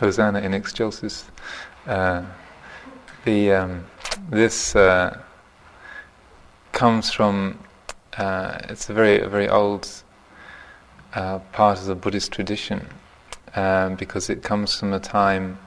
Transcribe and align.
Hosanna 0.00 0.40
in 0.40 0.54
excelsis. 0.54 1.24
Uh, 1.86 2.24
the 3.24 3.52
um, 3.52 3.86
this 4.30 4.74
uh, 4.74 5.18
comes 6.72 7.10
from 7.10 7.58
uh, 8.16 8.58
it's 8.68 8.88
a 8.90 8.94
very 8.94 9.20
a 9.20 9.28
very 9.28 9.48
old 9.48 9.88
uh, 11.14 11.38
part 11.52 11.78
of 11.78 11.86
the 11.86 11.94
Buddhist 11.94 12.32
tradition 12.32 12.88
um, 13.54 13.96
because 13.96 14.30
it 14.30 14.42
comes 14.42 14.78
from 14.78 14.92
a 14.92 15.00
time 15.00 15.58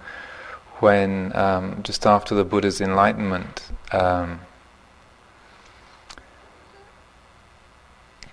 when 0.79 1.35
um, 1.35 1.81
just 1.83 2.05
after 2.05 2.35
the 2.35 2.43
Buddha's 2.43 2.81
enlightenment. 2.81 3.71
Um, 3.91 4.41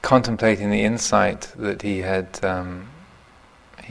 contemplating 0.02 0.70
the 0.70 0.82
insight 0.82 1.52
that 1.56 1.82
he 1.82 2.00
had 2.00 2.44
um, 2.44 2.88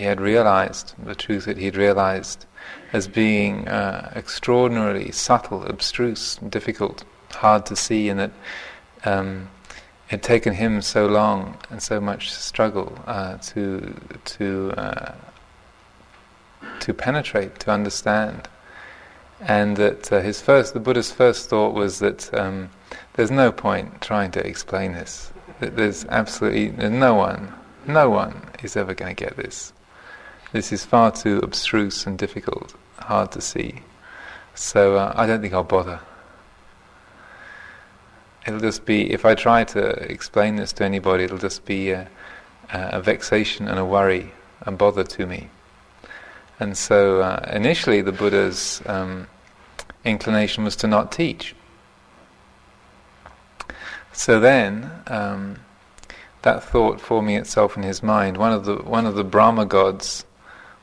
he 0.01 0.07
had 0.07 0.19
realized, 0.19 0.95
the 0.97 1.13
truth 1.13 1.45
that 1.45 1.57
he 1.57 1.65
had 1.65 1.77
realized 1.77 2.47
as 2.91 3.07
being 3.07 3.67
uh, 3.67 4.11
extraordinarily 4.15 5.11
subtle, 5.11 5.63
abstruse, 5.67 6.37
difficult, 6.49 7.03
hard 7.29 7.67
to 7.67 7.75
see, 7.75 8.09
and 8.09 8.19
that 8.19 8.31
um, 9.05 9.47
it 10.07 10.13
had 10.13 10.23
taken 10.23 10.55
him 10.55 10.81
so 10.81 11.05
long 11.05 11.55
and 11.69 11.83
so 11.83 12.01
much 12.01 12.31
struggle 12.31 12.97
uh, 13.05 13.37
to 13.37 13.93
to 14.25 14.73
uh, 14.75 15.13
to 16.79 16.95
penetrate, 16.95 17.59
to 17.59 17.69
understand, 17.69 18.49
and 19.39 19.77
that 19.77 20.11
uh, 20.11 20.19
his 20.19 20.41
first, 20.41 20.73
the 20.73 20.79
Buddha's 20.79 21.11
first 21.11 21.47
thought 21.47 21.75
was 21.75 21.99
that 21.99 22.33
um, 22.33 22.71
there's 23.13 23.29
no 23.29 23.51
point 23.51 24.01
trying 24.01 24.31
to 24.31 24.47
explain 24.47 24.93
this. 24.93 25.31
That 25.59 25.75
there's 25.75 26.05
absolutely 26.05 26.71
no 26.89 27.13
one, 27.13 27.53
no 27.85 28.09
one 28.09 28.49
is 28.63 28.75
ever 28.75 28.95
going 28.95 29.15
to 29.15 29.25
get 29.25 29.37
this. 29.37 29.73
This 30.51 30.73
is 30.73 30.83
far 30.83 31.11
too 31.11 31.39
abstruse 31.39 32.05
and 32.05 32.17
difficult, 32.17 32.75
hard 32.99 33.31
to 33.31 33.41
see. 33.41 33.75
So 34.53 34.97
uh, 34.97 35.13
I 35.15 35.25
don't 35.25 35.41
think 35.41 35.53
I'll 35.53 35.63
bother. 35.63 36.01
It'll 38.45 38.59
just 38.59 38.85
be, 38.85 39.13
if 39.13 39.23
I 39.23 39.33
try 39.33 39.63
to 39.63 39.89
explain 40.11 40.57
this 40.57 40.73
to 40.73 40.83
anybody, 40.83 41.23
it'll 41.23 41.37
just 41.37 41.63
be 41.63 41.91
a, 41.91 42.09
a 42.73 43.01
vexation 43.01 43.69
and 43.69 43.79
a 43.79 43.85
worry 43.85 44.31
and 44.65 44.77
bother 44.77 45.05
to 45.05 45.25
me. 45.25 45.49
And 46.59 46.77
so 46.77 47.21
uh, 47.21 47.49
initially 47.53 48.01
the 48.01 48.11
Buddha's 48.11 48.81
um, 48.87 49.27
inclination 50.03 50.65
was 50.65 50.75
to 50.77 50.87
not 50.87 51.13
teach. 51.13 51.55
So 54.11 54.41
then, 54.41 54.91
um, 55.07 55.59
that 56.41 56.61
thought 56.61 56.99
forming 56.99 57.37
itself 57.37 57.77
in 57.77 57.83
his 57.83 58.03
mind, 58.03 58.35
one 58.35 58.51
of 58.51 58.65
the 58.65 58.75
one 58.77 59.05
of 59.05 59.15
the 59.15 59.23
Brahma 59.23 59.65
gods 59.65 60.25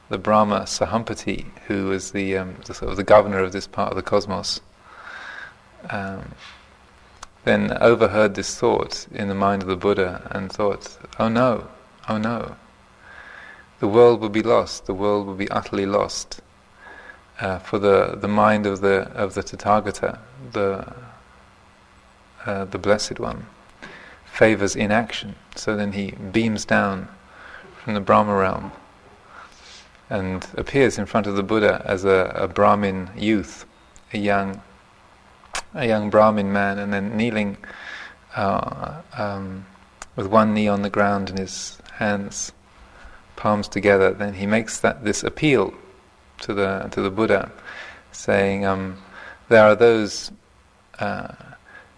the 0.08 0.18
Brahma 0.18 0.60
Sahampati, 0.60 1.46
who 1.66 1.86
was 1.86 2.12
the, 2.12 2.36
um, 2.36 2.56
the, 2.66 2.74
sort 2.74 2.90
of 2.90 2.96
the 2.96 3.04
governor 3.04 3.40
of 3.40 3.52
this 3.52 3.66
part 3.66 3.90
of 3.90 3.96
the 3.96 4.02
cosmos, 4.02 4.60
um, 5.90 6.32
then 7.44 7.76
overheard 7.80 8.34
this 8.34 8.56
thought 8.56 9.06
in 9.12 9.28
the 9.28 9.34
mind 9.34 9.62
of 9.62 9.68
the 9.68 9.76
Buddha 9.76 10.28
and 10.30 10.50
thought, 10.50 10.98
"Oh 11.18 11.28
no, 11.28 11.68
oh 12.08 12.18
no, 12.18 12.56
the 13.80 13.88
world 13.88 14.20
will 14.20 14.28
be 14.28 14.42
lost. 14.42 14.86
The 14.86 14.94
world 14.94 15.26
will 15.26 15.34
be 15.34 15.50
utterly 15.50 15.86
lost." 15.86 16.40
Uh, 17.40 17.58
for 17.60 17.78
the, 17.78 18.16
the 18.20 18.28
mind 18.28 18.66
of 18.66 18.80
the 18.80 19.10
of 19.14 19.34
the 19.34 19.42
Tathagata, 19.42 20.18
the 20.52 20.92
uh, 22.44 22.64
the 22.64 22.78
blessed 22.78 23.20
one, 23.20 23.46
favors 24.24 24.74
inaction. 24.74 25.36
So 25.54 25.76
then 25.76 25.92
he 25.92 26.12
beams 26.12 26.64
down 26.64 27.08
from 27.82 27.94
the 27.94 28.00
Brahma 28.00 28.34
realm 28.34 28.72
and 30.10 30.46
appears 30.56 30.98
in 30.98 31.06
front 31.06 31.26
of 31.26 31.36
the 31.36 31.42
Buddha 31.42 31.82
as 31.84 32.04
a, 32.04 32.32
a 32.34 32.48
Brahmin 32.48 33.10
youth, 33.16 33.66
a 34.12 34.18
young, 34.18 34.60
a 35.74 35.86
young 35.86 36.10
Brahmin 36.10 36.52
man, 36.52 36.78
and 36.78 36.92
then 36.92 37.16
kneeling 37.16 37.56
uh, 38.34 39.00
um, 39.16 39.66
with 40.16 40.26
one 40.26 40.54
knee 40.54 40.68
on 40.68 40.82
the 40.82 40.90
ground 40.90 41.30
and 41.30 41.38
his 41.38 41.78
hands 41.94 42.52
palms 43.36 43.68
together. 43.68 44.12
Then 44.12 44.34
he 44.34 44.46
makes 44.46 44.80
that 44.80 45.04
this 45.04 45.22
appeal 45.22 45.74
to 46.42 46.54
the 46.54 46.88
to 46.92 47.00
the 47.00 47.10
Buddha, 47.10 47.52
saying, 48.12 48.64
um, 48.64 48.98
"There 49.48 49.64
are 49.64 49.74
those 49.74 50.32
uh, 50.98 51.34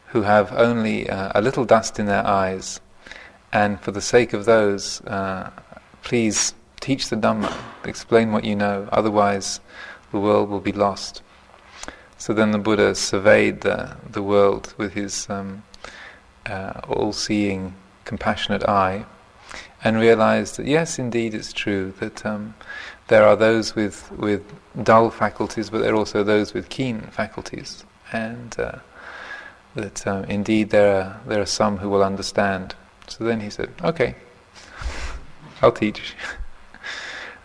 who 0.09 0.23
have 0.23 0.53
only 0.53 1.09
uh, 1.09 1.33
a 1.35 1.41
little 1.41 1.65
dust 1.65 1.99
in 1.99 2.07
their 2.07 2.27
eyes, 2.27 2.81
and 3.53 3.81
for 3.81 3.93
the 3.93 4.01
sake 4.01 4.33
of 4.33 4.45
those, 4.45 5.01
uh, 5.03 5.51
please." 6.03 6.55
Teach 6.81 7.09
the 7.09 7.17
Dhamma, 7.17 7.55
explain 7.85 8.33
what 8.33 8.45
you 8.45 8.57
know, 8.57 8.89
otherwise 8.91 9.61
the 10.13 10.19
world 10.19 10.49
will 10.49 10.61
be 10.61 10.73
lost. 10.73 11.23
So 12.19 12.33
then 12.33 12.51
the 12.51 12.59
Buddha 12.59 12.95
surveyed 12.95 13.63
the, 13.63 13.97
the 14.09 14.23
world 14.23 14.75
with 14.77 14.95
his 14.95 15.29
um, 15.31 15.63
uh, 16.47 16.81
all 16.89 17.13
seeing, 17.13 17.75
compassionate 18.05 18.65
eye 18.65 19.05
and 19.83 19.99
realized 19.99 20.57
that 20.57 20.67
yes, 20.67 20.99
indeed, 20.99 21.35
it's 21.35 21.53
true 21.53 21.93
that 22.01 22.25
um, 22.27 22.55
there 23.09 23.25
are 23.25 23.37
those 23.37 23.75
with, 23.75 24.11
with 24.13 24.43
dull 24.83 25.11
faculties, 25.11 25.71
but 25.71 25.79
there 25.79 25.93
are 25.93 25.97
also 25.97 26.23
those 26.23 26.53
with 26.53 26.69
keen 26.69 27.01
faculties, 27.01 27.85
and 28.13 28.59
uh, 28.59 28.79
that 29.75 30.07
um, 30.07 30.25
indeed 30.25 30.71
there 30.71 31.01
are, 31.01 31.21
there 31.27 31.41
are 31.41 31.47
some 31.47 31.79
who 31.79 31.89
will 31.89 32.05
understand. 32.05 32.75
So 33.09 33.25
then 33.25 33.41
he 33.41 33.51
said, 33.51 33.71
okay, 33.83 34.15
I'll 35.63 35.73
teach. 35.73 36.15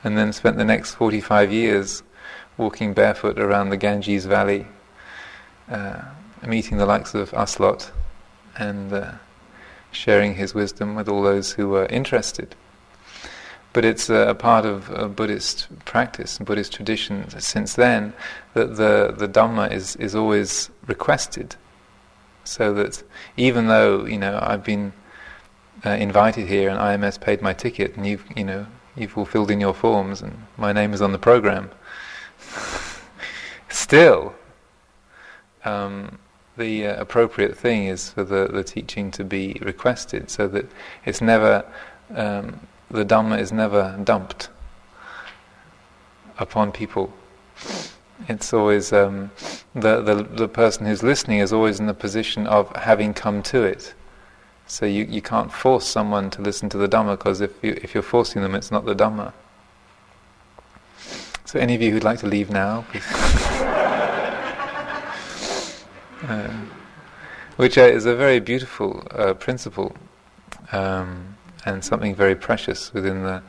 and 0.05 0.15
then 0.15 0.31
spent 0.31 0.55
the 0.55 0.63
next 0.63 0.93
45 0.93 1.51
years 1.51 2.03
walking 2.57 2.93
barefoot 2.93 3.39
around 3.39 3.69
the 3.69 3.77
Ganges 3.77 4.25
Valley, 4.27 4.67
uh, 5.67 6.03
meeting 6.45 6.77
the 6.77 6.85
likes 6.85 7.15
of 7.15 7.33
us 7.33 7.59
lot, 7.59 7.91
and 8.55 8.93
uh, 8.93 9.13
sharing 9.91 10.35
his 10.35 10.53
wisdom 10.53 10.93
with 10.93 11.09
all 11.09 11.23
those 11.23 11.53
who 11.53 11.69
were 11.69 11.87
interested. 11.87 12.55
But 13.73 13.83
it's 13.83 14.07
a 14.07 14.35
part 14.37 14.63
of 14.63 14.91
a 14.91 15.09
Buddhist 15.09 15.67
practice, 15.85 16.37
and 16.37 16.45
Buddhist 16.45 16.71
tradition 16.71 17.27
since 17.39 17.73
then, 17.73 18.13
that 18.53 18.77
the, 18.77 19.13
the 19.17 19.27
Dhamma 19.27 19.71
is, 19.71 19.95
is 19.95 20.15
always 20.15 20.69
requested. 20.85 21.55
So 22.43 22.75
that 22.75 23.01
even 23.37 23.67
though, 23.67 24.05
you 24.05 24.19
know, 24.19 24.37
I've 24.39 24.63
been 24.63 24.93
uh, 25.83 25.89
invited 25.89 26.47
here 26.47 26.69
and 26.69 26.79
IMS 26.79 27.19
paid 27.19 27.41
my 27.41 27.53
ticket 27.53 27.95
and 27.95 28.05
you've, 28.05 28.23
you 28.37 28.43
know, 28.43 28.67
you've 28.95 29.11
fulfilled 29.11 29.51
in 29.51 29.59
your 29.59 29.73
forms 29.73 30.21
and 30.21 30.45
my 30.57 30.71
name 30.71 30.93
is 30.93 31.01
on 31.01 31.11
the 31.11 31.17
program. 31.17 31.69
Still, 33.69 34.35
um, 35.63 36.19
the 36.57 36.87
uh, 36.87 37.01
appropriate 37.01 37.57
thing 37.57 37.87
is 37.87 38.11
for 38.11 38.23
the, 38.23 38.47
the 38.47 38.63
teaching 38.63 39.11
to 39.11 39.23
be 39.23 39.57
requested 39.61 40.29
so 40.29 40.47
that 40.47 40.65
it's 41.05 41.21
never, 41.21 41.65
um, 42.15 42.59
the 42.89 43.03
Dhamma 43.03 43.39
is 43.39 43.51
never 43.51 43.99
dumped 44.03 44.49
upon 46.37 46.71
people. 46.71 47.13
It's 48.29 48.53
always, 48.53 48.93
um, 48.93 49.31
the, 49.73 50.01
the, 50.01 50.23
the 50.23 50.47
person 50.47 50.85
who's 50.85 51.03
listening 51.03 51.39
is 51.39 51.51
always 51.51 51.79
in 51.79 51.87
the 51.87 51.93
position 51.93 52.47
of 52.47 52.73
having 52.75 53.13
come 53.13 53.43
to 53.43 53.63
it. 53.63 53.93
So 54.67 54.85
you, 54.85 55.05
you 55.05 55.21
can't 55.21 55.51
force 55.51 55.85
someone 55.85 56.29
to 56.31 56.41
listen 56.41 56.69
to 56.69 56.77
the 56.77 56.87
Dhamma 56.87 57.17
because 57.17 57.41
if, 57.41 57.51
you, 57.63 57.77
if 57.81 57.93
you're 57.93 58.03
forcing 58.03 58.41
them, 58.41 58.55
it's 58.55 58.71
not 58.71 58.85
the 58.85 58.95
Dhamma. 58.95 59.33
So 61.45 61.59
any 61.59 61.75
of 61.75 61.81
you 61.81 61.91
who'd 61.91 62.03
like 62.03 62.19
to 62.19 62.27
leave 62.27 62.49
now, 62.49 62.85
uh, 66.23 66.49
which 67.57 67.77
uh, 67.77 67.81
is 67.81 68.05
a 68.05 68.15
very 68.15 68.39
beautiful 68.39 69.07
uh, 69.11 69.35
principle 69.35 69.95
um, 70.71 71.35
and 71.65 71.85
something 71.85 72.15
very 72.15 72.35
precious 72.35 72.91
within 72.93 73.21
the, 73.23 73.43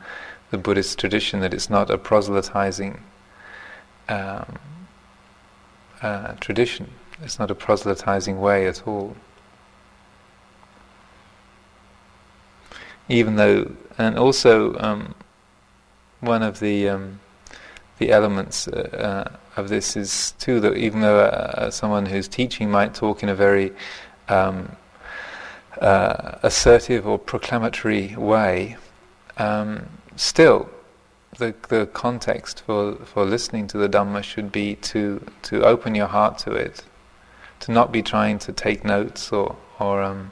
the 0.51 0.57
Buddhist 0.59 0.99
tradition 0.99 1.39
that 1.39 1.53
it's 1.53 1.69
not 1.69 1.89
a 1.89 1.97
proselytizing 1.97 3.01
um, 4.07 4.59
uh, 6.01 6.33
tradition. 6.39 6.91
It's 7.23 7.39
not 7.39 7.49
a 7.49 7.55
proselytizing 7.55 8.39
way 8.39 8.67
at 8.67 8.87
all. 8.87 9.15
Even 13.09 13.35
though, 13.35 13.71
and 13.97 14.17
also 14.17 14.77
um, 14.79 15.15
one 16.19 16.43
of 16.43 16.59
the 16.59 16.89
um, 16.89 17.19
the 17.99 18.11
elements 18.11 18.67
uh, 18.67 19.31
uh, 19.33 19.59
of 19.59 19.69
this 19.69 19.95
is 19.95 20.33
too 20.39 20.59
that 20.59 20.75
even 20.77 21.01
though 21.01 21.19
uh, 21.19 21.71
someone 21.71 22.05
who's 22.05 22.27
teaching 22.27 22.69
might 22.69 22.93
talk 22.93 23.23
in 23.23 23.29
a 23.29 23.35
very 23.35 23.73
um, 24.27 24.75
uh, 25.81 26.37
assertive 26.43 27.07
or 27.07 27.17
proclamatory 27.17 28.15
way, 28.15 28.77
um, 29.37 29.87
still 30.15 30.69
the 31.37 31.53
the 31.69 31.87
context 31.87 32.63
for 32.65 32.95
for 32.97 33.25
listening 33.25 33.67
to 33.67 33.77
the 33.77 33.89
Dhamma 33.89 34.23
should 34.23 34.51
be 34.51 34.75
to 34.75 35.25
to 35.43 35.63
open 35.63 35.95
your 35.95 36.07
heart 36.07 36.37
to 36.39 36.51
it, 36.51 36.83
to 37.61 37.71
not 37.71 37.91
be 37.91 38.01
trying 38.01 38.39
to 38.39 38.51
take 38.51 38.83
notes 38.83 39.31
or 39.31 39.55
or 39.79 40.01
um, 40.01 40.31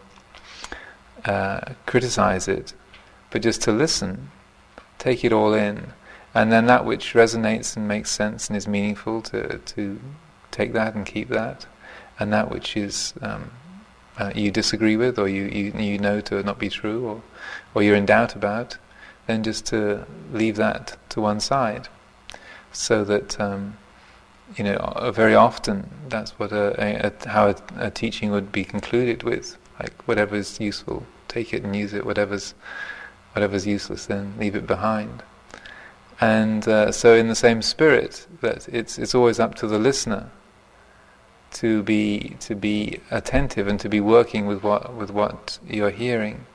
uh, 1.26 1.74
criticize 1.86 2.48
it, 2.48 2.74
but 3.32 3.42
just 3.42 3.62
to 3.64 3.72
listen, 3.72 4.32
take 4.98 5.24
it 5.24 5.34
all 5.34 5.54
in, 5.54 5.94
and 6.34 6.52
then 6.52 6.66
that 6.68 6.86
which 6.86 7.14
resonates 7.14 7.76
and 7.76 7.88
makes 7.88 8.12
sense 8.12 8.48
and 8.48 8.58
is 8.58 8.68
meaningful 8.68 9.22
to 9.22 9.58
to 9.60 10.00
take 10.52 10.74
that 10.74 10.96
and 10.96 11.06
keep 11.06 11.30
that, 11.30 11.66
and 12.20 12.32
that 12.32 12.50
which 12.52 12.78
is 12.78 13.14
um, 13.22 13.52
uh, 14.18 14.32
you 14.36 14.52
disagree 14.52 14.96
with 14.96 15.20
or 15.20 15.28
you, 15.28 15.46
you 15.46 15.74
you 15.78 15.98
know 15.98 16.22
to 16.22 16.42
not 16.44 16.60
be 16.60 16.70
true 16.70 17.06
or 17.06 17.22
or 17.74 17.84
you're 17.84 17.96
in 17.96 18.06
doubt 18.06 18.36
about, 18.36 18.78
then 19.28 19.44
just 19.44 19.66
to 19.66 20.06
leave 20.32 20.56
that 20.56 20.98
to 21.10 21.22
one 21.22 21.40
side, 21.40 21.88
so 22.72 23.04
that 23.04 23.40
um, 23.40 23.78
you 24.56 24.64
know 24.64 25.12
very 25.14 25.36
often 25.36 25.90
that's 26.10 26.32
what 26.40 26.52
a, 26.52 26.76
a, 26.82 27.08
a 27.08 27.30
how 27.30 27.48
a, 27.48 27.56
a, 27.78 27.92
teaching 27.92 28.32
would 28.32 28.52
be 28.52 28.64
concluded 28.64 29.24
with, 29.24 29.58
like 29.80 30.08
whatever 30.08 30.36
is 30.36 30.60
useful, 30.60 31.06
take 31.36 31.54
it 31.54 31.64
and 31.64 31.76
use 31.76 31.94
it. 31.94 32.06
Whatever's 32.06 32.54
whatever's 33.34 33.68
useless, 33.68 34.06
then 34.06 34.34
leave 34.40 34.56
it 34.56 34.66
behind. 34.66 35.22
And 36.22 36.66
uh, 36.68 36.92
so, 36.94 37.14
in 37.14 37.28
the 37.28 37.36
same 37.36 37.62
spirit, 37.62 38.26
that 38.42 38.70
it's 38.70 38.98
it's 38.98 39.14
always 39.14 39.40
up 39.40 39.56
to 39.56 39.68
the 39.68 39.78
listener 39.78 40.30
to 41.52 41.84
be 41.84 42.38
to 42.40 42.56
be 42.56 43.00
attentive 43.12 43.68
and 43.68 43.80
to 43.80 43.90
be 43.90 44.00
working 44.00 44.46
with 44.46 44.64
what 44.64 44.94
with 44.96 45.12
what 45.12 45.60
you're 45.68 45.98
hearing, 46.06 46.46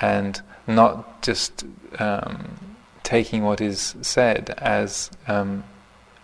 and 0.00 0.42
not 0.66 1.22
just 1.22 1.64
um, 1.98 2.76
taking 3.02 3.44
what 3.44 3.60
is 3.60 3.94
said 4.02 4.54
as 4.58 5.10
um, 5.26 5.64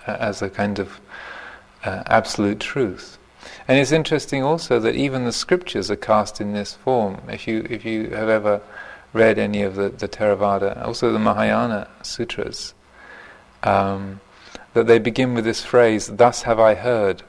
as 0.06 0.42
a 0.42 0.50
kind 0.50 0.78
of 0.78 1.00
uh, 1.84 2.02
absolute 2.06 2.60
truth. 2.60 3.17
And 3.68 3.78
it's 3.78 3.92
interesting 3.92 4.42
also 4.42 4.80
that 4.80 4.94
even 4.94 5.26
the 5.26 5.32
scriptures 5.32 5.90
are 5.90 5.96
cast 5.96 6.40
in 6.40 6.54
this 6.54 6.72
form. 6.72 7.20
If 7.28 7.46
you 7.46 7.66
if 7.68 7.84
you 7.84 8.08
have 8.10 8.30
ever 8.30 8.62
read 9.12 9.38
any 9.38 9.62
of 9.62 9.74
the, 9.74 9.90
the 9.90 10.08
Theravada, 10.08 10.82
also 10.84 11.12
the 11.12 11.18
Mahayana 11.18 11.88
sutras, 12.02 12.72
um, 13.62 14.20
that 14.72 14.86
they 14.86 14.98
begin 14.98 15.34
with 15.34 15.44
this 15.44 15.62
phrase, 15.62 16.06
"Thus 16.06 16.42
have 16.42 16.58
I 16.58 16.74
heard." 16.74 17.22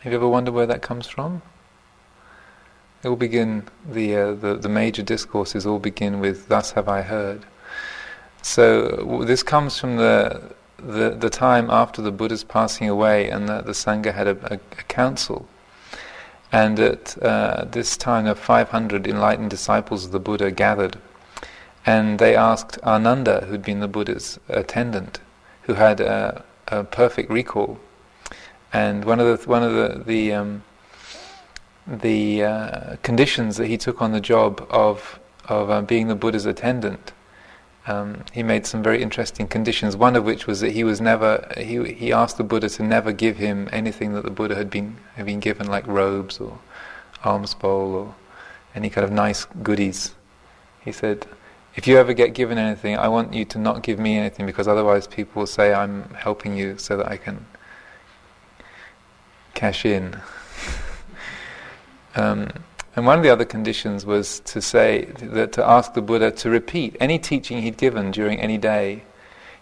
Have 0.00 0.12
you 0.12 0.18
ever 0.18 0.28
wondered 0.28 0.52
where 0.52 0.66
that 0.66 0.82
comes 0.82 1.06
from? 1.06 1.40
They 3.00 3.08
all 3.08 3.16
begin 3.16 3.64
the, 3.90 4.14
uh, 4.14 4.32
the 4.34 4.56
the 4.56 4.68
major 4.68 5.02
discourses 5.02 5.64
all 5.64 5.78
begin 5.78 6.20
with 6.20 6.48
"Thus 6.48 6.72
have 6.72 6.86
I 6.88 7.00
heard." 7.00 7.46
So 8.42 8.90
w- 8.96 9.24
this 9.24 9.42
comes 9.42 9.78
from 9.78 9.96
the, 9.96 10.54
the 10.82 11.10
the 11.10 11.30
time 11.30 11.70
after 11.70 12.02
the 12.02 12.12
Buddha's 12.12 12.44
passing 12.44 12.88
away, 12.88 13.28
and 13.30 13.48
the, 13.48 13.62
the 13.62 13.72
sangha 13.72 14.14
had 14.14 14.26
a, 14.26 14.54
a, 14.54 14.58
a 14.78 14.82
council. 14.84 15.48
And 16.52 16.80
at 16.80 17.22
uh, 17.22 17.66
this 17.70 17.96
time, 17.96 18.26
of 18.26 18.38
500 18.38 19.06
enlightened 19.06 19.50
disciples 19.50 20.04
of 20.04 20.10
the 20.10 20.18
Buddha 20.18 20.50
gathered, 20.50 20.98
and 21.86 22.18
they 22.18 22.34
asked 22.34 22.78
Ananda, 22.82 23.46
who'd 23.46 23.62
been 23.62 23.78
the 23.78 23.86
Buddha's 23.86 24.40
attendant, 24.48 25.20
who 25.62 25.74
had 25.74 26.00
a, 26.00 26.44
a 26.66 26.82
perfect 26.82 27.30
recall 27.30 27.78
and 28.72 29.04
one 29.04 29.20
of 29.20 29.40
the 29.40 29.48
one 29.48 29.62
of 29.62 29.72
the 29.72 30.02
the 30.04 30.32
um, 30.32 30.62
the 31.86 32.44
uh, 32.44 32.96
conditions 33.02 33.56
that 33.56 33.66
he 33.66 33.76
took 33.76 34.00
on 34.00 34.12
the 34.12 34.20
job 34.20 34.66
of 34.70 35.18
of 35.46 35.70
uh, 35.70 35.82
being 35.82 36.08
the 36.08 36.14
Buddha's 36.14 36.46
attendant, 36.46 37.12
um, 37.86 38.24
he 38.32 38.42
made 38.42 38.66
some 38.66 38.82
very 38.82 39.02
interesting 39.02 39.48
conditions. 39.48 39.96
One 39.96 40.16
of 40.16 40.24
which 40.24 40.46
was 40.46 40.60
that 40.60 40.72
he 40.72 40.84
was 40.84 41.00
never 41.00 41.50
he 41.56 41.92
he 41.92 42.12
asked 42.12 42.36
the 42.36 42.44
Buddha 42.44 42.68
to 42.70 42.82
never 42.82 43.12
give 43.12 43.36
him 43.36 43.68
anything 43.72 44.12
that 44.14 44.24
the 44.24 44.30
Buddha 44.30 44.54
had 44.54 44.70
been 44.70 44.98
had 45.16 45.26
been 45.26 45.40
given, 45.40 45.66
like 45.66 45.86
robes 45.86 46.38
or 46.38 46.58
alms 47.24 47.54
bowl 47.54 47.94
or 47.94 48.14
any 48.74 48.90
kind 48.90 49.04
of 49.04 49.10
nice 49.10 49.46
goodies. 49.62 50.14
He 50.80 50.92
said, 50.92 51.26
"If 51.74 51.86
you 51.86 51.96
ever 51.98 52.12
get 52.12 52.34
given 52.34 52.58
anything, 52.58 52.96
I 52.96 53.08
want 53.08 53.34
you 53.34 53.44
to 53.46 53.58
not 53.58 53.82
give 53.82 53.98
me 53.98 54.16
anything 54.16 54.46
because 54.46 54.68
otherwise 54.68 55.06
people 55.06 55.40
will 55.40 55.46
say 55.46 55.72
I'm 55.72 56.14
helping 56.14 56.56
you 56.56 56.78
so 56.78 56.96
that 56.96 57.08
I 57.08 57.16
can." 57.16 57.46
cash 59.60 59.84
in. 59.84 60.18
um, 62.16 62.48
and 62.96 63.06
one 63.06 63.18
of 63.18 63.22
the 63.22 63.30
other 63.30 63.44
conditions 63.44 64.04
was 64.04 64.40
to 64.40 64.60
say 64.60 65.06
that 65.20 65.52
to 65.52 65.64
ask 65.64 65.94
the 65.94 66.02
Buddha 66.02 66.30
to 66.32 66.50
repeat 66.50 66.96
any 66.98 67.18
teaching 67.18 67.62
he'd 67.62 67.76
given 67.76 68.10
during 68.10 68.40
any 68.40 68.58
day. 68.58 69.04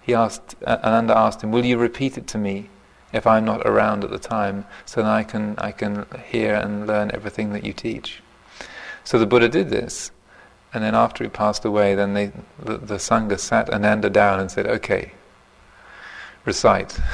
He 0.01 0.15
asked 0.15 0.57
uh, 0.67 0.79
Ananda 0.83 1.17
asked 1.17 1.43
him, 1.43 1.51
"Will 1.51 1.65
you 1.65 1.77
repeat 1.77 2.17
it 2.17 2.27
to 2.29 2.39
me 2.39 2.71
if 3.13 3.27
I'm 3.27 3.45
not 3.45 3.67
around 3.67 4.05
at 4.05 4.11
the 4.11 4.19
time, 4.19 4.65
so 4.87 5.03
that 5.03 5.11
I 5.11 5.23
can 5.25 5.55
I 5.59 5.73
can 5.73 6.07
hear 6.27 6.55
and 6.55 6.87
learn 6.87 7.11
everything 7.13 7.53
that 7.53 7.65
you 7.65 7.73
teach?" 7.73 8.23
So 9.05 9.19
the 9.19 9.27
Buddha 9.27 9.49
did 9.49 9.69
this, 9.71 10.11
and 10.73 10.83
then 10.83 10.95
after 10.95 11.25
he 11.25 11.31
passed 11.31 11.65
away, 11.65 11.95
then 11.95 12.15
they, 12.15 12.33
the, 12.59 12.79
the 12.79 12.97
sangha 12.97 13.39
sat 13.39 13.71
Ananda 13.71 14.11
down 14.11 14.41
and 14.41 14.51
said, 14.51 14.67
"Okay, 14.67 15.13
recite." 16.45 16.99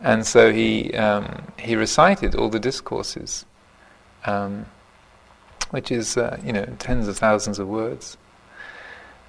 And 0.00 0.24
so 0.26 0.52
he 0.52 0.94
um, 0.94 1.42
he 1.58 1.74
recited 1.74 2.34
all 2.34 2.48
the 2.48 2.60
discourses, 2.60 3.44
um, 4.24 4.66
which 5.70 5.90
is 5.90 6.16
uh, 6.16 6.38
you 6.44 6.52
know 6.52 6.64
tens 6.78 7.08
of 7.08 7.18
thousands 7.18 7.58
of 7.58 7.68
words. 7.68 8.16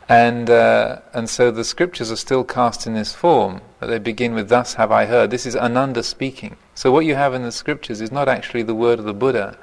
And 0.07 0.49
uh, 0.49 1.01
and 1.13 1.29
so 1.29 1.51
the 1.51 1.63
scriptures 1.63 2.11
are 2.11 2.15
still 2.15 2.43
cast 2.43 2.87
in 2.87 2.95
this 2.95 3.13
form. 3.13 3.61
That 3.79 3.87
they 3.87 3.99
begin 3.99 4.33
with 4.33 4.49
"Thus 4.49 4.73
have 4.73 4.91
I 4.91 5.05
heard." 5.05 5.29
This 5.29 5.45
is 5.45 5.55
Ananda 5.55 6.01
speaking. 6.01 6.55
So 6.73 6.91
what 6.91 7.05
you 7.05 7.15
have 7.15 7.33
in 7.33 7.43
the 7.43 7.51
scriptures 7.51 8.01
is 8.01 8.11
not 8.11 8.27
actually 8.27 8.63
the 8.63 8.73
word 8.73 8.97
of 8.97 9.05
the 9.05 9.13
Buddha. 9.13 9.57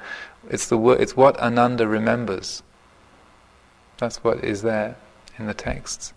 It's 0.49 0.67
the 0.67 0.77
word. 0.77 1.01
It's 1.01 1.17
what 1.17 1.37
Ananda 1.39 1.87
remembers. 1.87 2.63
That's 3.97 4.23
what 4.23 4.43
is 4.43 4.61
there 4.61 4.95
in 5.37 5.47
the 5.47 5.53
texts. 5.53 6.13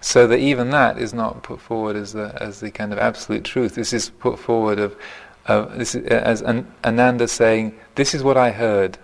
So 0.00 0.26
that 0.26 0.38
even 0.38 0.70
that 0.70 0.98
is 0.98 1.12
not 1.12 1.42
put 1.42 1.60
forward 1.60 1.96
as 1.96 2.12
the 2.12 2.36
as 2.40 2.60
the 2.60 2.70
kind 2.70 2.92
of 2.92 2.98
absolute 2.98 3.44
truth. 3.44 3.74
This 3.74 3.92
is 3.92 4.10
put 4.10 4.38
forward 4.38 4.78
of, 4.78 4.96
of 5.46 5.78
this 5.78 5.94
is, 5.94 6.06
as 6.06 6.42
an, 6.42 6.72
Ananda 6.84 7.28
saying, 7.28 7.78
"This 7.94 8.14
is 8.14 8.22
what 8.22 8.36
I 8.36 8.50
heard," 8.50 8.98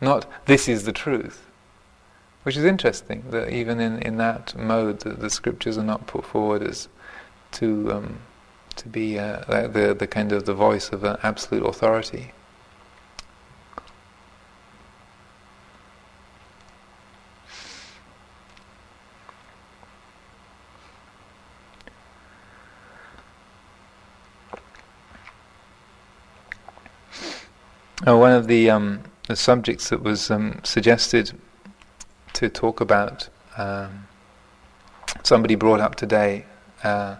not 0.00 0.26
"This 0.46 0.68
is 0.68 0.84
the 0.84 0.92
truth," 0.92 1.46
which 2.42 2.56
is 2.56 2.64
interesting. 2.64 3.24
That 3.30 3.50
even 3.50 3.80
in, 3.80 3.98
in 3.98 4.16
that 4.16 4.54
mode, 4.56 5.00
the, 5.00 5.10
the 5.10 5.30
scriptures 5.30 5.78
are 5.78 5.84
not 5.84 6.06
put 6.06 6.24
forward 6.24 6.62
as 6.62 6.88
to 7.52 7.92
um, 7.92 8.18
to 8.76 8.88
be 8.88 9.18
uh, 9.18 9.40
the 9.46 9.94
the 9.98 10.06
kind 10.06 10.32
of 10.32 10.46
the 10.46 10.54
voice 10.54 10.90
of 10.90 11.04
an 11.04 11.18
absolute 11.22 11.66
authority. 11.66 12.32
Uh, 28.04 28.16
one 28.16 28.32
of 28.32 28.48
the, 28.48 28.68
um, 28.68 29.00
the 29.28 29.36
subjects 29.36 29.90
that 29.90 30.02
was 30.02 30.28
um, 30.28 30.58
suggested 30.64 31.38
to 32.32 32.48
talk 32.48 32.80
about, 32.80 33.28
um, 33.56 34.08
somebody 35.22 35.54
brought 35.54 35.78
up 35.78 35.94
today, 35.94 36.44
uh, 36.82 37.14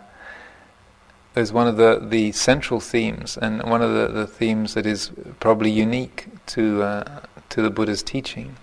is 1.37 1.53
one 1.53 1.69
of 1.69 1.77
the, 1.77 2.01
the 2.03 2.33
central 2.33 2.81
themes, 2.81 3.39
and 3.41 3.62
one 3.62 3.81
of 3.81 3.93
the, 3.95 4.09
the 4.09 4.27
themes 4.27 4.75
that 4.75 4.85
is 4.85 5.12
probably 5.39 5.71
unique 5.71 6.27
to, 6.47 6.83
uh, 6.83 7.21
to 7.49 7.62
the 7.62 7.71
Buddha's 7.71 8.03
teaching 8.03 8.57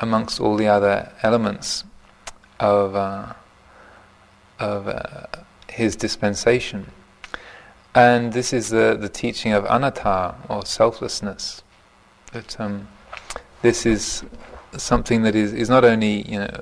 amongst 0.00 0.40
all 0.40 0.56
the 0.56 0.66
other 0.66 1.12
elements 1.22 1.84
of, 2.60 2.96
uh, 2.96 3.34
of 4.58 4.88
uh, 4.88 5.26
his 5.68 5.96
dispensation. 5.96 6.90
And 7.94 8.32
this 8.32 8.52
is 8.52 8.70
the, 8.70 8.96
the 8.98 9.08
teaching 9.08 9.52
of 9.52 9.66
anatta, 9.66 10.34
or 10.48 10.64
selflessness. 10.64 11.62
That 12.32 12.58
um, 12.58 12.88
this 13.60 13.84
is 13.84 14.24
something 14.76 15.22
that 15.22 15.34
is, 15.34 15.52
is 15.52 15.68
not 15.68 15.84
only 15.84 16.22
you 16.22 16.38
know, 16.38 16.60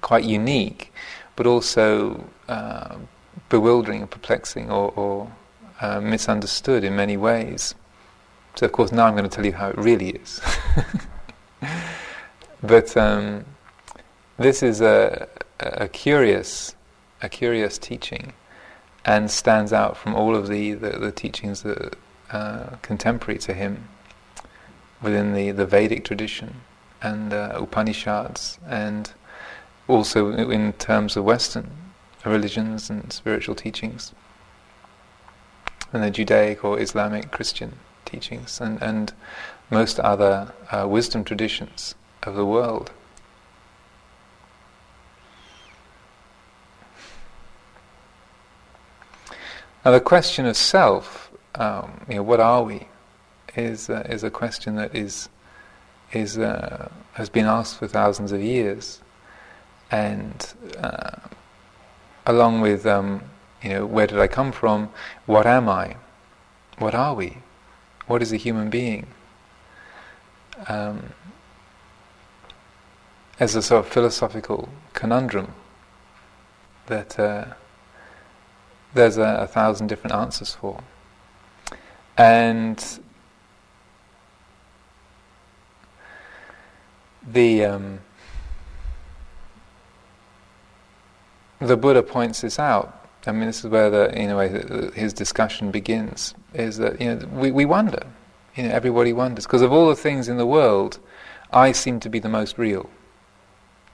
quite 0.00 0.24
unique, 0.24 0.92
but 1.36 1.46
also 1.46 2.24
uh, 2.48 2.96
bewildering 3.48 4.00
and 4.00 4.10
perplexing 4.10 4.70
or, 4.70 4.90
or 4.96 5.32
uh, 5.80 6.00
misunderstood 6.00 6.82
in 6.82 6.96
many 6.96 7.16
ways. 7.16 7.76
So, 8.56 8.66
of 8.66 8.72
course, 8.72 8.90
now 8.90 9.06
I'm 9.06 9.16
going 9.16 9.28
to 9.28 9.34
tell 9.34 9.46
you 9.46 9.52
how 9.52 9.68
it 9.68 9.78
really 9.78 10.10
is. 10.10 10.40
but 12.62 12.96
um, 12.96 13.44
this 14.36 14.62
is 14.64 14.80
a, 14.80 15.28
a 15.60 15.88
curious, 15.88 16.74
a 17.22 17.28
curious 17.28 17.78
teaching 17.78 18.32
and 19.04 19.30
stands 19.30 19.72
out 19.72 19.96
from 19.96 20.14
all 20.14 20.36
of 20.36 20.48
the, 20.48 20.74
the, 20.74 20.90
the 20.90 21.12
teachings 21.12 21.62
that 21.62 21.96
uh, 22.30 22.76
contemporary 22.82 23.38
to 23.38 23.52
him 23.52 23.88
within 25.00 25.34
the, 25.34 25.50
the 25.50 25.66
Vedic 25.66 26.04
tradition 26.04 26.60
and 27.02 27.32
uh, 27.32 27.52
Upanishads 27.54 28.58
and 28.66 29.12
also 29.88 30.30
in 30.32 30.72
terms 30.74 31.16
of 31.16 31.24
Western 31.24 31.70
religions 32.24 32.88
and 32.88 33.12
spiritual 33.12 33.54
teachings 33.54 34.12
and 35.92 36.02
the 36.02 36.10
Judaic 36.10 36.64
or 36.64 36.80
Islamic 36.80 37.30
Christian 37.30 37.78
teachings 38.04 38.60
and, 38.60 38.80
and 38.80 39.12
most 39.70 39.98
other 40.00 40.52
uh, 40.70 40.86
wisdom 40.88 41.24
traditions 41.24 41.94
of 42.22 42.34
the 42.34 42.46
world. 42.46 42.92
Now, 49.84 49.90
the 49.90 50.00
question 50.00 50.46
of 50.46 50.56
self, 50.56 51.32
um, 51.56 52.04
you 52.08 52.16
know, 52.16 52.22
what 52.22 52.38
are 52.38 52.62
we, 52.62 52.86
is 53.56 53.90
uh, 53.90 54.06
is 54.08 54.22
a 54.22 54.30
question 54.30 54.76
that 54.76 54.94
is 54.94 55.28
is 56.12 56.38
uh, 56.38 56.88
has 57.14 57.28
been 57.28 57.46
asked 57.46 57.78
for 57.78 57.88
thousands 57.88 58.30
of 58.32 58.40
years, 58.40 59.00
and 59.90 60.54
uh, 60.78 61.16
along 62.26 62.60
with 62.60 62.86
um, 62.86 63.22
you 63.62 63.70
know, 63.70 63.86
where 63.86 64.06
did 64.06 64.20
I 64.20 64.28
come 64.28 64.52
from? 64.52 64.90
What 65.26 65.46
am 65.46 65.68
I? 65.68 65.96
What 66.78 66.94
are 66.94 67.14
we? 67.14 67.38
What 68.06 68.22
is 68.22 68.32
a 68.32 68.36
human 68.36 68.70
being? 68.70 69.08
Um, 70.68 71.12
as 73.40 73.56
a 73.56 73.62
sort 73.62 73.84
of 73.84 73.92
philosophical 73.92 74.68
conundrum 74.92 75.54
that 76.86 77.18
uh, 77.18 77.46
there's 78.94 79.16
a, 79.16 79.38
a, 79.42 79.46
thousand 79.46 79.86
different 79.86 80.14
answers 80.14 80.54
for. 80.54 80.80
And 82.16 83.00
the 87.26 87.64
um, 87.64 88.00
the 91.60 91.76
Buddha 91.76 92.02
points 92.02 92.40
this 92.40 92.58
out. 92.58 92.98
I 93.26 93.32
mean, 93.32 93.46
this 93.46 93.64
is 93.64 93.70
where 93.70 93.88
the 93.88 94.12
in 94.18 94.30
a 94.30 94.36
way 94.36 94.48
his 94.94 95.12
discussion 95.12 95.70
begins. 95.70 96.34
Is 96.52 96.78
that 96.78 97.00
you 97.00 97.14
know 97.14 97.26
we, 97.32 97.50
we 97.50 97.64
wonder, 97.64 98.06
you 98.56 98.64
know, 98.64 98.70
everybody 98.70 99.12
wonders 99.12 99.46
because 99.46 99.62
of 99.62 99.72
all 99.72 99.88
the 99.88 99.96
things 99.96 100.28
in 100.28 100.36
the 100.36 100.46
world, 100.46 100.98
I 101.52 101.72
seem 101.72 102.00
to 102.00 102.10
be 102.10 102.18
the 102.18 102.28
most 102.28 102.58
real. 102.58 102.90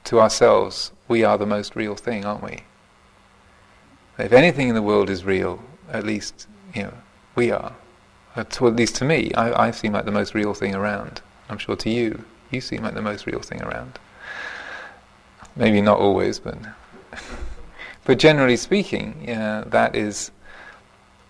To 0.04 0.20
ourselves, 0.20 0.92
we 1.06 1.22
are 1.22 1.36
the 1.36 1.46
most 1.46 1.76
real 1.76 1.94
thing, 1.94 2.24
aren't 2.24 2.42
we? 2.42 2.64
If 4.18 4.32
anything 4.32 4.68
in 4.68 4.74
the 4.74 4.82
world 4.82 5.08
is 5.10 5.24
real, 5.24 5.62
at 5.90 6.04
least 6.04 6.48
you 6.74 6.82
know 6.82 6.94
we 7.34 7.50
are. 7.52 7.74
At 8.34 8.60
least 8.60 8.96
to 8.96 9.04
me, 9.04 9.32
I, 9.34 9.68
I 9.68 9.70
seem 9.70 9.92
like 9.92 10.04
the 10.04 10.12
most 10.12 10.34
real 10.34 10.54
thing 10.54 10.74
around. 10.74 11.22
I'm 11.48 11.58
sure 11.58 11.76
to 11.76 11.90
you, 11.90 12.24
you 12.50 12.60
seem 12.60 12.82
like 12.82 12.94
the 12.94 13.02
most 13.02 13.26
real 13.26 13.40
thing 13.40 13.62
around. 13.62 13.98
Maybe 15.56 15.80
not 15.80 15.98
always, 15.98 16.38
but 16.38 16.58
but 18.04 18.18
generally 18.18 18.56
speaking, 18.56 19.24
yeah, 19.26 19.64
that 19.66 19.94
is 19.94 20.30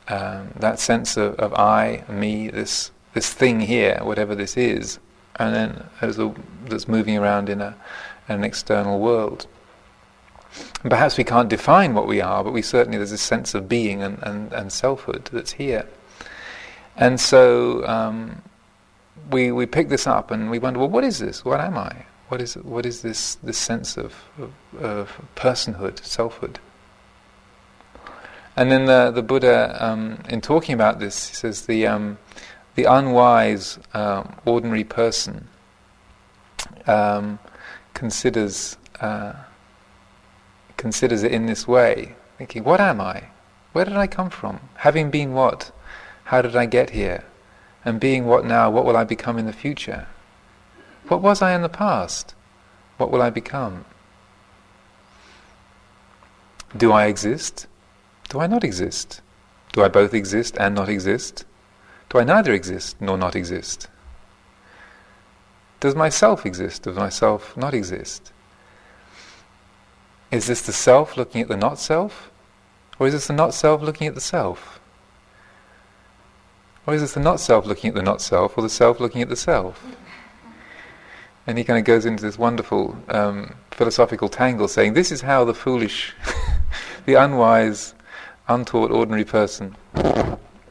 um, 0.08 0.50
that 0.56 0.78
sense 0.78 1.16
of, 1.16 1.34
of 1.36 1.52
I, 1.54 2.04
me, 2.08 2.48
this 2.48 2.90
this 3.14 3.32
thing 3.32 3.60
here, 3.60 4.00
whatever 4.02 4.34
this 4.34 4.56
is, 4.56 4.98
and 5.36 5.54
then 5.54 5.84
as 6.00 6.18
a, 6.18 6.34
that's 6.66 6.88
moving 6.88 7.18
around 7.18 7.48
in 7.48 7.60
a 7.60 7.76
an 8.28 8.44
external 8.44 8.98
world. 8.98 9.46
And 10.82 10.90
perhaps 10.90 11.18
we 11.18 11.24
can't 11.24 11.48
define 11.48 11.94
what 11.94 12.06
we 12.06 12.20
are, 12.20 12.44
but 12.44 12.52
we 12.52 12.62
certainly 12.62 12.98
there's 12.98 13.12
a 13.12 13.18
sense 13.18 13.54
of 13.54 13.68
being 13.68 14.02
and, 14.02 14.18
and, 14.22 14.52
and 14.52 14.72
selfhood 14.72 15.28
that's 15.32 15.52
here. 15.52 15.88
And 16.96 17.20
so 17.20 17.86
um, 17.86 18.42
we 19.30 19.52
we 19.52 19.66
pick 19.66 19.88
this 19.88 20.06
up 20.06 20.30
and 20.30 20.50
we 20.50 20.58
wonder, 20.58 20.80
well, 20.80 20.88
what 20.88 21.04
is 21.04 21.18
this? 21.18 21.44
What 21.44 21.60
am 21.60 21.76
I? 21.78 22.06
What 22.28 22.40
is 22.40 22.56
what 22.56 22.84
is 22.84 23.02
this 23.02 23.36
this 23.36 23.58
sense 23.58 23.96
of, 23.96 24.14
of, 24.38 24.82
of 24.82 25.20
personhood, 25.34 26.04
selfhood? 26.04 26.58
And 28.56 28.70
then 28.70 28.86
the 28.86 29.10
the 29.12 29.22
Buddha, 29.22 29.76
um, 29.80 30.22
in 30.28 30.40
talking 30.40 30.74
about 30.74 30.98
this, 30.98 31.28
he 31.28 31.34
says 31.34 31.66
the 31.66 31.86
um, 31.86 32.18
the 32.74 32.84
unwise 32.84 33.78
uh, 33.94 34.24
ordinary 34.44 34.84
person 34.84 35.48
um, 36.86 37.38
considers 37.94 38.76
uh, 39.00 39.32
considers 40.78 41.22
it 41.22 41.32
in 41.32 41.44
this 41.44 41.68
way, 41.68 42.14
thinking, 42.38 42.64
"What 42.64 42.80
am 42.80 43.02
I? 43.02 43.24
Where 43.72 43.84
did 43.84 43.98
I 43.98 44.06
come 44.06 44.30
from? 44.30 44.60
Having 44.76 45.10
been 45.10 45.34
what? 45.34 45.70
How 46.24 46.40
did 46.40 46.56
I 46.56 46.64
get 46.64 46.90
here? 46.90 47.24
And 47.84 48.00
being 48.00 48.24
what 48.24 48.46
now? 48.46 48.70
What 48.70 48.86
will 48.86 48.96
I 48.96 49.04
become 49.04 49.38
in 49.38 49.46
the 49.46 49.52
future? 49.52 50.06
What 51.08 51.20
was 51.20 51.42
I 51.42 51.54
in 51.54 51.62
the 51.62 51.68
past? 51.68 52.34
What 52.96 53.10
will 53.10 53.22
I 53.22 53.30
become? 53.30 53.84
Do 56.76 56.92
I 56.92 57.06
exist? 57.06 57.66
Do 58.28 58.40
I 58.40 58.46
not 58.46 58.64
exist? 58.64 59.20
Do 59.72 59.82
I 59.82 59.88
both 59.88 60.12
exist 60.12 60.56
and 60.58 60.74
not 60.74 60.88
exist? 60.88 61.44
Do 62.10 62.18
I 62.18 62.24
neither 62.24 62.52
exist 62.52 62.96
nor 63.00 63.16
not 63.16 63.36
exist? 63.36 63.88
Does 65.80 65.94
myself 65.94 66.44
exist? 66.44 66.82
Does 66.82 66.96
myself 66.96 67.56
not 67.56 67.74
exist? 67.74 68.32
Is 70.30 70.46
this 70.46 70.62
the 70.62 70.72
self 70.72 71.16
looking 71.16 71.40
at 71.40 71.48
the 71.48 71.56
not 71.56 71.78
self? 71.78 72.30
Or 72.98 73.06
is 73.06 73.12
this 73.14 73.28
the 73.28 73.32
not 73.32 73.54
self 73.54 73.82
looking 73.82 74.06
at 74.06 74.14
the 74.14 74.20
self? 74.20 74.80
Or 76.86 76.94
is 76.94 77.00
this 77.02 77.12
the 77.12 77.20
not 77.20 77.40
self 77.40 77.66
looking 77.66 77.88
at 77.88 77.94
the 77.94 78.02
not 78.02 78.20
self, 78.20 78.56
or 78.56 78.62
the 78.62 78.70
self 78.70 78.98
looking 78.98 79.22
at 79.22 79.28
the 79.28 79.36
self? 79.36 79.84
And 81.46 81.56
he 81.56 81.64
kind 81.64 81.78
of 81.78 81.84
goes 81.84 82.04
into 82.04 82.22
this 82.22 82.38
wonderful 82.38 82.96
um, 83.08 83.54
philosophical 83.70 84.28
tangle 84.28 84.68
saying, 84.68 84.92
This 84.92 85.10
is 85.12 85.22
how 85.22 85.44
the 85.44 85.54
foolish, 85.54 86.14
the 87.06 87.14
unwise, 87.14 87.94
untaught, 88.48 88.90
ordinary 88.90 89.24
person 89.24 89.76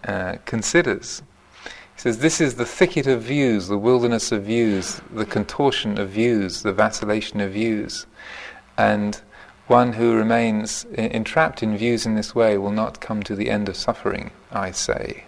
uh, 0.08 0.38
considers. 0.46 1.24
He 1.96 2.02
says, 2.02 2.20
This 2.20 2.40
is 2.40 2.56
the 2.56 2.66
thicket 2.66 3.08
of 3.08 3.24
views, 3.24 3.68
the 3.68 3.78
wilderness 3.78 4.32
of 4.32 4.44
views, 4.44 5.02
the 5.12 5.26
contortion 5.26 6.00
of 6.00 6.10
views, 6.10 6.62
the 6.62 6.74
vacillation 6.74 7.42
of 7.42 7.54
views. 7.54 8.06
And 8.78 9.20
one 9.68 9.94
who 9.94 10.16
remains 10.16 10.86
entrapped 10.94 11.62
in 11.62 11.78
views 11.78 12.06
in 12.06 12.16
this 12.16 12.34
way 12.34 12.58
will 12.58 12.72
not 12.72 13.02
come 13.02 13.22
to 13.24 13.36
the 13.36 13.50
end 13.50 13.68
of 13.68 13.76
suffering, 13.76 14.32
I 14.52 14.72
say. 14.72 15.26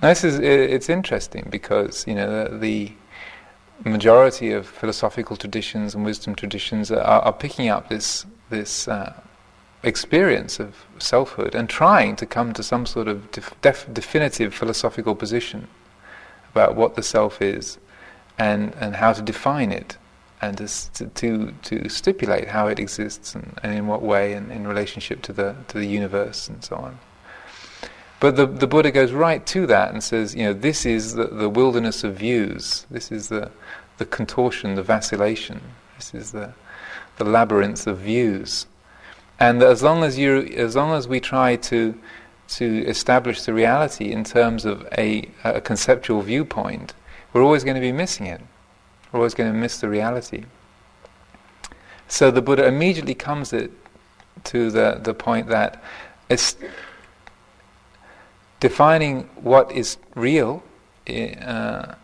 Now, 0.00 0.10
this 0.10 0.22
is 0.22 0.38
it's 0.38 0.88
interesting 0.88 1.48
because 1.50 2.06
you 2.06 2.14
know 2.14 2.46
the, 2.46 2.92
majority 3.84 4.50
of 4.50 4.66
philosophical 4.66 5.36
traditions 5.36 5.94
and 5.94 6.04
wisdom 6.04 6.34
traditions 6.34 6.90
are, 6.90 7.00
are 7.00 7.32
picking 7.32 7.68
up 7.68 7.88
this 7.88 8.26
this 8.50 8.88
uh, 8.88 9.12
experience 9.84 10.58
of 10.58 10.84
selfhood 10.98 11.54
and 11.54 11.68
trying 11.68 12.16
to 12.16 12.26
come 12.26 12.52
to 12.52 12.62
some 12.62 12.84
sort 12.84 13.06
of 13.06 13.30
def- 13.30 13.54
def- 13.62 13.86
definitive 13.92 14.52
philosophical 14.52 15.14
position 15.14 15.68
about 16.52 16.74
what 16.74 16.96
the 16.96 17.02
self 17.02 17.40
is 17.40 17.78
and 18.36 18.74
and 18.80 18.96
how 18.96 19.12
to 19.12 19.22
define 19.22 19.70
it 19.70 19.96
and 20.40 20.56
to 20.58 21.06
to, 21.06 21.52
to 21.62 21.88
stipulate 21.88 22.48
how 22.48 22.68
it 22.68 22.78
exists 22.78 23.34
and, 23.34 23.58
and 23.62 23.74
in 23.74 23.86
what 23.86 24.02
way 24.02 24.32
and 24.32 24.50
in 24.52 24.66
relationship 24.66 25.22
to 25.22 25.32
the 25.32 25.56
to 25.68 25.78
the 25.78 25.86
universe 25.86 26.48
and 26.48 26.64
so 26.64 26.76
on. 26.76 26.98
But 28.20 28.36
the, 28.36 28.46
the 28.46 28.66
Buddha 28.66 28.90
goes 28.90 29.12
right 29.12 29.46
to 29.46 29.66
that 29.68 29.92
and 29.92 30.02
says, 30.02 30.34
you 30.34 30.42
know, 30.42 30.52
this 30.52 30.84
is 30.84 31.14
the, 31.14 31.26
the 31.26 31.48
wilderness 31.48 32.02
of 32.02 32.16
views. 32.16 32.84
This 32.90 33.12
is 33.12 33.28
the, 33.28 33.52
the 33.98 34.06
contortion, 34.06 34.74
the 34.74 34.82
vacillation. 34.82 35.60
This 35.96 36.12
is 36.14 36.32
the, 36.32 36.52
the 37.18 37.24
labyrinth 37.24 37.86
of 37.86 37.98
views. 37.98 38.66
And 39.38 39.62
as 39.62 39.84
long 39.84 40.02
as 40.02 40.18
you, 40.18 40.40
as 40.56 40.74
long 40.74 40.92
as 40.92 41.06
we 41.06 41.20
try 41.20 41.56
to 41.56 41.98
to 42.48 42.84
establish 42.86 43.42
the 43.42 43.52
reality 43.52 44.10
in 44.10 44.24
terms 44.24 44.64
of 44.64 44.88
a, 44.96 45.28
a 45.44 45.60
conceptual 45.60 46.22
viewpoint, 46.22 46.94
we're 47.32 47.42
always 47.42 47.62
going 47.62 47.74
to 47.74 47.80
be 47.80 47.92
missing 47.92 48.26
it. 48.26 48.40
We're 49.12 49.20
always 49.20 49.34
going 49.34 49.52
to 49.52 49.58
miss 49.58 49.80
the 49.80 49.88
reality. 49.88 50.44
So 52.08 52.30
the 52.30 52.42
Buddha 52.42 52.66
immediately 52.66 53.14
comes 53.14 53.52
it 53.52 53.70
to 54.44 54.70
the, 54.70 55.00
the 55.02 55.14
point 55.14 55.48
that 55.48 55.82
it's 56.28 56.56
defining 58.60 59.22
what 59.36 59.72
is 59.72 59.98
real 60.14 60.62
uh, 61.08 61.94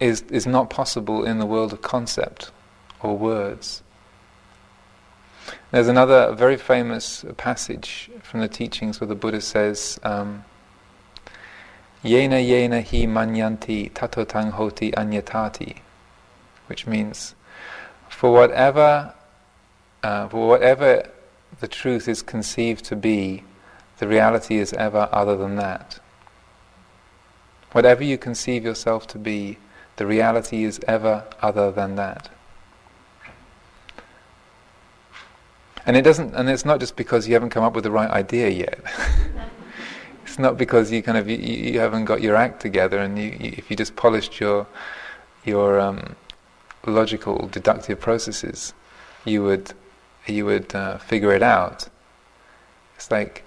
is, 0.00 0.22
is 0.22 0.46
not 0.46 0.70
possible 0.70 1.24
in 1.24 1.38
the 1.38 1.46
world 1.46 1.72
of 1.72 1.82
concept 1.82 2.50
or 3.02 3.16
words. 3.16 3.82
There's 5.70 5.88
another 5.88 6.32
very 6.32 6.56
famous 6.56 7.24
passage 7.36 8.10
from 8.22 8.40
the 8.40 8.48
teachings 8.48 9.00
where 9.00 9.08
the 9.08 9.14
Buddha 9.14 9.40
says, 9.40 9.98
um, 10.02 10.44
Yena 12.02 12.38
yena 12.46 12.82
hi 12.82 13.06
manyanti 13.06 13.90
tatotang 13.90 14.52
hoti 14.52 14.92
anyatati, 14.92 15.78
which 16.66 16.86
means, 16.86 17.34
for 18.08 18.32
whatever, 18.32 19.14
uh, 20.02 20.28
for 20.28 20.48
whatever 20.48 21.08
the 21.60 21.68
truth 21.68 22.08
is 22.08 22.22
conceived 22.22 22.84
to 22.86 22.96
be, 22.96 23.44
the 23.98 24.08
reality 24.08 24.58
is 24.58 24.72
ever 24.74 25.08
other 25.12 25.36
than 25.36 25.56
that. 25.56 26.00
Whatever 27.72 28.04
you 28.04 28.18
conceive 28.18 28.64
yourself 28.64 29.06
to 29.08 29.18
be, 29.18 29.58
the 29.96 30.06
reality 30.06 30.64
is 30.64 30.80
ever 30.86 31.24
other 31.40 31.70
than 31.70 31.96
that. 31.96 32.30
And 35.86 35.96
it 35.96 36.02
doesn't, 36.02 36.34
and 36.34 36.48
it's 36.48 36.64
not 36.64 36.80
just 36.80 36.96
because 36.96 37.28
you 37.28 37.34
haven't 37.34 37.50
come 37.50 37.62
up 37.62 37.74
with 37.74 37.84
the 37.84 37.90
right 37.90 38.10
idea 38.10 38.48
yet. 38.48 38.80
it's 40.24 40.38
not 40.38 40.56
because 40.56 40.90
you 40.90 41.02
kind 41.02 41.18
of 41.18 41.28
you, 41.28 41.36
you, 41.36 41.78
haven't 41.78 42.06
got 42.06 42.22
your 42.22 42.36
act 42.36 42.60
together, 42.60 42.98
and 42.98 43.18
you, 43.18 43.36
you, 43.38 43.54
if 43.58 43.70
you 43.70 43.76
just 43.76 43.94
polished 43.94 44.40
your 44.40 44.66
your 45.44 45.78
um, 45.78 46.16
logical 46.86 47.48
deductive 47.48 48.00
processes, 48.00 48.74
you 49.24 49.42
would 49.42 49.72
you 50.26 50.46
would 50.46 50.74
uh, 50.74 50.98
figure 50.98 51.32
it 51.32 51.42
out. 51.42 51.88
It's 52.96 53.10
like 53.10 53.44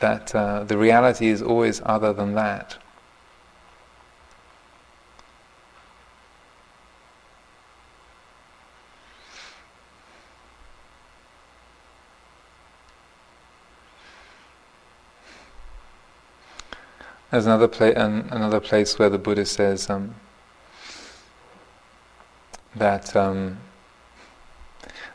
that 0.00 0.34
uh, 0.34 0.64
the 0.64 0.78
reality 0.78 1.28
is 1.28 1.42
always 1.42 1.80
other 1.84 2.12
than 2.12 2.34
that. 2.34 2.76
There's 17.30 17.44
another, 17.44 17.68
pla- 17.68 17.88
an, 17.88 18.28
another 18.30 18.58
place 18.58 18.98
where 18.98 19.10
the 19.10 19.18
Buddha 19.18 19.44
says 19.44 19.90
um, 19.90 20.14
that 22.78 23.14
um, 23.16 23.58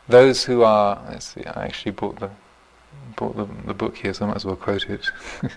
those 0.08 0.44
who 0.44 0.62
are, 0.62 1.02
let's 1.08 1.26
see, 1.26 1.44
I 1.44 1.64
actually 1.64 1.92
bought 1.92 2.20
the 2.20 2.30
bought 3.16 3.36
the, 3.36 3.46
the 3.66 3.74
book 3.74 3.96
here, 3.96 4.12
so 4.12 4.24
I 4.24 4.28
might 4.28 4.36
as 4.36 4.44
well 4.44 4.56
quote 4.56 4.88
it. 4.88 5.10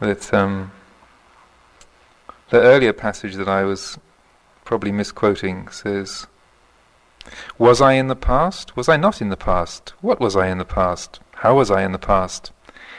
that 0.00 0.34
um, 0.34 0.72
the 2.50 2.60
earlier 2.60 2.92
passage 2.92 3.34
that 3.36 3.48
I 3.48 3.64
was 3.64 3.98
probably 4.64 4.92
misquoting 4.92 5.68
says, 5.68 6.26
"Was 7.58 7.80
I 7.80 7.94
in 7.94 8.08
the 8.08 8.16
past? 8.16 8.76
Was 8.76 8.88
I 8.88 8.96
not 8.96 9.20
in 9.20 9.28
the 9.28 9.36
past? 9.36 9.94
What 10.00 10.20
was 10.20 10.36
I 10.36 10.48
in 10.48 10.58
the 10.58 10.64
past? 10.64 11.20
How 11.36 11.56
was 11.56 11.70
I 11.70 11.82
in 11.82 11.92
the 11.92 11.98
past? 11.98 12.52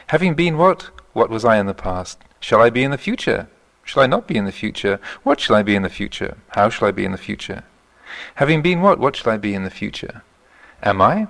Having 0.07 0.35
been 0.35 0.57
what? 0.57 0.89
What 1.13 1.29
was 1.29 1.45
I 1.45 1.57
in 1.57 1.65
the 1.65 1.73
past? 1.73 2.19
Shall 2.39 2.61
I 2.61 2.69
be 2.69 2.83
in 2.83 2.91
the 2.91 2.97
future? 2.97 3.47
Shall 3.83 4.03
I 4.03 4.07
not 4.07 4.27
be 4.27 4.37
in 4.37 4.45
the 4.45 4.51
future? 4.51 4.99
What 5.23 5.39
shall 5.39 5.55
I 5.55 5.63
be 5.63 5.75
in 5.75 5.83
the 5.83 5.89
future? 5.89 6.37
How 6.49 6.69
shall 6.69 6.87
I 6.87 6.91
be 6.91 7.05
in 7.05 7.11
the 7.11 7.17
future? 7.17 7.63
Having 8.35 8.61
been 8.61 8.81
what? 8.81 8.99
What 8.99 9.15
shall 9.15 9.33
I 9.33 9.37
be 9.37 9.53
in 9.53 9.63
the 9.63 9.69
future? 9.69 10.23
Am 10.81 11.01
I? 11.01 11.27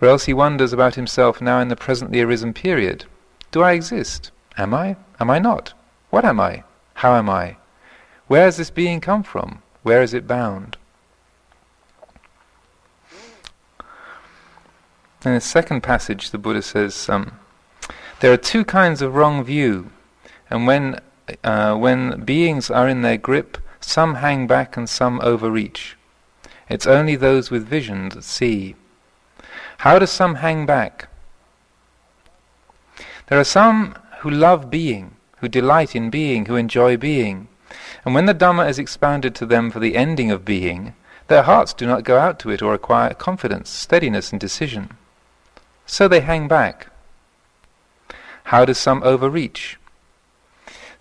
Or 0.00 0.08
else 0.08 0.26
he 0.26 0.34
wonders 0.34 0.72
about 0.72 0.94
himself 0.94 1.40
now 1.40 1.58
in 1.60 1.68
the 1.68 1.76
presently 1.76 2.20
arisen 2.20 2.52
period. 2.52 3.06
Do 3.50 3.62
I 3.62 3.72
exist? 3.72 4.30
Am 4.58 4.74
I? 4.74 4.96
Am 5.18 5.30
I 5.30 5.38
not? 5.38 5.72
What 6.10 6.24
am 6.24 6.38
I? 6.38 6.64
How 6.94 7.16
am 7.16 7.28
I? 7.28 7.56
Where 8.26 8.44
has 8.44 8.56
this 8.56 8.70
being 8.70 9.00
come 9.00 9.22
from? 9.22 9.62
Where 9.82 10.02
is 10.02 10.14
it 10.14 10.26
bound? 10.26 10.76
In 15.24 15.32
the 15.32 15.40
second 15.40 15.82
passage, 15.82 16.30
the 16.30 16.38
Buddha 16.38 16.60
says, 16.60 17.08
um, 17.08 17.38
there 18.20 18.32
are 18.32 18.36
two 18.36 18.64
kinds 18.64 19.00
of 19.00 19.14
wrong 19.14 19.42
view, 19.42 19.90
and 20.50 20.66
when 20.66 21.00
uh, 21.42 21.74
when 21.74 22.24
beings 22.24 22.70
are 22.70 22.88
in 22.88 23.02
their 23.02 23.16
grip, 23.16 23.58
some 23.80 24.16
hang 24.16 24.46
back 24.46 24.76
and 24.76 24.88
some 24.88 25.20
overreach. 25.20 25.96
It's 26.68 26.86
only 26.86 27.16
those 27.16 27.50
with 27.50 27.66
vision 27.66 28.08
that 28.10 28.24
see. 28.24 28.76
How 29.78 29.98
do 29.98 30.06
some 30.06 30.36
hang 30.36 30.66
back? 30.66 31.08
There 33.26 33.38
are 33.38 33.44
some 33.44 33.94
who 34.20 34.30
love 34.30 34.70
being, 34.70 35.16
who 35.38 35.48
delight 35.48 35.94
in 35.94 36.10
being, 36.10 36.46
who 36.46 36.56
enjoy 36.56 36.96
being. 36.96 37.48
And 38.04 38.14
when 38.14 38.26
the 38.26 38.34
Dhamma 38.34 38.68
is 38.68 38.78
expounded 38.78 39.34
to 39.36 39.46
them 39.46 39.70
for 39.70 39.80
the 39.80 39.96
ending 39.96 40.30
of 40.30 40.44
being, 40.44 40.94
their 41.28 41.42
hearts 41.42 41.72
do 41.72 41.86
not 41.86 42.04
go 42.04 42.18
out 42.18 42.38
to 42.40 42.50
it 42.50 42.62
or 42.62 42.74
acquire 42.74 43.14
confidence, 43.14 43.70
steadiness, 43.70 44.30
and 44.30 44.40
decision. 44.40 44.90
So 45.86 46.08
they 46.08 46.20
hang 46.20 46.48
back. 46.48 46.88
How 48.44 48.64
do 48.64 48.74
some 48.74 49.02
overreach? 49.02 49.78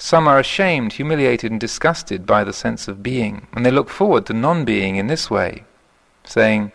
Some 0.03 0.27
are 0.27 0.37
ashamed, 0.37 0.91
humiliated, 0.91 1.49
and 1.49 1.61
disgusted 1.61 2.25
by 2.25 2.43
the 2.43 2.51
sense 2.51 2.89
of 2.89 3.01
being, 3.01 3.47
and 3.53 3.65
they 3.65 3.71
look 3.71 3.89
forward 3.89 4.25
to 4.25 4.33
non 4.33 4.65
being 4.65 4.97
in 4.97 5.07
this 5.07 5.31
way, 5.31 5.63
saying, 6.25 6.73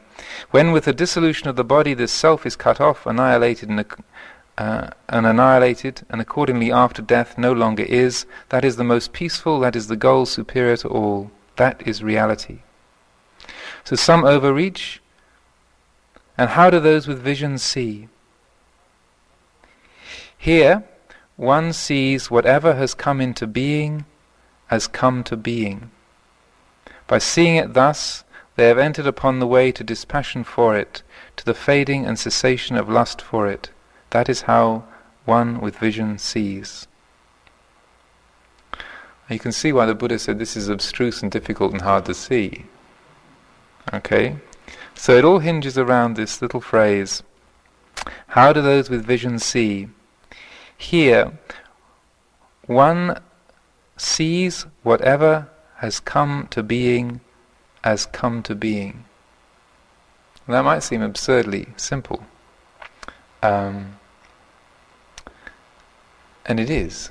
When 0.50 0.72
with 0.72 0.86
the 0.86 0.94
dissolution 0.94 1.46
of 1.46 1.54
the 1.54 1.62
body 1.62 1.92
this 1.92 2.10
self 2.10 2.46
is 2.46 2.56
cut 2.56 2.80
off, 2.80 3.04
annihilated, 3.04 3.68
and, 3.68 3.84
uh, 4.56 4.88
and 5.10 5.26
annihilated, 5.26 6.06
and 6.08 6.22
accordingly 6.22 6.72
after 6.72 7.02
death 7.02 7.36
no 7.36 7.52
longer 7.52 7.82
is, 7.82 8.24
that 8.48 8.64
is 8.64 8.76
the 8.76 8.82
most 8.82 9.12
peaceful, 9.12 9.60
that 9.60 9.76
is 9.76 9.88
the 9.88 9.94
goal 9.94 10.24
superior 10.24 10.78
to 10.78 10.88
all, 10.88 11.30
that 11.56 11.86
is 11.86 12.02
reality. 12.02 12.60
So 13.84 13.94
some 13.94 14.24
overreach, 14.24 15.02
and 16.38 16.48
how 16.48 16.70
do 16.70 16.80
those 16.80 17.06
with 17.06 17.20
vision 17.20 17.58
see? 17.58 18.08
Here, 20.38 20.87
one 21.38 21.72
sees 21.72 22.32
whatever 22.32 22.74
has 22.74 22.94
come 22.94 23.20
into 23.20 23.46
being 23.46 24.04
as 24.72 24.88
come 24.88 25.22
to 25.22 25.36
being. 25.36 25.88
By 27.06 27.18
seeing 27.18 27.54
it 27.54 27.74
thus, 27.74 28.24
they 28.56 28.66
have 28.66 28.76
entered 28.76 29.06
upon 29.06 29.38
the 29.38 29.46
way 29.46 29.70
to 29.70 29.84
dispassion 29.84 30.42
for 30.42 30.76
it, 30.76 31.04
to 31.36 31.44
the 31.44 31.54
fading 31.54 32.04
and 32.04 32.18
cessation 32.18 32.76
of 32.76 32.88
lust 32.88 33.22
for 33.22 33.46
it. 33.46 33.70
That 34.10 34.28
is 34.28 34.42
how 34.42 34.82
one 35.26 35.60
with 35.60 35.78
vision 35.78 36.18
sees. 36.18 36.88
You 39.30 39.38
can 39.38 39.52
see 39.52 39.72
why 39.72 39.86
the 39.86 39.94
Buddha 39.94 40.18
said 40.18 40.40
this 40.40 40.56
is 40.56 40.68
abstruse 40.68 41.22
and 41.22 41.30
difficult 41.30 41.70
and 41.70 41.82
hard 41.82 42.04
to 42.06 42.14
see. 42.14 42.64
Okay? 43.94 44.38
So 44.96 45.16
it 45.16 45.24
all 45.24 45.38
hinges 45.38 45.78
around 45.78 46.16
this 46.16 46.42
little 46.42 46.60
phrase 46.60 47.22
How 48.28 48.52
do 48.52 48.60
those 48.60 48.90
with 48.90 49.06
vision 49.06 49.38
see? 49.38 49.88
Here, 50.78 51.32
one 52.66 53.20
sees 53.96 54.64
whatever 54.82 55.48
has 55.78 56.00
come 56.00 56.46
to 56.50 56.62
being 56.62 57.20
as 57.84 58.06
come 58.06 58.42
to 58.44 58.54
being. 58.54 59.04
That 60.46 60.62
might 60.62 60.82
seem 60.82 61.02
absurdly 61.02 61.66
simple. 61.76 62.24
Um, 63.42 63.98
and 66.46 66.58
it 66.58 66.70
is. 66.70 67.10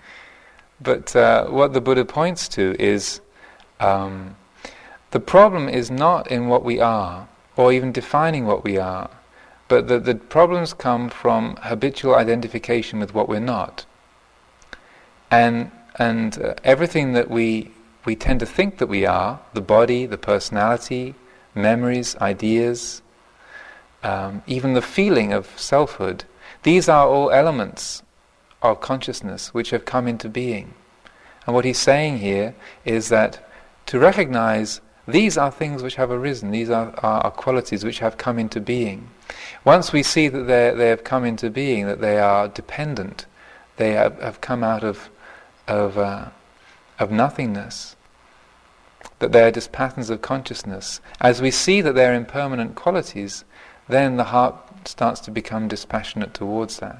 but 0.80 1.16
uh, 1.16 1.46
what 1.46 1.72
the 1.72 1.80
Buddha 1.80 2.04
points 2.04 2.46
to 2.48 2.76
is 2.78 3.20
um, 3.80 4.36
the 5.10 5.20
problem 5.20 5.68
is 5.68 5.90
not 5.90 6.30
in 6.30 6.48
what 6.48 6.64
we 6.64 6.80
are, 6.80 7.28
or 7.56 7.72
even 7.72 7.92
defining 7.92 8.46
what 8.46 8.62
we 8.62 8.78
are. 8.78 9.10
But 9.74 9.88
the, 9.88 9.98
the 9.98 10.14
problems 10.14 10.72
come 10.72 11.10
from 11.10 11.56
habitual 11.56 12.14
identification 12.14 13.00
with 13.00 13.12
what 13.12 13.28
we're 13.28 13.40
not. 13.40 13.86
And, 15.32 15.72
and 15.98 16.40
uh, 16.40 16.54
everything 16.62 17.14
that 17.14 17.28
we, 17.28 17.72
we 18.04 18.14
tend 18.14 18.38
to 18.38 18.46
think 18.46 18.78
that 18.78 18.86
we 18.86 19.04
are, 19.04 19.40
the 19.52 19.60
body, 19.60 20.06
the 20.06 20.16
personality, 20.16 21.16
memories, 21.56 22.14
ideas, 22.18 23.02
um, 24.04 24.44
even 24.46 24.74
the 24.74 24.80
feeling 24.80 25.32
of 25.32 25.58
selfhood, 25.58 26.22
these 26.62 26.88
are 26.88 27.08
all 27.08 27.32
elements 27.32 28.04
of 28.62 28.80
consciousness 28.80 29.52
which 29.52 29.70
have 29.70 29.84
come 29.84 30.06
into 30.06 30.28
being. 30.28 30.74
And 31.46 31.54
what 31.56 31.64
he's 31.64 31.80
saying 31.80 32.18
here 32.18 32.54
is 32.84 33.08
that 33.08 33.50
to 33.86 33.98
recognize 33.98 34.80
these 35.06 35.36
are 35.36 35.50
things 35.50 35.82
which 35.82 35.96
have 35.96 36.10
arisen, 36.10 36.50
these 36.50 36.70
are, 36.70 36.94
are, 36.98 37.24
are 37.24 37.30
qualities 37.30 37.84
which 37.84 37.98
have 37.98 38.16
come 38.16 38.38
into 38.38 38.60
being. 38.60 39.10
Once 39.64 39.92
we 39.92 40.02
see 40.02 40.28
that 40.28 40.76
they 40.76 40.88
have 40.88 41.04
come 41.04 41.24
into 41.24 41.50
being, 41.50 41.86
that 41.86 42.00
they 42.00 42.18
are 42.18 42.48
dependent, 42.48 43.26
they 43.76 43.92
have, 43.92 44.20
have 44.20 44.40
come 44.40 44.64
out 44.64 44.82
of, 44.82 45.10
of, 45.68 45.98
uh, 45.98 46.26
of 46.98 47.10
nothingness, 47.10 47.96
that 49.18 49.32
they 49.32 49.42
are 49.42 49.50
just 49.50 49.72
patterns 49.72 50.08
of 50.08 50.22
consciousness, 50.22 51.00
as 51.20 51.42
we 51.42 51.50
see 51.50 51.80
that 51.82 51.94
they 51.94 52.06
are 52.06 52.14
impermanent 52.14 52.74
qualities, 52.74 53.44
then 53.88 54.16
the 54.16 54.24
heart 54.24 54.56
starts 54.86 55.20
to 55.20 55.30
become 55.30 55.68
dispassionate 55.68 56.32
towards 56.32 56.78
that. 56.78 56.98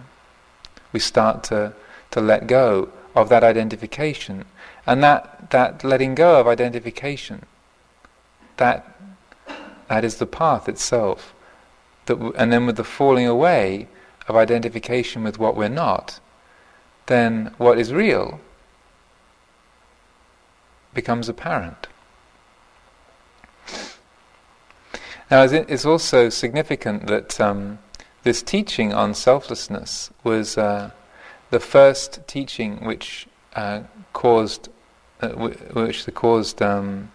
We 0.92 1.00
start 1.00 1.42
to, 1.44 1.72
to 2.10 2.20
let 2.20 2.46
go 2.46 2.90
of 3.14 3.30
that 3.30 3.44
identification. 3.44 4.44
And 4.86 5.02
that, 5.02 5.50
that 5.50 5.82
letting 5.82 6.14
go 6.14 6.38
of 6.38 6.46
identification 6.46 7.46
that 8.56 8.90
that 9.88 10.04
is 10.04 10.16
the 10.16 10.26
path 10.26 10.68
itself. 10.68 11.34
That 12.06 12.14
w- 12.14 12.34
and 12.36 12.52
then 12.52 12.66
with 12.66 12.76
the 12.76 12.84
falling 12.84 13.26
away 13.26 13.88
of 14.28 14.36
identification 14.36 15.22
with 15.22 15.38
what 15.38 15.56
we're 15.56 15.68
not, 15.68 16.20
then 17.06 17.54
what 17.58 17.78
is 17.78 17.92
real 17.92 18.40
becomes 20.94 21.28
apparent. 21.28 21.88
Now, 25.30 25.42
it's 25.42 25.84
also 25.84 26.28
significant 26.28 27.06
that 27.08 27.40
um, 27.40 27.78
this 28.22 28.42
teaching 28.42 28.92
on 28.92 29.14
selflessness 29.14 30.10
was 30.22 30.56
uh, 30.56 30.90
the 31.50 31.60
first 31.60 32.20
teaching 32.26 32.84
which 32.84 33.26
uh, 33.56 33.80
caused, 34.12 34.68
uh, 35.20 35.28
w- 35.28 35.56
which 35.72 36.06
caused 36.14 36.62
um, 36.62 37.10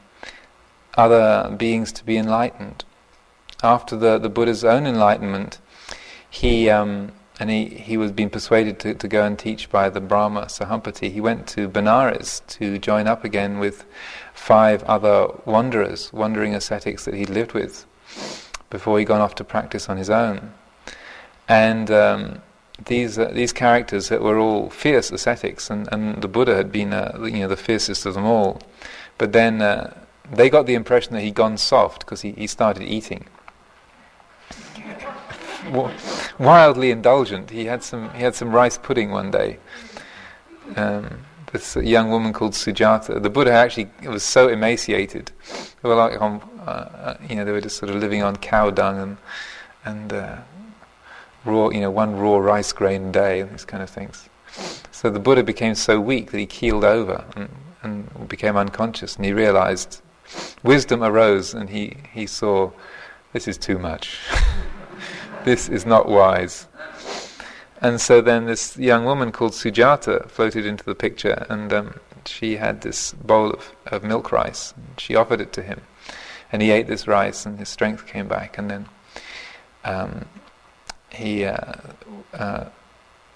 other 1.03 1.55
beings 1.63 1.91
to 1.93 2.03
be 2.03 2.17
enlightened. 2.17 2.79
After 3.61 3.95
the, 4.03 4.17
the 4.17 4.29
Buddha's 4.29 4.63
own 4.63 4.85
enlightenment, 4.85 5.59
he 6.41 6.69
um, 6.69 7.11
and 7.39 7.49
he, 7.49 7.65
he 7.89 7.95
was 7.97 8.11
being 8.11 8.29
persuaded 8.29 8.75
to, 8.81 8.93
to 8.93 9.07
go 9.07 9.21
and 9.23 9.39
teach 9.39 9.69
by 9.69 9.89
the 9.89 10.01
Brahma 10.01 10.43
Sahampati. 10.57 11.09
He 11.11 11.21
went 11.21 11.47
to 11.55 11.69
Benares 11.69 12.45
to 12.57 12.77
join 12.77 13.07
up 13.07 13.23
again 13.23 13.59
with 13.59 13.85
five 14.33 14.83
other 14.83 15.17
wanderers, 15.45 16.11
wandering 16.11 16.53
ascetics 16.53 17.05
that 17.05 17.13
he'd 17.13 17.29
lived 17.29 17.53
with. 17.53 17.85
before 18.69 18.99
he'd 18.99 19.05
gone 19.05 19.21
off 19.21 19.35
to 19.35 19.43
practice 19.43 19.89
on 19.89 19.97
his 19.97 20.09
own. 20.09 20.53
And 21.47 21.89
um, 21.91 22.41
these 22.85 23.17
uh, 23.17 23.31
these 23.33 23.53
characters 23.53 24.09
that 24.09 24.21
were 24.21 24.37
all 24.37 24.69
fierce 24.69 25.11
ascetics, 25.11 25.69
and, 25.69 25.89
and 25.91 26.21
the 26.21 26.27
Buddha 26.27 26.55
had 26.55 26.71
been 26.71 26.93
uh, 26.93 27.17
you 27.23 27.39
know 27.39 27.47
the 27.47 27.57
fiercest 27.57 28.05
of 28.05 28.13
them 28.13 28.25
all. 28.25 28.61
But 29.17 29.31
then 29.31 29.61
uh, 29.61 29.93
they 30.31 30.49
got 30.49 30.65
the 30.65 30.75
impression 30.75 31.13
that 31.13 31.21
he'd 31.21 31.35
gone 31.35 31.57
soft 31.57 32.01
because 32.01 32.21
he, 32.21 32.31
he 32.31 32.47
started 32.47 32.83
eating. 32.83 33.25
Wildly 36.39 36.91
indulgent. 36.91 37.49
He 37.49 37.65
had 37.65 37.83
some 37.83 38.13
he 38.13 38.23
had 38.23 38.35
some 38.35 38.51
rice 38.51 38.77
pudding 38.77 39.11
one 39.11 39.29
day. 39.29 39.59
Um, 40.75 41.25
this 41.51 41.75
young 41.75 42.09
woman 42.09 42.31
called 42.33 42.53
Sujata. 42.53 43.21
The 43.21 43.29
Buddha 43.29 43.51
actually 43.51 43.89
was 44.03 44.23
so 44.23 44.47
emaciated. 44.47 45.31
They 45.81 45.89
were 45.89 45.95
like 45.95 46.21
on, 46.21 46.41
uh, 46.61 46.69
uh, 46.69 47.17
you 47.27 47.35
know, 47.35 47.45
they 47.45 47.51
were 47.51 47.61
just 47.61 47.77
sort 47.77 47.89
of 47.89 47.97
living 47.97 48.23
on 48.23 48.35
cow 48.37 48.69
dung 48.69 48.99
and 48.99 49.17
and 49.85 50.13
uh, 50.13 50.37
raw, 51.45 51.69
you 51.69 51.81
know, 51.81 51.91
one 51.91 52.15
raw 52.17 52.37
rice 52.37 52.71
grain 52.71 53.09
a 53.09 53.11
day 53.11 53.39
and 53.41 53.51
these 53.51 53.65
kind 53.65 53.81
of 53.81 53.89
things. 53.89 54.29
So 54.91 55.09
the 55.09 55.19
Buddha 55.19 55.43
became 55.43 55.75
so 55.75 55.99
weak 55.99 56.31
that 56.31 56.39
he 56.39 56.45
keeled 56.45 56.83
over 56.83 57.23
and, 57.35 57.49
and 57.83 58.27
became 58.27 58.57
unconscious, 58.57 59.15
and 59.15 59.25
he 59.25 59.33
realized 59.33 60.01
wisdom 60.63 61.03
arose, 61.03 61.53
and 61.53 61.69
he 61.69 61.97
he 62.11 62.25
saw 62.25 62.71
this 63.33 63.47
is 63.47 63.57
too 63.57 63.77
much. 63.77 64.19
this 65.45 65.69
is 65.69 65.85
not 65.85 66.07
wise. 66.07 66.67
And 67.81 68.01
so 68.01 68.19
then 68.19 68.45
this 68.45 68.77
young 68.77 69.05
woman 69.05 69.31
called 69.31 69.53
Sujata 69.53 70.29
floated 70.29 70.65
into 70.65 70.83
the 70.83 70.95
picture, 70.95 71.45
and 71.49 71.71
um, 71.71 71.99
she 72.25 72.57
had 72.57 72.81
this 72.81 73.13
bowl 73.13 73.51
of, 73.51 73.71
of 73.87 74.03
milk 74.03 74.31
rice. 74.31 74.73
she 74.97 75.15
offered 75.15 75.39
it 75.39 75.53
to 75.53 75.61
him, 75.61 75.81
and 76.51 76.61
he 76.61 76.71
ate 76.71 76.87
this 76.87 77.07
rice, 77.07 77.45
and 77.45 77.57
his 77.57 77.69
strength 77.69 78.05
came 78.05 78.27
back. 78.27 78.57
And 78.57 78.69
then 78.69 78.85
um, 79.85 80.25
he 81.09 81.45
uh, 81.45 81.73
uh, 82.33 82.65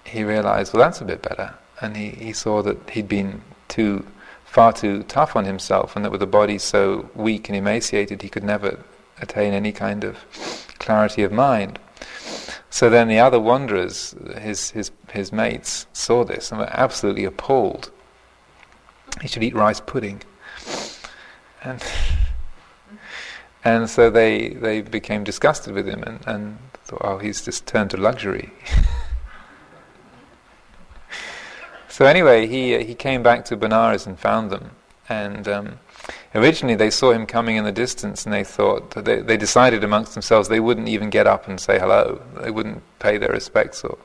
he 0.04 0.24
realized, 0.24 0.72
well, 0.72 0.82
that's 0.82 1.00
a 1.00 1.04
bit 1.04 1.22
better. 1.22 1.54
And 1.80 1.96
he, 1.96 2.10
he 2.10 2.32
saw 2.32 2.62
that 2.62 2.90
he'd 2.90 3.08
been 3.08 3.42
too 3.68 4.06
far 4.54 4.72
too 4.72 5.02
tough 5.02 5.34
on 5.34 5.44
himself, 5.44 5.96
and 5.96 6.04
that 6.04 6.12
with 6.12 6.22
a 6.22 6.28
body 6.28 6.58
so 6.58 7.10
weak 7.16 7.48
and 7.48 7.56
emaciated, 7.56 8.22
he 8.22 8.28
could 8.28 8.44
never 8.44 8.78
attain 9.20 9.52
any 9.52 9.72
kind 9.72 10.04
of 10.04 10.16
clarity 10.78 11.24
of 11.24 11.32
mind. 11.32 11.76
So 12.70 12.88
then 12.88 13.08
the 13.08 13.18
other 13.18 13.40
wanderers, 13.40 14.14
his, 14.38 14.70
his, 14.70 14.92
his 15.10 15.32
mates, 15.32 15.88
saw 15.92 16.24
this 16.24 16.52
and 16.52 16.60
were 16.60 16.70
absolutely 16.70 17.24
appalled. 17.24 17.90
He 19.20 19.26
should 19.26 19.42
eat 19.42 19.56
rice 19.56 19.80
pudding. 19.80 20.22
And, 21.64 21.82
and 23.64 23.90
so 23.90 24.08
they, 24.08 24.50
they 24.50 24.82
became 24.82 25.24
disgusted 25.24 25.74
with 25.74 25.88
him 25.88 26.04
and, 26.04 26.20
and 26.28 26.58
thought, 26.84 27.00
oh, 27.02 27.18
he's 27.18 27.44
just 27.44 27.66
turned 27.66 27.90
to 27.90 27.96
luxury. 27.96 28.52
so 31.94 32.04
anyway, 32.04 32.46
he, 32.46 32.84
he 32.84 32.94
came 32.94 33.22
back 33.22 33.44
to 33.46 33.56
Benares 33.56 34.06
and 34.06 34.18
found 34.18 34.50
them. 34.50 34.70
And 35.08 35.46
um, 35.48 35.78
Originally, 36.34 36.74
they 36.74 36.90
saw 36.90 37.12
him 37.12 37.26
coming 37.26 37.56
in 37.56 37.64
the 37.64 37.72
distance, 37.72 38.24
and 38.24 38.32
they 38.32 38.42
thought 38.42 38.90
they, 38.90 39.20
they 39.20 39.36
decided 39.36 39.84
amongst 39.84 40.14
themselves 40.14 40.48
they 40.48 40.60
wouldn't 40.60 40.88
even 40.88 41.08
get 41.08 41.26
up 41.26 41.46
and 41.46 41.60
say 41.60 41.78
hello. 41.78 42.20
They 42.40 42.50
wouldn't 42.50 42.82
pay 42.98 43.18
their 43.18 43.30
respects 43.30 43.84
or 43.84 43.98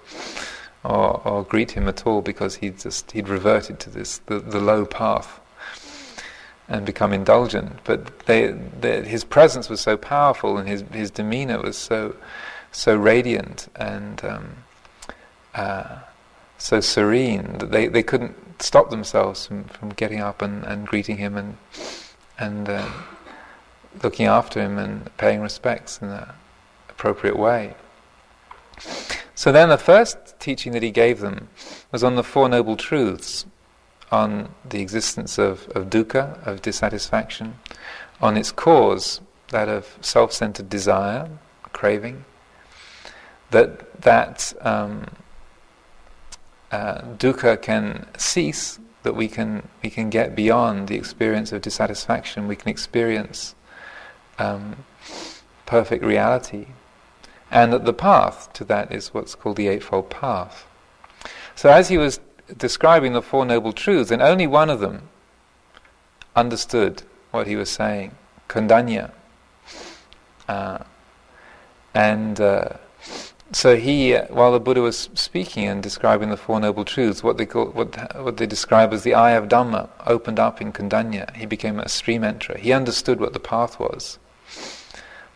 or, 0.84 1.28
or 1.28 1.44
greet 1.44 1.72
him 1.72 1.90
at 1.90 2.06
all 2.06 2.22
because 2.22 2.56
he'd 2.58 2.80
just 2.80 3.12
he'd 3.12 3.28
reverted 3.28 3.80
to 3.82 3.90
this 3.90 4.20
the, 4.20 4.40
the 4.40 4.60
low 4.60 4.86
path 4.86 5.40
and 6.68 6.86
become 6.86 7.12
indulgent. 7.12 7.80
But 7.84 8.20
they, 8.28 8.52
they, 8.80 9.04
his 9.04 9.24
presence 9.24 9.68
was 9.68 9.82
so 9.82 9.98
powerful, 9.98 10.58
and 10.58 10.70
his 10.70 10.84
his 10.94 11.10
demeanor 11.10 11.60
was 11.60 11.78
so 11.78 12.16
so 12.72 12.96
radiant 12.96 13.70
and 13.76 14.24
um, 14.24 14.50
uh, 15.56 15.98
so 16.60 16.80
serene 16.80 17.58
that 17.58 17.72
they, 17.72 17.88
they 17.88 18.04
couldn't 18.04 18.36
stop 18.62 18.92
themselves 18.92 19.48
from, 19.48 19.64
from 19.64 19.90
getting 19.90 20.20
up 20.20 20.42
and, 20.42 20.64
and 20.66 20.86
greeting 20.86 21.18
him 21.18 21.36
and 21.38 21.58
and 22.38 22.70
uh, 22.70 22.90
looking 24.04 24.28
after 24.28 24.62
him 24.62 24.78
and 24.78 25.16
paying 25.18 25.42
respects 25.42 26.02
in 26.02 26.10
an 26.10 26.30
appropriate 26.90 27.38
way. 27.38 27.74
So 29.36 29.52
then 29.52 29.70
the 29.70 29.78
first 29.78 30.40
teaching 30.40 30.72
that 30.74 30.84
he 30.84 30.92
gave 30.92 31.20
them 31.20 31.50
was 31.92 32.04
on 32.04 32.16
the 32.16 32.24
Four 32.24 32.48
Noble 32.48 32.78
Truths, 32.78 33.46
on 34.12 34.54
the 34.68 34.82
existence 34.82 35.38
of, 35.38 35.68
of 35.70 35.90
dukkha, 35.90 36.46
of 36.48 36.62
dissatisfaction, 36.62 37.56
on 38.22 38.38
its 38.38 38.52
cause, 38.52 39.22
that 39.50 39.68
of 39.68 39.98
self-centered 40.02 40.70
desire, 40.70 41.30
craving, 41.74 42.24
that 43.52 44.02
that 44.02 44.54
um, 44.62 45.08
uh, 46.72 47.02
dukkha 47.18 47.62
can 47.62 48.08
cease 48.18 48.80
that 49.04 49.16
we 49.16 49.28
can 49.28 49.68
we 49.84 49.90
can 49.90 50.10
get 50.10 50.36
beyond 50.36 50.88
the 50.88 50.96
experience 50.96 51.52
of 51.52 51.62
dissatisfaction. 51.62 52.48
We 52.48 52.56
can 52.56 52.70
experience 52.70 53.56
um, 54.38 54.84
perfect 55.66 56.04
reality, 56.04 56.68
and 57.50 57.74
that 57.74 57.86
the 57.86 57.94
path 57.94 58.52
to 58.54 58.64
that 58.66 58.92
is 58.92 59.14
what's 59.14 59.36
called 59.36 59.56
the 59.58 59.68
eightfold 59.68 60.10
path. 60.10 60.68
So, 61.56 61.70
as 61.70 61.90
he 61.90 61.98
was 61.98 62.20
describing 62.58 63.14
the 63.14 63.22
four 63.22 63.46
noble 63.46 63.74
truths, 63.74 64.12
and 64.12 64.22
only 64.22 64.48
one 64.48 64.70
of 64.70 64.80
them 64.80 65.10
understood 66.36 67.04
what 67.32 67.48
he 67.48 67.56
was 67.56 67.70
saying, 67.70 68.16
Kondanya, 68.48 69.12
uh, 70.48 70.80
and. 71.94 72.40
Uh, 72.40 72.70
so 73.52 73.76
he, 73.76 74.14
uh, 74.14 74.26
while 74.28 74.52
the 74.52 74.60
Buddha 74.60 74.82
was 74.82 75.10
speaking 75.16 75.68
and 75.68 75.82
describing 75.82 76.30
the 76.30 76.38
Four 76.38 76.60
Noble 76.60 76.86
Truths, 76.86 77.24
what 77.24 77.38
they 77.38 77.46
call, 77.46 77.68
what, 77.68 78.16
what 78.22 78.38
they 78.38 78.46
describe 78.46 78.94
as 78.94 79.04
the 79.04 79.16
eye 79.16 79.32
of 79.32 79.48
Dhamma 79.48 79.90
opened 80.06 80.40
up 80.40 80.62
in 80.62 80.72
Kondanya. 80.72 81.36
He 81.36 81.48
became 81.48 81.80
a 81.80 81.90
stream 81.90 82.22
enterer. 82.22 82.58
He 82.58 82.72
understood 82.72 83.20
what 83.20 83.34
the 83.34 83.40
path 83.40 83.80
was. 83.80 84.20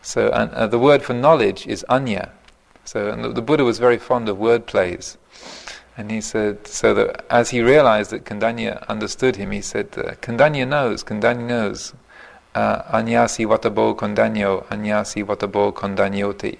So, 0.00 0.30
and 0.30 0.50
uh, 0.52 0.66
the 0.68 0.78
word 0.78 1.02
for 1.02 1.14
knowledge 1.14 1.66
is 1.66 1.84
anya. 1.88 2.30
So, 2.84 3.10
and 3.10 3.24
the, 3.24 3.30
the, 3.30 3.42
Buddha 3.42 3.64
was 3.64 3.78
very 3.78 3.98
fond 3.98 4.28
of 4.28 4.38
word 4.38 4.66
plays, 4.66 5.16
and 5.96 6.10
he 6.10 6.20
said 6.20 6.66
so 6.66 6.92
that 6.94 7.24
as 7.30 7.50
he 7.50 7.62
realized 7.62 8.10
that 8.10 8.24
Kondanya 8.24 8.86
understood 8.88 9.36
him, 9.36 9.50
he 9.50 9.62
said, 9.62 9.88
uh, 9.96 10.12
"Kondanya 10.20 10.68
knows. 10.68 11.02
Kondanya 11.02 11.46
knows. 11.46 11.94
Uh, 12.54 12.82
anyasi 12.92 13.46
watabo 13.46 13.96
kondanyo, 13.96 14.66
anyasi 14.66 15.24
watabo 15.24 15.72
kondanyoti." 15.72 16.58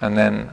And 0.00 0.16
then, 0.16 0.50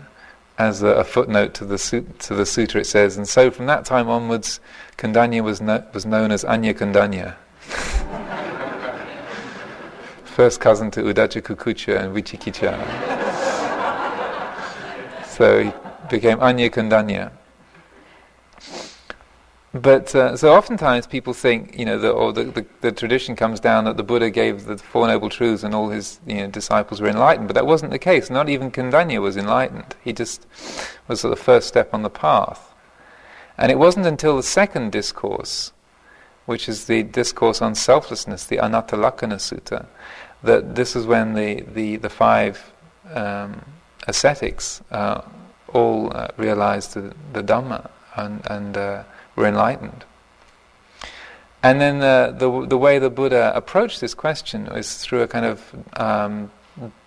as 0.57 0.83
a, 0.83 0.87
a 0.87 1.03
footnote 1.03 1.53
to 1.55 1.65
the 1.65 1.77
to 2.19 2.35
the 2.35 2.45
sutra, 2.45 2.81
it 2.81 2.85
says, 2.85 3.17
and 3.17 3.27
so 3.27 3.51
from 3.51 3.65
that 3.67 3.85
time 3.85 4.09
onwards, 4.09 4.59
Kondanya 4.97 5.43
was 5.43 5.61
no, 5.61 5.85
was 5.93 6.05
known 6.05 6.31
as 6.31 6.43
Anya 6.43 6.73
Kondanya. 6.73 7.35
First 10.25 10.59
cousin 10.59 10.91
to 10.91 11.01
Uddhacca 11.01 11.41
Kukkucca 11.41 11.99
and 11.99 12.15
Vicikicca. 12.15 12.77
so 15.27 15.63
he 15.63 15.71
became 16.09 16.39
Anya 16.39 16.69
Kondanya. 16.69 17.31
But 19.81 20.15
uh, 20.15 20.37
so 20.37 20.53
oftentimes 20.53 21.07
people 21.07 21.33
think, 21.33 21.77
you 21.77 21.85
know, 21.85 21.99
the, 21.99 22.09
or 22.09 22.31
the, 22.33 22.45
the, 22.45 22.65
the, 22.81 22.91
tradition 22.91 23.35
comes 23.35 23.59
down 23.59 23.83
that 23.83 23.97
the 23.97 24.03
Buddha 24.03 24.29
gave 24.29 24.65
the 24.65 24.77
Four 24.77 25.07
Noble 25.07 25.29
Truths 25.29 25.63
and 25.63 25.75
all 25.75 25.89
his 25.89 26.19
you 26.25 26.35
know, 26.35 26.47
disciples 26.47 27.01
were 27.01 27.09
enlightened, 27.09 27.47
but 27.47 27.53
that 27.55 27.67
wasn't 27.67 27.91
the 27.91 27.99
case. 27.99 28.29
Not 28.29 28.49
even 28.49 28.71
Kondanya 28.71 29.21
was 29.21 29.35
enlightened. 29.37 29.95
He 30.03 30.13
just 30.13 30.47
was 31.07 31.21
the 31.21 31.35
first 31.35 31.67
step 31.67 31.93
on 31.93 32.01
the 32.01 32.09
path. 32.09 32.73
And 33.57 33.71
it 33.71 33.77
wasn't 33.77 34.05
until 34.05 34.37
the 34.37 34.43
second 34.43 34.91
discourse, 34.91 35.73
which 36.45 36.69
is 36.69 36.85
the 36.85 37.03
discourse 37.03 37.61
on 37.61 37.75
selflessness, 37.75 38.45
the 38.45 38.57
Anattalakkhana 38.57 39.37
Sutta, 39.37 39.85
that 40.43 40.75
this 40.75 40.95
is 40.95 41.05
when 41.05 41.33
the, 41.33 41.61
the, 41.73 41.97
the 41.97 42.09
five 42.09 42.71
um, 43.13 43.65
ascetics 44.07 44.81
uh, 44.91 45.21
all 45.73 46.15
uh, 46.15 46.29
realized 46.37 46.93
the, 46.93 47.13
the 47.33 47.43
Dhamma 47.43 47.89
and, 48.15 48.41
and 48.49 48.77
uh, 48.77 49.03
were 49.37 49.45
enlightened. 49.45 50.03
And 51.63 51.79
then 51.79 51.99
the, 51.99 52.35
the, 52.37 52.67
the 52.67 52.77
way 52.77 52.99
the 52.99 53.09
Buddha 53.09 53.51
approached 53.55 54.01
this 54.01 54.13
question 54.13 54.65
was 54.65 54.97
through 54.97 55.21
a 55.21 55.27
kind 55.27 55.45
of, 55.45 55.75
um, 55.93 56.51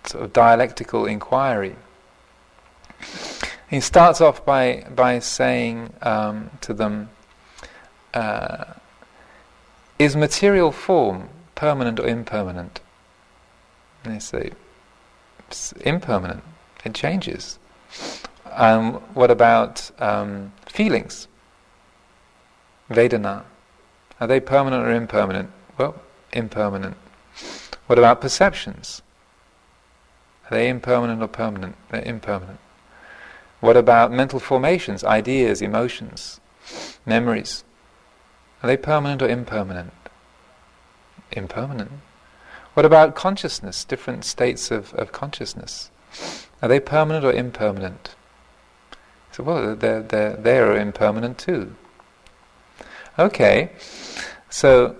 sort 0.05 0.23
of 0.23 0.33
dialectical 0.33 1.05
inquiry. 1.05 1.75
He 3.69 3.79
starts 3.79 4.19
off 4.19 4.45
by, 4.45 4.85
by 4.93 5.19
saying 5.19 5.93
um, 6.01 6.49
to 6.61 6.73
them, 6.73 7.09
uh, 8.13 8.65
Is 9.97 10.15
material 10.15 10.71
form 10.71 11.29
permanent 11.55 11.99
or 11.99 12.07
impermanent? 12.07 12.81
And 14.03 14.15
they 14.15 14.19
say, 14.19 14.51
It's 15.47 15.71
impermanent, 15.73 16.43
it 16.83 16.93
changes. 16.93 17.59
Um, 18.51 18.95
what 19.13 19.31
about 19.31 19.89
um, 19.99 20.51
feelings? 20.65 21.27
Vedana. 22.91 23.43
Are 24.19 24.27
they 24.27 24.39
permanent 24.39 24.85
or 24.85 24.91
impermanent? 24.91 25.49
Well, 25.77 26.01
impermanent. 26.31 26.97
What 27.87 27.97
about 27.97 28.21
perceptions? 28.21 29.01
Are 30.45 30.57
they 30.57 30.69
impermanent 30.69 31.21
or 31.21 31.27
permanent? 31.27 31.75
They're 31.89 32.03
impermanent. 32.03 32.59
What 33.59 33.77
about 33.77 34.11
mental 34.11 34.39
formations, 34.39 35.03
ideas, 35.03 35.61
emotions, 35.61 36.39
memories? 37.05 37.63
Are 38.63 38.67
they 38.67 38.77
permanent 38.77 39.21
or 39.21 39.29
impermanent? 39.29 39.93
Impermanent. 41.31 41.91
What 42.73 42.85
about 42.85 43.15
consciousness, 43.15 43.83
different 43.83 44.23
states 44.25 44.71
of, 44.71 44.93
of 44.93 45.11
consciousness? 45.11 45.91
Are 46.61 46.69
they 46.69 46.79
permanent 46.79 47.25
or 47.25 47.33
impermanent? 47.33 48.15
So, 49.31 49.43
well, 49.43 49.75
they're, 49.75 50.01
they're, 50.01 50.35
they're 50.35 50.75
impermanent 50.75 51.37
too. 51.37 51.75
Okay, 53.19 53.71
so 54.49 54.95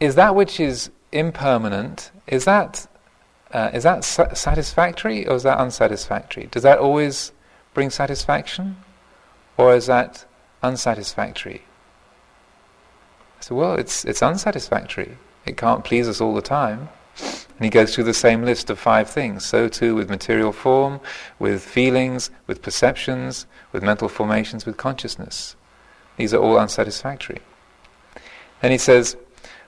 is 0.00 0.14
that 0.14 0.34
which 0.34 0.60
is 0.60 0.90
impermanent, 1.10 2.10
is 2.26 2.44
that, 2.44 2.86
uh, 3.52 3.70
is 3.74 3.82
that 3.82 4.04
sa- 4.04 4.32
satisfactory 4.34 5.26
or 5.26 5.36
is 5.36 5.42
that 5.42 5.58
unsatisfactory? 5.58 6.46
Does 6.50 6.62
that 6.62 6.78
always 6.78 7.32
bring 7.74 7.90
satisfaction 7.90 8.76
or 9.56 9.74
is 9.74 9.86
that 9.86 10.24
unsatisfactory? 10.62 11.62
I 13.38 13.40
said, 13.40 13.56
well, 13.56 13.74
it's, 13.74 14.04
it's 14.04 14.22
unsatisfactory. 14.22 15.16
It 15.46 15.56
can't 15.56 15.84
please 15.84 16.08
us 16.08 16.20
all 16.20 16.34
the 16.34 16.42
time. 16.42 16.88
And 17.58 17.64
he 17.64 17.70
goes 17.70 17.92
through 17.92 18.04
the 18.04 18.14
same 18.14 18.44
list 18.44 18.70
of 18.70 18.78
five 18.78 19.10
things. 19.10 19.44
So 19.44 19.68
too 19.68 19.96
with 19.96 20.08
material 20.08 20.52
form, 20.52 21.00
with 21.40 21.60
feelings, 21.60 22.30
with 22.46 22.62
perceptions, 22.62 23.46
with 23.72 23.82
mental 23.82 24.08
formations, 24.08 24.64
with 24.64 24.76
consciousness. 24.76 25.56
These 26.16 26.32
are 26.32 26.38
all 26.38 26.56
unsatisfactory. 26.56 27.40
Then 28.62 28.70
he 28.70 28.78
says, 28.78 29.16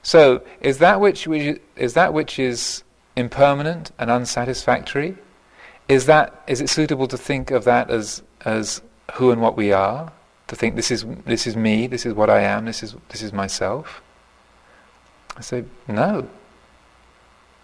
so 0.03 0.43
is 0.61 0.79
that 0.79 1.01
which 1.01 1.27
is 1.27 1.95
that 1.95 2.15
which 2.15 2.39
is 2.39 2.85
impermanent 3.17 3.91
and 3.99 4.09
unsatisfactory? 4.09 5.17
Is 5.89 6.07
that 6.07 6.43
is 6.47 6.61
it 6.61 6.71
suitable 6.71 7.09
to 7.09 7.19
think 7.19 7.51
of 7.51 7.65
that 7.65 7.91
as 7.91 8.23
as 8.45 8.83
who 9.15 9.33
and 9.33 9.41
what 9.41 9.57
we 9.57 9.73
are? 9.73 10.13
To 10.47 10.57
think 10.57 10.77
this 10.77 10.91
is 10.91 11.05
this 11.27 11.47
is 11.47 11.57
me, 11.57 11.87
this 11.87 12.07
is 12.07 12.15
what 12.15 12.31
I 12.31 12.41
am, 12.43 12.65
this 12.65 12.83
is 12.83 12.95
this 13.09 13.23
is 13.23 13.33
myself? 13.33 14.01
I 15.37 15.41
say 15.41 15.65
no. 15.87 16.29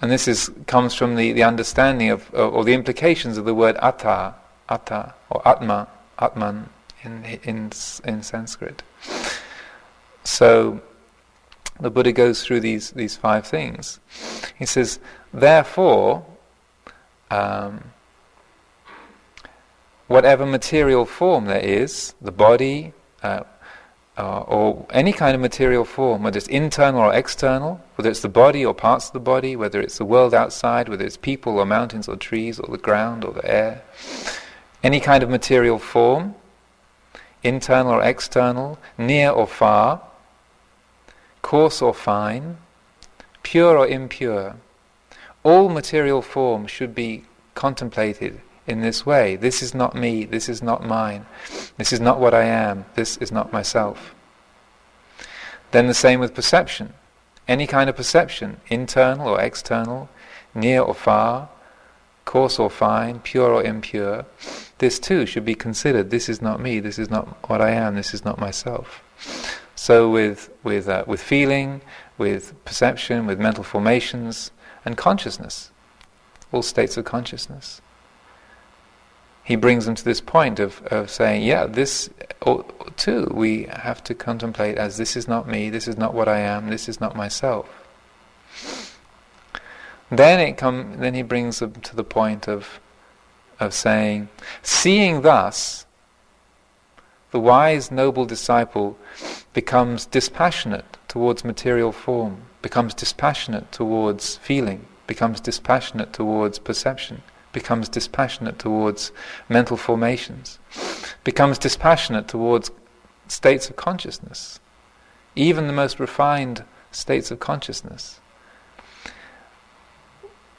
And 0.02 0.10
this 0.10 0.28
is 0.28 0.50
comes 0.66 0.94
from 0.94 1.16
the, 1.16 1.32
the 1.32 1.42
understanding 1.42 2.10
of 2.10 2.32
or 2.34 2.64
the 2.64 2.74
implications 2.74 3.38
of 3.38 3.44
the 3.44 3.54
word 3.54 3.76
atta, 3.80 4.34
atta 4.68 5.14
or 5.30 5.46
atma, 5.48 5.88
atman 6.18 6.68
in 7.02 7.24
in 7.44 7.72
in 8.04 8.22
Sanskrit. 8.22 8.82
So 10.24 10.80
the 11.78 11.90
Buddha 11.90 12.12
goes 12.12 12.44
through 12.44 12.60
these, 12.60 12.90
these 12.92 13.16
five 13.16 13.46
things. 13.46 14.00
He 14.58 14.66
says, 14.66 14.98
therefore, 15.32 16.24
um, 17.30 17.92
whatever 20.06 20.46
material 20.46 21.04
form 21.04 21.46
there 21.46 21.60
is, 21.60 22.14
the 22.20 22.32
body, 22.32 22.92
uh, 23.22 23.42
uh, 24.18 24.40
or 24.40 24.86
any 24.90 25.12
kind 25.12 25.34
of 25.34 25.40
material 25.40 25.84
form, 25.84 26.22
whether 26.22 26.38
it's 26.38 26.46
internal 26.48 27.00
or 27.00 27.14
external, 27.14 27.80
whether 27.96 28.10
it's 28.10 28.20
the 28.20 28.28
body 28.28 28.64
or 28.64 28.72
parts 28.72 29.08
of 29.08 29.12
the 29.12 29.20
body, 29.20 29.56
whether 29.56 29.80
it's 29.80 29.98
the 29.98 30.04
world 30.04 30.32
outside, 30.32 30.88
whether 30.88 31.04
it's 31.04 31.16
people 31.16 31.58
or 31.58 31.66
mountains 31.66 32.08
or 32.08 32.16
trees 32.16 32.58
or 32.58 32.70
the 32.70 32.82
ground 32.82 33.24
or 33.24 33.32
the 33.32 33.50
air, 33.50 33.82
any 34.82 35.00
kind 35.00 35.22
of 35.22 35.28
material 35.28 35.78
form, 35.78 36.34
internal 37.42 37.92
or 37.92 38.02
external, 38.02 38.78
near 38.96 39.30
or 39.30 39.46
far, 39.46 40.00
coarse 41.42 41.82
or 41.82 41.92
fine, 41.92 42.56
pure 43.42 43.76
or 43.76 43.86
impure. 43.86 44.56
All 45.42 45.68
material 45.68 46.22
form 46.22 46.66
should 46.66 46.94
be 46.94 47.24
contemplated 47.54 48.40
in 48.66 48.80
this 48.80 49.06
way. 49.06 49.36
This 49.36 49.62
is 49.62 49.74
not 49.74 49.94
me, 49.94 50.24
this 50.24 50.48
is 50.48 50.62
not 50.62 50.84
mine, 50.84 51.26
this 51.76 51.92
is 51.92 52.00
not 52.00 52.20
what 52.20 52.34
I 52.34 52.44
am, 52.44 52.84
this 52.94 53.16
is 53.18 53.30
not 53.30 53.52
myself. 53.52 54.14
Then 55.70 55.86
the 55.86 55.94
same 55.94 56.20
with 56.20 56.34
perception. 56.34 56.94
Any 57.48 57.66
kind 57.66 57.88
of 57.88 57.96
perception, 57.96 58.60
internal 58.68 59.28
or 59.28 59.40
external, 59.40 60.08
near 60.54 60.80
or 60.80 60.94
far, 60.94 61.48
coarse 62.24 62.58
or 62.58 62.70
fine, 62.70 63.20
pure 63.20 63.52
or 63.52 63.62
impure, 63.62 64.26
this 64.78 64.98
too 64.98 65.26
should 65.26 65.44
be 65.44 65.54
considered. 65.54 66.10
This 66.10 66.28
is 66.28 66.42
not 66.42 66.60
me, 66.60 66.80
this 66.80 66.98
is 66.98 67.08
not 67.08 67.48
what 67.48 67.60
I 67.60 67.70
am, 67.70 67.94
this 67.94 68.12
is 68.12 68.24
not 68.24 68.40
myself. 68.40 69.02
So 69.76 70.10
with 70.10 70.50
with 70.64 70.88
uh, 70.88 71.04
with 71.06 71.22
feeling, 71.22 71.82
with 72.18 72.54
perception, 72.64 73.26
with 73.26 73.38
mental 73.38 73.62
formations, 73.62 74.50
and 74.84 74.96
consciousness, 74.96 75.70
all 76.52 76.62
states 76.62 76.96
of 76.96 77.04
consciousness. 77.04 77.80
He 79.46 79.54
brings 79.54 79.86
them 79.86 79.94
to 79.94 80.04
this 80.04 80.20
point 80.20 80.58
of, 80.58 80.82
of 80.86 81.08
saying, 81.08 81.44
yeah, 81.44 81.66
this 81.66 82.10
oh, 82.44 82.64
too 82.96 83.30
we 83.32 83.68
have 83.70 84.02
to 84.02 84.12
contemplate 84.12 84.76
as 84.76 84.96
this 84.96 85.16
is 85.16 85.28
not 85.28 85.46
me, 85.46 85.70
this 85.70 85.86
is 85.86 85.96
not 85.96 86.14
what 86.14 86.26
I 86.26 86.40
am, 86.40 86.68
this 86.68 86.88
is 86.88 87.00
not 87.00 87.14
myself. 87.14 87.68
Then 90.10 90.40
it 90.40 90.56
come. 90.56 90.98
Then 90.98 91.14
he 91.14 91.22
brings 91.22 91.60
them 91.60 91.74
to 91.74 91.94
the 91.94 92.02
point 92.02 92.48
of 92.48 92.80
of 93.60 93.72
saying, 93.72 94.28
seeing 94.62 95.22
thus, 95.22 95.86
the 97.30 97.38
wise, 97.38 97.92
noble 97.92 98.26
disciple 98.26 98.98
becomes 99.52 100.06
dispassionate 100.06 100.96
towards 101.06 101.44
material 101.44 101.92
form, 101.92 102.42
becomes 102.62 102.94
dispassionate 102.94 103.70
towards 103.70 104.38
feeling, 104.38 104.86
becomes 105.06 105.40
dispassionate 105.40 106.12
towards 106.12 106.58
perception, 106.58 107.22
becomes 107.52 107.88
dispassionate 107.88 108.58
towards 108.58 109.12
mental 109.48 109.76
formations, 109.76 110.58
becomes 111.24 111.58
dispassionate 111.58 112.28
towards 112.28 112.70
states 113.28 113.68
of 113.70 113.76
consciousness, 113.76 114.60
even 115.34 115.66
the 115.66 115.72
most 115.72 115.98
refined 115.98 116.64
states 116.90 117.30
of 117.30 117.40
consciousness. 117.40 118.20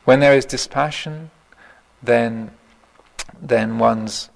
When 0.05 0.19
there 0.19 0.33
is 0.33 0.45
dispassion, 0.45 1.31
then 2.01 2.51
then 3.41 3.77
one's 3.77 4.29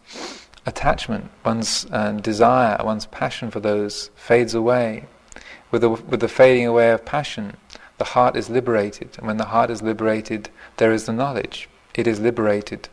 attachment, 0.66 1.32
one's 1.44 1.88
uh, 1.92 2.12
desire, 2.12 2.78
one's 2.84 3.06
passion 3.08 3.50
for 3.52 3.60
those 3.60 4.12
fades 4.16 4.54
away. 4.54 5.06
With 5.72 5.82
the, 5.82 5.90
with 5.90 6.20
the 6.20 6.28
fading 6.28 6.68
away 6.68 6.92
of 6.92 7.06
passion, 7.06 7.56
the 7.98 8.04
heart 8.04 8.36
is 8.36 8.50
liberated. 8.50 9.18
And 9.18 9.28
when 9.28 9.38
the 9.38 9.46
heart 9.46 9.70
is 9.70 9.82
liberated, 9.82 10.50
there 10.78 10.92
is 10.92 11.06
the 11.06 11.14
knowledge. 11.14 11.70
It 11.94 12.08
is 12.08 12.20
liberated. 12.20 12.90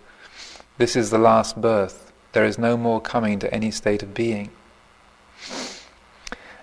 This 0.78 0.96
is 0.96 1.11
the 1.11 1.18
last 1.18 1.61
birth. 1.61 2.12
There 2.32 2.44
is 2.44 2.58
no 2.58 2.76
more 2.76 3.00
coming 3.00 3.38
to 3.40 3.52
any 3.52 3.70
state 3.70 4.02
of 4.02 4.14
being. 4.14 4.50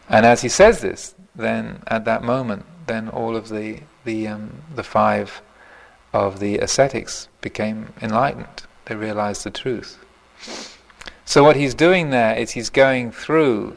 And 0.08 0.26
as 0.26 0.42
he 0.42 0.50
says 0.50 0.82
this, 0.82 1.16
then 1.36 1.82
at 1.88 2.06
that 2.06 2.24
moment, 2.24 2.66
then 2.88 3.10
all 3.10 3.36
of 3.36 3.50
the 3.50 3.82
the 4.04 4.28
um, 4.28 4.62
the 4.74 4.84
five 4.84 5.42
of 6.14 6.40
the 6.40 6.60
ascetics 6.60 7.28
became 7.42 7.94
enlightened. 8.02 8.64
They 8.86 8.96
realized 8.96 9.44
the 9.44 9.52
truth. 9.52 9.98
So 11.26 11.44
what 11.44 11.56
he's 11.56 11.74
doing 11.74 12.12
there 12.12 12.36
is 12.38 12.52
he's 12.52 12.70
going 12.70 13.12
through 13.12 13.76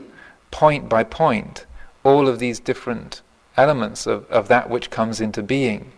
point 0.51 0.89
by 0.89 1.03
point 1.03 1.67
all 2.05 2.29
of 2.29 2.39
these 2.39 2.61
different 2.61 3.23
elements 3.59 4.07
of, 4.07 4.25
of 4.31 4.49
that 4.49 4.71
which 4.71 4.89
comes 4.89 5.21
into 5.21 5.43
being, 5.43 5.93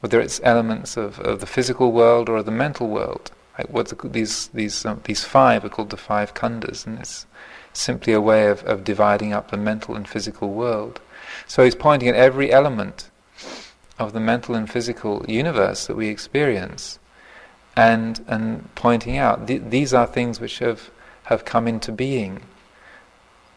whether 0.00 0.20
it's 0.20 0.40
elements 0.42 0.96
of, 0.96 1.20
of 1.20 1.40
the 1.40 1.46
physical 1.46 1.92
world 1.92 2.28
or 2.28 2.42
the 2.42 2.50
mental 2.50 2.88
world. 2.88 3.30
Like 3.56 3.70
what's 3.70 3.94
these 4.02 4.48
these 4.48 4.84
um, 4.84 5.00
these 5.04 5.24
five 5.24 5.64
are 5.64 5.68
called 5.68 5.90
the 5.90 5.96
five 5.96 6.34
khandhas, 6.34 6.86
and 6.86 6.98
it's 6.98 7.24
simply 7.72 8.12
a 8.12 8.20
way 8.20 8.48
of, 8.48 8.64
of 8.64 8.82
dividing 8.82 9.32
up 9.32 9.50
the 9.50 9.56
mental 9.56 9.94
and 9.94 10.08
physical 10.08 10.50
world. 10.50 11.00
So 11.46 11.62
he's 11.62 11.76
pointing 11.76 12.08
at 12.08 12.16
every 12.16 12.52
element 12.52 13.10
of 13.96 14.12
the 14.12 14.20
mental 14.20 14.56
and 14.56 14.68
physical 14.68 15.24
universe 15.28 15.86
that 15.86 15.96
we 15.96 16.08
experience, 16.08 16.98
and 17.76 18.24
and 18.26 18.74
pointing 18.74 19.16
out 19.18 19.46
th- 19.46 19.62
these 19.68 19.94
are 19.94 20.06
things 20.06 20.40
which 20.40 20.58
have 20.58 20.90
have 21.24 21.44
come 21.44 21.68
into 21.68 21.92
being. 21.92 22.42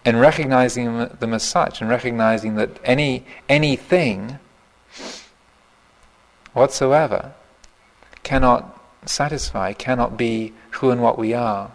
And 0.05 0.21
recognizing 0.21 1.10
them 1.19 1.33
as 1.33 1.43
such, 1.43 1.81
and 1.81 1.89
recognizing 1.89 2.55
that 2.55 2.79
any 2.83 3.25
anything 3.49 4.39
whatsoever 6.53 7.33
cannot 8.23 8.81
satisfy, 9.05 9.73
cannot 9.73 10.17
be 10.17 10.53
who 10.71 10.91
and 10.91 11.01
what 11.01 11.17
we 11.17 11.33
are. 11.33 11.71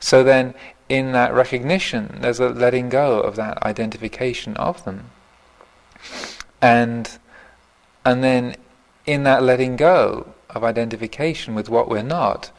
So 0.00 0.22
then, 0.22 0.54
in 0.88 1.12
that 1.12 1.34
recognition, 1.34 2.18
there's 2.20 2.40
a 2.40 2.48
letting 2.48 2.88
go 2.88 3.20
of 3.20 3.36
that 3.36 3.62
identification 3.62 4.56
of 4.56 4.84
them. 4.84 5.10
And 6.62 7.18
and 8.04 8.22
then 8.22 8.56
in 9.04 9.24
that 9.24 9.42
letting 9.42 9.76
go 9.76 10.32
of 10.50 10.64
identification 10.64 11.54
with 11.54 11.68
what 11.68 11.88
we're 11.88 12.02
not, 12.02 12.50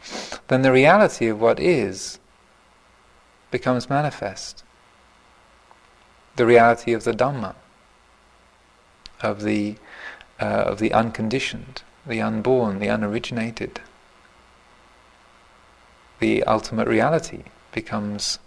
then 0.47 0.61
the 0.61 0.71
reality 0.71 1.27
of 1.27 1.39
what 1.39 1.59
is 1.59 2.19
becomes 3.49 3.89
manifest. 3.89 4.63
The 6.37 6.45
reality 6.45 6.93
of 6.93 7.03
the 7.03 7.13
Dhamma, 7.13 7.55
of 9.21 9.41
the 9.41 9.75
uh, 10.39 10.45
of 10.45 10.77
the 10.77 10.93
unconditioned, 10.93 11.81
the 12.05 12.21
unborn, 12.21 12.77
the 12.77 12.87
unoriginated. 12.87 13.77
The 16.19 16.43
ultimate 16.43 16.87
reality 16.87 17.45
becomes 17.71 18.37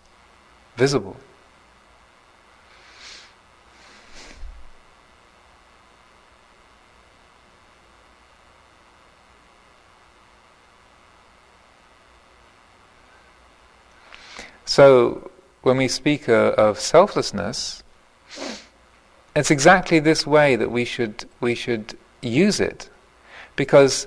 visible. 0.76 1.16
So, 14.64 15.30
when 15.62 15.77
we 15.77 15.88
speak 15.88 16.29
uh, 16.29 16.55
of 16.57 16.81
selflessness, 16.81 17.83
it's 19.37 19.51
exactly 19.51 19.99
this 20.01 20.27
way 20.27 20.57
that 20.57 20.70
we 20.70 20.85
should 20.85 21.25
we 21.40 21.55
should 21.55 21.96
use 22.23 22.61
it, 22.61 22.90
because, 23.57 24.07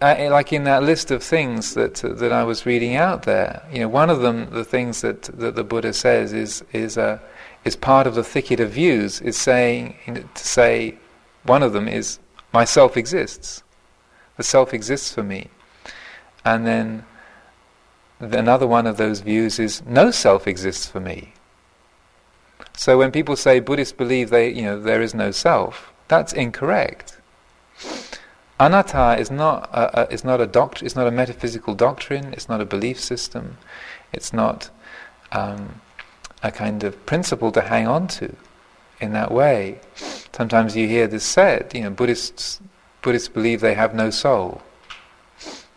uh, 0.00 0.28
like 0.30 0.52
in 0.52 0.64
that 0.64 0.82
list 0.82 1.10
of 1.10 1.22
things 1.22 1.74
that 1.74 2.04
uh, 2.04 2.14
that 2.14 2.32
I 2.32 2.44
was 2.44 2.66
reading 2.66 2.96
out 2.96 3.24
there, 3.24 3.62
you 3.72 3.80
know, 3.80 3.88
one 3.88 4.10
of 4.10 4.20
them, 4.20 4.50
the 4.50 4.64
things 4.64 5.00
that 5.02 5.22
that 5.22 5.56
the 5.56 5.64
Buddha 5.64 5.92
says 5.92 6.32
is 6.32 6.64
is 6.72 6.96
uh, 6.96 7.18
is 7.64 7.76
part 7.76 8.06
of 8.06 8.14
the 8.14 8.24
thicket 8.24 8.60
of 8.60 8.70
views. 8.70 9.20
Is 9.20 9.36
saying 9.36 9.96
you 10.06 10.14
know, 10.14 10.24
to 10.34 10.44
say, 10.46 10.96
one 11.44 11.62
of 11.62 11.72
them 11.72 11.88
is 11.88 12.18
myself 12.52 12.96
exists, 12.96 13.62
the 14.36 14.42
self 14.42 14.72
exists 14.72 15.12
for 15.12 15.22
me, 15.22 15.48
and 16.44 16.66
then 16.66 17.04
another 18.20 18.66
one 18.66 18.86
of 18.86 18.96
those 18.96 19.20
views 19.20 19.58
is 19.58 19.82
no 19.86 20.10
self 20.10 20.46
exists 20.46 20.86
for 20.86 21.00
me. 21.00 21.32
So 22.76 22.98
when 22.98 23.10
people 23.10 23.36
say 23.36 23.60
Buddhists 23.60 23.92
believe 23.92 24.30
they, 24.30 24.50
you 24.50 24.62
know, 24.62 24.80
there 24.80 25.02
is 25.02 25.14
no 25.14 25.30
self, 25.30 25.92
that's 26.08 26.32
incorrect. 26.32 27.18
Anatta 28.60 29.16
is 29.18 29.30
not 29.30 29.68
a, 29.72 30.02
a, 30.02 30.12
is 30.12 30.24
not 30.24 30.40
a 30.40 30.46
doct- 30.46 30.82
it's 30.82 30.96
not 30.96 31.06
a 31.06 31.12
metaphysical 31.12 31.74
doctrine. 31.74 32.32
It's 32.32 32.48
not 32.48 32.60
a 32.60 32.64
belief 32.64 32.98
system. 32.98 33.58
It's 34.12 34.32
not 34.32 34.70
um, 35.30 35.80
a 36.42 36.50
kind 36.50 36.82
of 36.82 37.06
principle 37.06 37.52
to 37.52 37.60
hang 37.60 37.86
on 37.86 38.08
to 38.08 38.34
in 39.00 39.12
that 39.12 39.30
way. 39.30 39.80
Sometimes 40.32 40.76
you 40.76 40.88
hear 40.88 41.06
this 41.06 41.24
said, 41.24 41.72
you 41.74 41.82
know, 41.82 41.90
Buddhists 41.90 42.60
Buddhists 43.00 43.28
believe 43.28 43.60
they 43.60 43.74
have 43.74 43.94
no 43.94 44.10
soul. 44.10 44.62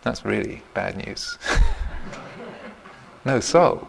That's 0.02 0.26
really 0.26 0.64
bad 0.74 0.98
news. 0.98 1.38
no 3.26 3.40
soul. 3.40 3.88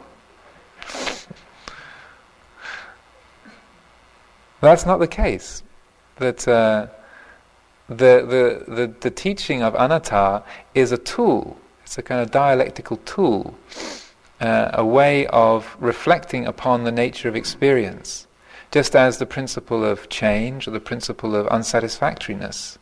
That's 4.61 4.87
not 4.87 4.99
the 4.99 5.09
case. 5.09 5.63
That 6.17 6.47
uh, 6.47 6.87
the, 7.89 8.65
the, 8.67 8.75
the, 8.75 8.95
the 9.01 9.11
teaching 9.11 9.63
of 9.63 9.75
anatta 9.75 10.45
is 10.75 10.93
a 10.93 10.99
tool, 10.99 11.57
it's 11.83 11.99
a 11.99 12.03
kind 12.03 12.21
of 12.21 12.31
dialectical 12.31 12.99
tool, 12.99 13.59
uh, 14.41 14.71
a 14.73 14.85
way 14.85 15.27
of 15.29 15.77
reflecting 15.81 16.47
upon 16.47 16.85
the 16.85 16.93
nature 16.93 17.29
of 17.29 17.37
experience, 17.37 18.27
just 18.71 18.95
as 18.95 19.19
the 19.19 19.27
principle 19.27 19.85
of 19.85 20.09
change 20.09 20.69
or 20.69 20.71
the 20.71 20.81
principle 20.81 21.35
of 21.35 21.47
unsatisfactoriness. 21.49 22.79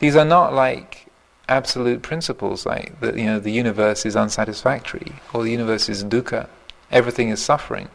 These 0.00 0.16
are 0.16 0.24
not 0.24 0.52
like 0.52 1.06
absolute 1.52 2.02
principles 2.02 2.64
like 2.64 2.98
that 3.00 3.16
you 3.16 3.26
know 3.26 3.38
the 3.38 3.52
universe 3.52 4.06
is 4.06 4.16
unsatisfactory 4.16 5.12
or 5.32 5.42
the 5.42 5.50
universe 5.50 5.88
is 5.88 6.02
dukkha, 6.02 6.48
everything 6.90 7.28
is 7.28 7.42
suffering, 7.42 7.88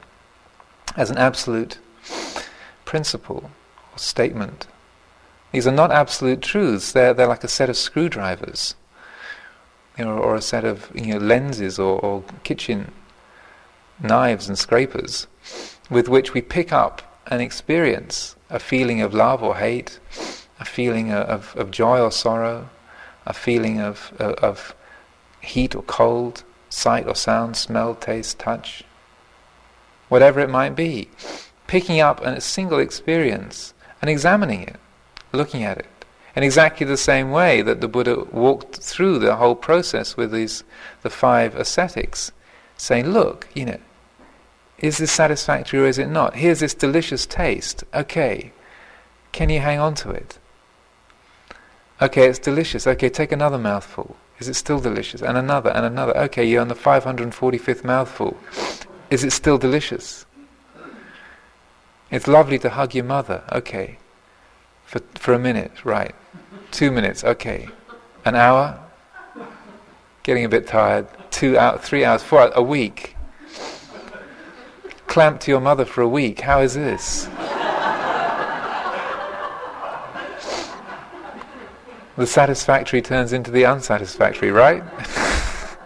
as 0.96 1.10
an 1.10 1.18
absolute 1.18 1.80
principle 2.86 3.52
or 3.94 3.98
statement. 3.98 4.68
These 5.52 5.68
are 5.68 5.80
not 5.82 5.92
absolute 5.92 6.42
truths. 6.42 6.92
They're 6.92 7.14
they're 7.14 7.34
like 7.36 7.44
a 7.44 7.56
set 7.60 7.70
of 7.70 7.78
screwdrivers, 7.78 8.76
you 9.98 10.06
know, 10.06 10.18
or 10.18 10.36
a 10.36 10.42
set 10.42 10.64
of 10.64 10.92
you 10.94 11.14
know 11.14 11.20
lenses 11.34 11.80
or, 11.80 12.00
or 12.00 12.24
kitchen 12.44 12.92
knives 14.00 14.48
and 14.48 14.58
scrapers, 14.58 15.28
with 15.90 16.08
which 16.08 16.34
we 16.34 16.42
pick 16.42 16.72
up 16.72 17.02
and 17.28 17.42
experience 17.42 18.36
a 18.50 18.60
feeling 18.60 19.02
of 19.02 19.14
love 19.14 19.42
or 19.44 19.56
hate, 19.58 20.00
a 20.60 20.66
feeling 20.66 21.12
of, 21.12 21.56
of 21.58 21.72
joy 21.72 22.00
or 22.00 22.12
sorrow, 22.12 22.70
a 23.28 23.34
feeling 23.34 23.80
of, 23.80 24.12
of, 24.18 24.34
of 24.36 24.76
heat 25.42 25.76
or 25.76 25.84
cold, 25.84 26.44
sight 26.70 27.08
or 27.08 27.16
sound, 27.16 27.56
smell, 27.56 27.94
taste, 27.94 28.40
touch, 28.40 28.84
whatever 30.10 30.40
it 30.40 30.50
might 30.50 30.76
be, 30.76 31.10
picking 31.68 32.00
up 32.00 32.22
a 32.22 32.42
single 32.42 32.80
experience 32.80 33.74
and 34.02 34.10
examining 34.10 34.64
it, 34.64 34.78
looking 35.32 35.64
at 35.64 35.78
it. 35.78 35.86
In 36.36 36.44
exactly 36.44 36.86
the 36.86 36.98
same 36.98 37.32
way 37.32 37.62
that 37.64 37.82
the 37.82 37.88
Buddha 37.88 38.24
walked 38.32 38.78
through 38.78 39.20
the 39.20 39.38
whole 39.38 39.56
process 39.56 40.16
with 40.16 40.32
these 40.32 40.64
the 41.02 41.10
five 41.10 41.56
ascetics, 41.56 42.32
saying, 42.78 43.08
Look, 43.10 43.48
you 43.56 43.66
know, 43.66 43.80
is 44.78 45.00
this 45.00 45.12
satisfactory 45.12 45.80
or 45.80 45.88
is 45.88 45.98
it 45.98 46.10
not? 46.10 46.36
Here's 46.36 46.60
this 46.60 46.76
delicious 46.76 47.26
taste. 47.26 47.84
Okay. 47.94 48.52
Can 49.32 49.50
you 49.50 49.60
hang 49.60 49.80
on 49.80 49.96
to 49.96 50.12
it? 50.12 50.38
Okay, 52.02 52.28
it's 52.28 52.40
delicious. 52.40 52.86
Okay, 52.86 53.10
take 53.10 53.32
another 53.32 53.58
mouthful. 53.58 54.16
Is 54.40 54.48
it 54.48 54.54
still 54.54 54.80
delicious? 54.80 55.22
And 55.22 55.38
another, 55.38 55.72
and 55.72 55.86
another. 55.86 56.16
Okay, 56.18 56.46
you're 56.46 56.62
on 56.62 56.68
the 56.68 56.76
545th 56.76 57.84
mouthful. 57.84 58.38
Is 59.10 59.24
it 59.24 59.32
still 59.32 59.58
delicious? 59.58 60.26
It's 62.12 62.28
lovely 62.28 62.60
to 62.60 62.70
hug 62.70 62.94
your 62.94 63.04
mother. 63.04 63.44
Okay. 63.52 63.98
For, 64.86 65.02
for 65.16 65.34
a 65.34 65.40
minute, 65.40 65.84
right. 65.84 66.14
Two 66.72 66.92
minutes, 66.92 67.24
okay. 67.24 67.68
An 68.26 68.36
hour? 68.36 68.80
Getting 70.24 70.46
a 70.46 70.50
bit 70.50 70.68
tired. 70.68 71.08
Two 71.32 71.58
out, 71.58 71.84
three 71.84 72.06
hours, 72.06 72.22
four 72.22 72.42
hours, 72.42 72.54
a 72.56 72.62
week. 72.62 73.16
Clamped 75.08 75.42
to 75.44 75.52
your 75.52 75.62
mother 75.62 75.86
for 75.86 76.02
a 76.02 76.08
week. 76.08 76.42
How 76.42 76.62
is 76.62 76.76
this? 76.76 77.28
The 82.18 82.28
satisfactory 82.28 83.02
turns 83.02 83.32
into 83.32 83.52
the 83.52 83.66
unsatisfactory, 83.66 84.52
right? 84.52 84.84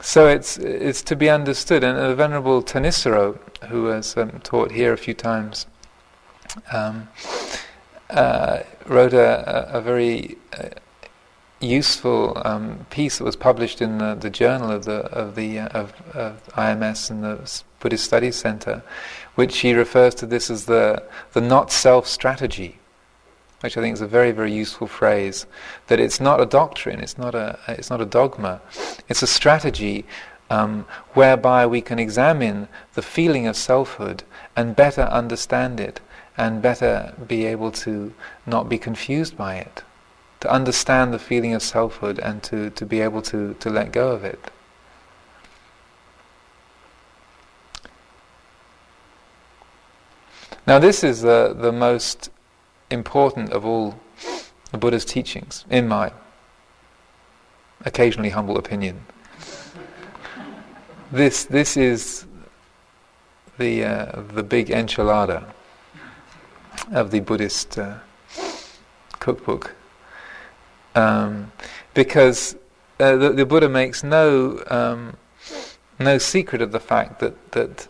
so 0.00 0.26
it's 0.26 0.58
it's 0.58 1.02
to 1.02 1.14
be 1.16 1.30
understood, 1.30 1.84
and 1.84 1.96
the 1.96 2.14
venerable 2.16 2.62
Thanissaro, 2.62 3.38
who 3.68 3.86
has 3.86 4.16
um, 4.16 4.40
taught 4.40 4.72
here 4.72 4.92
a 4.92 4.98
few 4.98 5.14
times, 5.14 5.66
um, 6.72 7.08
uh, 8.10 8.64
wrote 8.86 9.14
a, 9.14 9.74
a, 9.74 9.78
a 9.78 9.80
very 9.80 10.36
uh, 10.58 10.70
useful 11.60 12.40
um, 12.44 12.86
piece 12.90 13.18
that 13.18 13.24
was 13.24 13.36
published 13.36 13.80
in 13.80 13.98
the, 13.98 14.14
the 14.14 14.30
journal 14.30 14.70
of 14.70 14.84
the 14.84 15.06
of 15.06 15.36
the 15.36 15.60
uh, 15.60 15.68
of, 15.68 15.92
of 16.12 16.42
IMS 16.54 17.10
and 17.10 17.22
the 17.22 17.62
Buddhist 17.80 18.04
Studies 18.04 18.36
Center, 18.36 18.82
which 19.34 19.58
he 19.58 19.74
refers 19.74 20.14
to 20.16 20.26
this 20.26 20.50
as 20.50 20.66
the, 20.66 21.02
the 21.32 21.40
not 21.40 21.72
self 21.72 22.06
strategy, 22.06 22.78
which 23.60 23.76
I 23.76 23.80
think 23.80 23.94
is 23.94 24.00
a 24.00 24.06
very, 24.06 24.32
very 24.32 24.52
useful 24.52 24.86
phrase. 24.86 25.46
That 25.88 26.00
it's 26.00 26.20
not 26.20 26.40
a 26.40 26.46
doctrine, 26.46 27.00
it's 27.00 27.18
not 27.18 27.34
a, 27.34 27.58
it's 27.68 27.90
not 27.90 28.00
a 28.00 28.06
dogma, 28.06 28.60
it's 29.08 29.22
a 29.22 29.26
strategy 29.26 30.04
um, 30.50 30.86
whereby 31.14 31.66
we 31.66 31.80
can 31.80 31.98
examine 31.98 32.68
the 32.94 33.02
feeling 33.02 33.46
of 33.46 33.56
selfhood 33.56 34.22
and 34.56 34.76
better 34.76 35.02
understand 35.02 35.80
it 35.80 36.00
and 36.36 36.62
better 36.62 37.14
be 37.26 37.44
able 37.46 37.70
to 37.70 38.12
not 38.46 38.68
be 38.68 38.78
confused 38.78 39.36
by 39.36 39.56
it. 39.56 39.82
To 40.40 40.50
understand 40.50 41.12
the 41.12 41.18
feeling 41.18 41.54
of 41.54 41.62
selfhood 41.62 42.18
and 42.18 42.42
to, 42.44 42.70
to 42.70 42.84
be 42.84 43.00
able 43.00 43.22
to, 43.22 43.54
to 43.54 43.70
let 43.70 43.92
go 43.92 44.10
of 44.10 44.24
it. 44.24 44.50
Now, 50.66 50.78
this 50.78 51.04
is 51.04 51.20
the, 51.20 51.54
the 51.54 51.72
most 51.72 52.30
important 52.90 53.52
of 53.52 53.66
all 53.66 54.00
the 54.72 54.78
Buddha's 54.78 55.04
teachings, 55.04 55.66
in 55.68 55.86
my 55.86 56.10
occasionally 57.84 58.30
humble 58.30 58.56
opinion. 58.56 59.04
This, 61.12 61.44
this 61.44 61.76
is 61.76 62.24
the, 63.58 63.84
uh, 63.84 64.22
the 64.32 64.42
big 64.42 64.68
enchilada 64.68 65.52
of 66.92 67.10
the 67.10 67.20
Buddhist 67.20 67.78
uh, 67.78 67.98
cookbook. 69.20 69.74
Um, 70.94 71.52
because 71.92 72.56
uh, 72.98 73.16
the, 73.16 73.30
the, 73.30 73.44
Buddha 73.44 73.68
makes 73.68 74.02
no, 74.02 74.62
um, 74.68 75.18
no 75.98 76.16
secret 76.16 76.62
of 76.62 76.72
the 76.72 76.80
fact 76.80 77.20
that, 77.20 77.52
that 77.52 77.86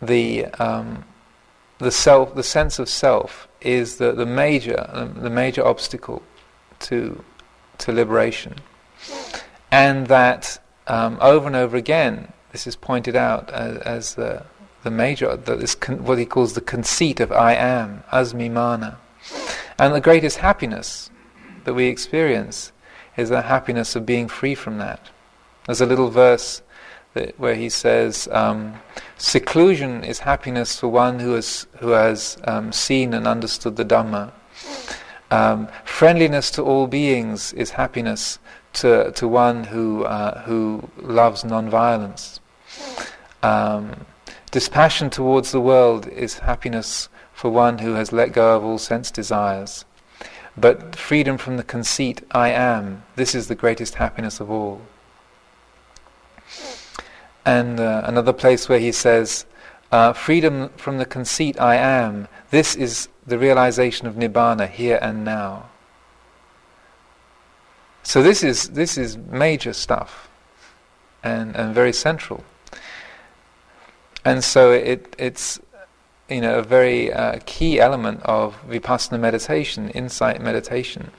the, 0.00 0.46
um, 0.46 1.04
the 1.80 1.90
self, 1.90 2.34
the 2.34 2.42
sense 2.42 2.78
of 2.78 2.88
self, 2.88 3.48
is 3.60 3.96
the, 3.96 4.12
the 4.12 4.26
major, 4.26 4.88
the 5.16 5.30
major 5.30 5.64
obstacle 5.66 6.22
to 6.80 7.24
to 7.78 7.92
liberation, 7.92 8.56
and 9.70 10.06
that 10.06 10.60
um, 10.86 11.18
over 11.20 11.46
and 11.46 11.56
over 11.56 11.76
again, 11.76 12.32
this 12.52 12.66
is 12.66 12.76
pointed 12.76 13.16
out 13.16 13.50
as, 13.50 13.76
as 13.78 14.14
the 14.14 14.44
the 14.82 14.90
major, 14.90 15.36
that 15.36 15.62
is 15.62 15.74
con- 15.74 16.04
what 16.04 16.18
he 16.18 16.24
calls 16.24 16.54
the 16.54 16.60
conceit 16.60 17.20
of 17.20 17.32
I 17.32 17.54
am, 17.54 18.02
asmimana. 18.12 18.96
And 19.78 19.94
the 19.94 20.00
greatest 20.00 20.38
happiness 20.38 21.10
that 21.64 21.74
we 21.74 21.86
experience 21.86 22.72
is 23.16 23.28
the 23.28 23.42
happiness 23.42 23.94
of 23.94 24.06
being 24.06 24.28
free 24.28 24.54
from 24.54 24.78
that. 24.78 25.10
There's 25.66 25.80
a 25.80 25.86
little 25.86 26.08
verse 26.08 26.62
that, 27.14 27.38
where 27.38 27.54
he 27.54 27.68
says, 27.68 28.28
um, 28.32 28.74
"Seclusion 29.18 30.04
is 30.04 30.20
happiness 30.20 30.78
for 30.78 30.88
one 30.88 31.18
who 31.20 31.34
has 31.34 31.66
who 31.78 31.90
has 31.90 32.38
um, 32.44 32.72
seen 32.72 33.14
and 33.14 33.26
understood 33.26 33.76
the 33.76 33.84
Dhamma. 33.84 34.32
Um, 35.30 35.68
friendliness 35.84 36.50
to 36.52 36.62
all 36.62 36.86
beings 36.86 37.52
is 37.52 37.70
happiness 37.70 38.38
to 38.74 39.12
to 39.12 39.28
one 39.28 39.64
who 39.64 40.04
uh, 40.04 40.42
who 40.42 40.88
loves 40.96 41.44
non-violence. 41.44 42.40
Um, 43.42 44.06
dispassion 44.50 45.10
towards 45.10 45.52
the 45.52 45.60
world 45.60 46.06
is 46.08 46.40
happiness 46.40 47.08
for 47.32 47.50
one 47.50 47.78
who 47.78 47.94
has 47.94 48.12
let 48.12 48.32
go 48.32 48.56
of 48.56 48.64
all 48.64 48.78
sense 48.78 49.10
desires." 49.10 49.84
But 50.56 50.96
freedom 50.96 51.38
from 51.38 51.56
the 51.56 51.62
conceit, 51.62 52.22
I 52.32 52.50
am, 52.50 53.04
this 53.16 53.34
is 53.34 53.46
the 53.46 53.54
greatest 53.54 53.94
happiness 53.94 54.40
of 54.40 54.50
all. 54.50 54.82
And 57.50 57.80
uh, 57.80 58.02
another 58.04 58.32
place 58.32 58.68
where 58.68 58.78
he 58.78 58.92
says, 58.92 59.44
uh, 59.90 60.12
freedom 60.12 60.68
from 60.76 60.98
the 60.98 61.04
conceit, 61.04 61.60
I 61.60 61.74
am, 61.74 62.28
this 62.52 62.76
is 62.76 63.08
the 63.26 63.38
realization 63.38 64.06
of 64.06 64.14
nibbana 64.14 64.70
here 64.70 65.00
and 65.02 65.24
now. 65.24 65.68
So 68.04 68.22
this 68.22 68.44
is 68.44 68.70
this 68.70 68.96
is 68.96 69.18
major 69.18 69.72
stuff, 69.72 70.30
and 71.24 71.56
and 71.56 71.74
very 71.74 71.92
central. 71.92 72.44
And 74.24 74.44
so 74.44 74.70
it 74.70 75.16
it's 75.18 75.58
you 76.28 76.40
know, 76.40 76.58
a 76.58 76.62
very 76.62 77.12
uh, 77.12 77.40
key 77.46 77.80
element 77.80 78.22
of 78.22 78.62
vipassana 78.68 79.18
meditation, 79.18 79.90
insight 79.90 80.40
meditation. 80.40 81.10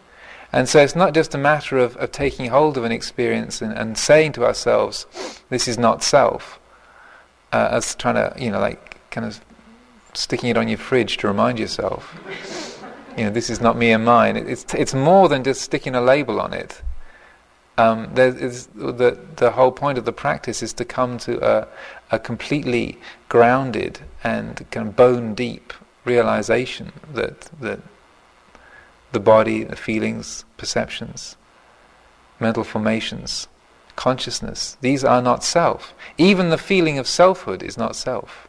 And 0.54 0.68
so 0.68 0.82
it's 0.82 0.96
not 0.96 1.14
just 1.14 1.34
a 1.34 1.38
matter 1.38 1.78
of, 1.78 1.96
of 1.98 2.12
taking 2.12 2.48
hold 2.48 2.78
of 2.78 2.84
an 2.84 2.92
experience 2.92 3.62
and, 3.62 3.74
and 3.74 3.98
saying 3.98 4.34
to 4.34 4.46
ourselves, 4.46 5.06
this 5.50 5.68
is 5.68 5.78
not 5.78 6.04
self, 6.04 6.60
uh, 7.54 7.70
as 7.72 7.96
trying 7.96 8.16
to, 8.16 8.34
you 8.38 8.52
know, 8.52 8.60
like 8.60 8.98
kind 9.12 9.26
of 9.26 9.40
sticking 10.14 10.50
it 10.50 10.58
on 10.58 10.68
your 10.68 10.78
fridge 10.78 11.18
to 11.18 11.28
remind 11.28 11.58
yourself, 11.58 12.14
you 13.18 13.24
know, 13.24 13.30
this 13.30 13.50
is 13.50 13.62
not 13.62 13.78
me 13.78 13.92
and 13.92 14.04
mine. 14.04 14.36
It's, 14.36 14.74
it's 14.74 14.94
more 14.94 15.30
than 15.30 15.44
just 15.44 15.62
sticking 15.62 15.96
a 15.96 16.02
label 16.02 16.42
on 16.42 16.54
it. 16.54 16.82
Um, 17.78 18.14
the, 18.14 19.18
the 19.38 19.52
whole 19.52 19.72
point 19.72 19.98
of 19.98 20.06
the 20.06 20.12
practice 20.12 20.62
is 20.62 20.74
to 20.74 20.86
come 20.86 21.18
to 21.20 21.44
a, 21.44 21.68
a 22.12 22.20
completely 22.20 23.00
grounded 23.30 24.00
and 24.24 24.70
kind 24.72 24.90
of 24.90 24.96
bone 24.96 25.34
deep 25.34 25.74
realization 26.04 26.92
that 27.14 27.42
that 27.62 27.80
the 29.12 29.20
body, 29.20 29.64
the 29.64 29.76
feelings, 29.76 30.46
perceptions, 30.58 31.36
mental 32.40 32.64
formations, 32.64 33.48
consciousness, 33.96 34.78
these 34.82 35.04
are 35.04 35.22
not 35.22 35.44
self. 35.44 35.94
Even 36.18 36.50
the 36.50 36.58
feeling 36.58 36.98
of 36.98 37.08
selfhood 37.08 37.62
is 37.62 37.78
not 37.78 37.96
self. 37.96 38.48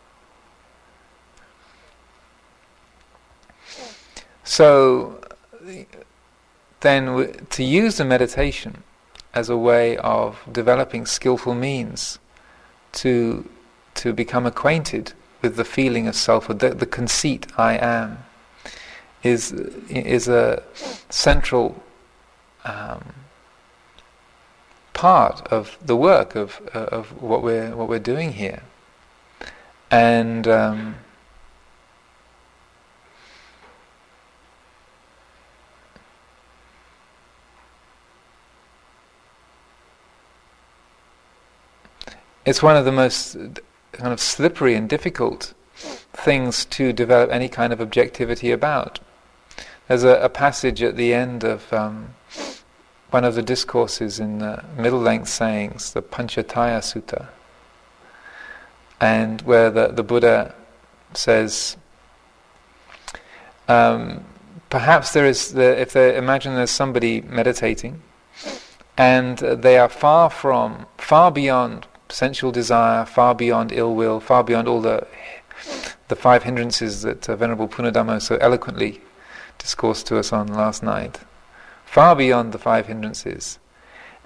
So, 4.45 5.21
then 6.81 7.47
to 7.51 7.63
use 7.63 7.97
the 7.97 8.05
meditation 8.05 8.83
as 9.35 9.49
a 9.49 9.57
way 9.57 9.97
of 9.99 10.41
developing 10.51 11.07
skillful 11.07 11.55
means 11.55 12.19
to 12.93 13.49
to 13.95 14.13
become 14.13 14.47
acquainted 14.47 15.13
with 15.43 15.57
the 15.57 15.65
feeling 15.65 16.07
of 16.07 16.15
selfhood, 16.15 16.61
the, 16.61 16.71
the 16.71 16.87
conceit 16.87 17.47
I 17.59 17.77
am, 17.77 18.25
is 19.23 19.53
is 19.89 20.29
a 20.29 20.63
central 21.09 21.83
um, 22.65 23.15
part 24.93 25.47
of 25.49 25.77
the 25.85 25.97
work 25.97 26.35
of 26.35 26.61
uh, 26.75 26.87
of 26.99 27.23
what 27.23 27.43
we're 27.43 27.75
what 27.77 27.89
we're 27.89 27.99
doing 27.99 28.33
here, 28.33 28.63
and. 29.91 30.47
Um, 30.49 30.97
it's 42.45 42.63
one 42.63 42.77
of 42.77 42.85
the 42.85 42.93
most 42.93 43.37
kind 43.93 44.13
of 44.13 44.21
slippery 44.21 44.75
and 44.75 44.89
difficult 44.89 45.55
things 45.75 46.65
to 46.67 46.93
develop 46.93 47.31
any 47.31 47.49
kind 47.49 47.73
of 47.73 47.81
objectivity 47.81 48.51
about. 48.51 48.99
There's 49.93 50.05
a, 50.05 50.23
a 50.23 50.31
passage 50.31 50.83
at 50.83 50.97
the 50.97 51.13
end 51.13 51.45
of 51.45 51.71
um, 51.71 52.15
one 53.11 53.25
of 53.25 53.35
the 53.35 53.43
discourses 53.43 54.19
in 54.19 54.39
the 54.39 54.65
middle 54.75 54.99
length 54.99 55.29
sayings, 55.29 55.93
the 55.93 56.01
Pancattaya 56.01 56.81
Sutta, 56.81 57.29
and 59.03 59.43
where 59.43 59.69
the, 59.71 59.89
the 59.89 60.03
Buddha 60.03 60.55
says, 61.13 61.77
um, 63.69 64.25
perhaps 64.71 65.13
there 65.13 65.27
is, 65.27 65.53
the, 65.53 65.79
if 65.79 65.93
they 65.93 66.17
imagine 66.17 66.55
there's 66.55 66.71
somebody 66.71 67.21
meditating, 67.21 68.01
and 68.97 69.37
they 69.41 69.77
are 69.77 69.91
far 69.91 70.31
from, 70.31 70.87
far 70.97 71.31
beyond 71.31 71.87
sensual 72.09 72.51
desire, 72.51 73.05
far 73.05 73.35
beyond 73.35 73.73
ill 73.73 73.95
will, 73.95 74.21
far 74.21 74.43
beyond 74.43 74.69
all 74.69 74.81
the 74.81 75.07
the 76.09 76.17
five 76.17 76.45
hindrances 76.45 77.03
that 77.03 77.29
uh, 77.29 77.37
Venerable 77.37 77.69
Punnadhammo 77.69 78.21
so 78.21 78.37
eloquently 78.37 79.03
discoursed 79.63 80.07
to 80.09 80.19
us 80.19 80.33
on 80.33 80.49
last 80.49 80.83
night. 80.83 81.21
Far 81.85 82.17
beyond 82.17 82.53
the 82.53 82.59
five 82.59 82.87
hindrances. 82.87 83.59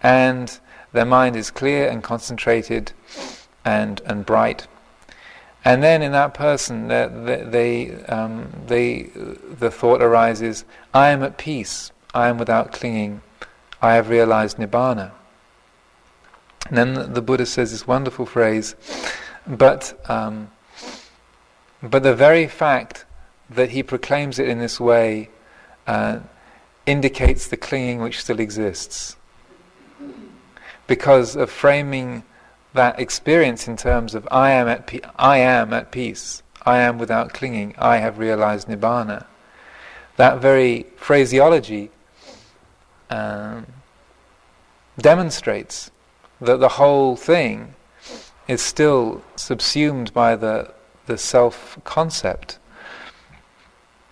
And 0.03 0.59
their 0.93 1.05
mind 1.05 1.37
is 1.37 1.51
clear 1.51 1.89
and 1.89 2.03
concentrated 2.03 2.93
and, 3.65 4.01
and 4.07 4.25
bright. 4.27 4.67
And 5.65 5.83
then 5.83 6.01
in 6.01 6.13
that 6.13 6.33
person, 6.33 6.89
they, 6.89 7.43
they, 7.45 8.05
um, 8.05 8.53
they, 8.67 9.11
the 9.59 9.71
thought 9.71 10.01
arises, 10.01 10.65
I 10.95 11.09
am 11.09 11.23
at 11.23 11.39
peace, 11.39 11.91
I 12.15 12.29
am 12.29 12.39
without 12.39 12.73
clinging, 12.73 13.21
I 13.83 13.95
have 13.95 14.09
realized 14.09 14.59
Nibbana. 14.59 15.11
And 16.69 16.77
then 16.77 17.13
the 17.13 17.23
Buddha 17.23 17.47
says 17.47 17.73
this 17.73 17.87
wonderful 17.87 18.27
phrase, 18.27 18.75
but 19.47 19.99
um, 20.11 20.51
but 21.83 22.03
the 22.03 22.15
very 22.15 22.47
fact 22.47 23.05
that 23.51 23.71
he 23.71 23.83
proclaims 23.83 24.39
it 24.39 24.49
in 24.49 24.59
this 24.59 24.81
way 24.81 25.31
uh, 25.87 26.21
indicates 26.85 27.49
the 27.49 27.57
clinging 27.57 28.01
which 28.01 28.21
still 28.21 28.41
exists. 28.41 29.17
Because 30.87 31.37
of 31.37 31.51
framing 31.51 32.25
that 32.75 33.01
experience 33.01 33.67
in 33.67 33.77
terms 33.77 34.15
of 34.15 34.29
I 34.31 34.51
am 34.51 34.69
at 34.69 34.87
pe- 34.87 35.01
I 35.17 35.39
am 35.39 35.73
at 35.73 35.91
peace, 35.91 36.43
I 36.65 36.79
am 36.79 36.99
without 36.99 37.33
clinging, 37.33 37.75
I 37.79 37.97
have 37.99 38.19
realized 38.19 38.69
nibbana. 38.69 39.27
That 40.17 40.41
very 40.41 40.87
phraseology 40.97 41.91
um, 43.11 43.67
demonstrates 44.99 45.91
that 46.41 46.61
the 46.61 46.69
whole 46.69 47.17
thing 47.17 47.75
is 48.49 48.63
still 48.63 49.23
subsumed 49.35 50.13
by 50.13 50.37
the, 50.37 50.73
the 51.07 51.19
self 51.19 51.79
concept, 51.85 52.59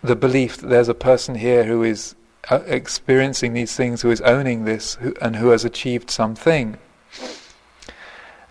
the 0.04 0.14
belief 0.14 0.58
that 0.58 0.68
there's 0.68 0.90
a 0.90 0.94
person 0.94 1.34
here 1.34 1.64
who 1.64 1.82
is 1.82 2.14
uh, 2.50 2.60
experiencing 2.66 3.54
these 3.54 3.74
things, 3.74 4.02
who 4.02 4.10
is 4.10 4.20
owning 4.20 4.66
this, 4.66 4.96
who, 4.96 5.14
and 5.22 5.36
who 5.36 5.48
has 5.48 5.64
achieved 5.64 6.10
something. 6.10 6.76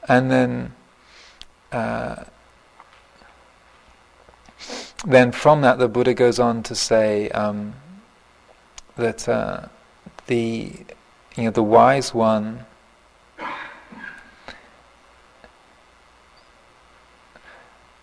And 0.09 0.31
then, 0.31 0.73
uh, 1.71 2.23
then 5.05 5.31
from 5.31 5.61
that, 5.61 5.77
the 5.77 5.87
Buddha 5.87 6.15
goes 6.15 6.39
on 6.39 6.63
to 6.63 6.73
say 6.73 7.29
um, 7.29 7.75
that 8.95 9.29
uh, 9.29 9.67
the 10.25 10.71
you 11.35 11.43
know 11.43 11.51
the 11.51 11.63
wise 11.63 12.13
one 12.15 12.65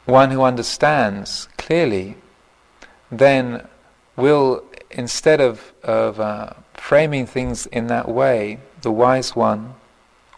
one 0.05 0.31
who 0.31 0.43
understands 0.43 1.49
clearly 1.57 2.17
then 3.11 3.67
will, 4.17 4.65
instead 4.91 5.41
of, 5.41 5.73
of 5.83 6.21
uh, 6.21 6.53
framing 6.75 7.27
things 7.27 7.67
in 7.67 7.87
that 7.89 8.09
way, 8.09 8.59
the 8.83 8.91
wise 8.91 9.35
one 9.35 9.75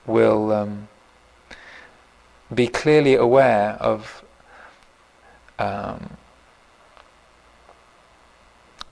will 0.06 0.52
um, 0.52 0.88
be 2.52 2.66
clearly 2.66 3.14
aware 3.14 3.72
of 3.80 4.24
um, 5.58 6.16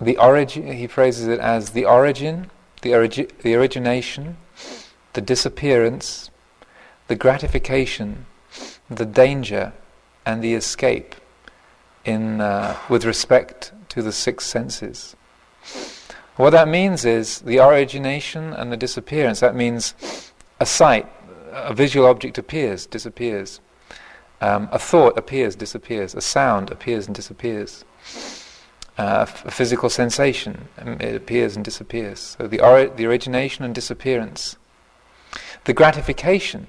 the 0.00 0.16
origin, 0.16 0.72
he 0.72 0.86
phrases 0.86 1.26
it 1.26 1.40
as 1.40 1.70
the 1.70 1.84
origin, 1.84 2.50
the, 2.82 2.90
origi- 2.90 3.36
the 3.42 3.54
origination, 3.54 4.38
the 5.12 5.20
disappearance, 5.20 6.30
the 7.08 7.16
gratification, 7.16 8.24
the 8.88 9.04
danger, 9.04 9.72
and 10.24 10.42
the 10.42 10.54
escape 10.54 11.14
in, 12.04 12.40
uh, 12.40 12.76
with 12.88 13.04
respect 13.04 13.72
to 13.90 14.02
the 14.02 14.12
six 14.12 14.46
senses. 14.46 15.16
What 16.36 16.50
that 16.50 16.68
means 16.68 17.04
is 17.04 17.40
the 17.40 17.58
origination 17.58 18.52
and 18.54 18.72
the 18.72 18.76
disappearance. 18.76 19.40
That 19.40 19.54
means 19.54 19.94
a 20.58 20.66
sight, 20.66 21.06
a 21.52 21.74
visual 21.74 22.06
object 22.06 22.38
appears, 22.38 22.86
disappears. 22.86 23.60
Um, 24.40 24.68
a 24.72 24.78
thought 24.78 25.18
appears, 25.18 25.54
disappears. 25.54 26.14
A 26.14 26.22
sound 26.22 26.70
appears 26.70 27.06
and 27.06 27.14
disappears. 27.14 27.84
Uh, 28.96 29.26
a 29.44 29.50
physical 29.50 29.90
sensation, 29.90 30.68
um, 30.78 30.96
it 31.00 31.14
appears 31.14 31.56
and 31.56 31.64
disappears. 31.64 32.36
So 32.38 32.46
the, 32.46 32.60
ori- 32.60 32.88
the 32.88 33.06
origination 33.06 33.64
and 33.64 33.74
disappearance. 33.74 34.56
The 35.64 35.74
gratification. 35.74 36.66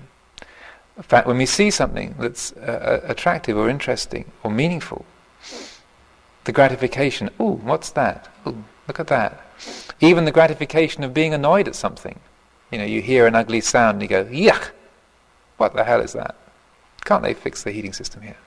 In 0.98 1.04
fact, 1.04 1.28
when 1.28 1.38
we 1.38 1.46
see 1.46 1.72
something 1.72 2.16
that's 2.20 2.52
uh, 2.54 3.02
attractive 3.06 3.58
or 3.58 3.70
interesting 3.70 4.32
or 4.44 4.52
meaningful, 4.52 5.06
the 6.44 6.52
gratification, 6.52 7.30
ooh, 7.40 7.60
what's 7.64 7.92
that? 7.92 8.30
Ooh, 8.48 8.64
look 8.88 9.00
at 9.00 9.08
that. 9.08 9.46
Even 10.00 10.26
the 10.26 10.32
gratification 10.32 11.04
of 11.04 11.14
being 11.14 11.34
annoyed 11.34 11.68
at 11.68 11.76
something. 11.76 12.20
You 12.72 12.78
know, 12.80 12.86
you 12.86 13.02
hear 13.02 13.28
an 13.28 13.36
ugly 13.36 13.62
sound 13.62 13.96
and 13.96 14.02
you 14.02 14.08
go, 14.08 14.26
yuck! 14.26 14.72
What 15.58 15.76
the 15.76 15.84
hell 15.84 16.02
is 16.02 16.14
that? 16.14 16.36
Can't 17.06 17.24
they 17.24 17.34
fix 17.34 17.64
the 17.64 17.72
heating 17.72 17.94
system 17.94 18.22
here? 18.22 18.38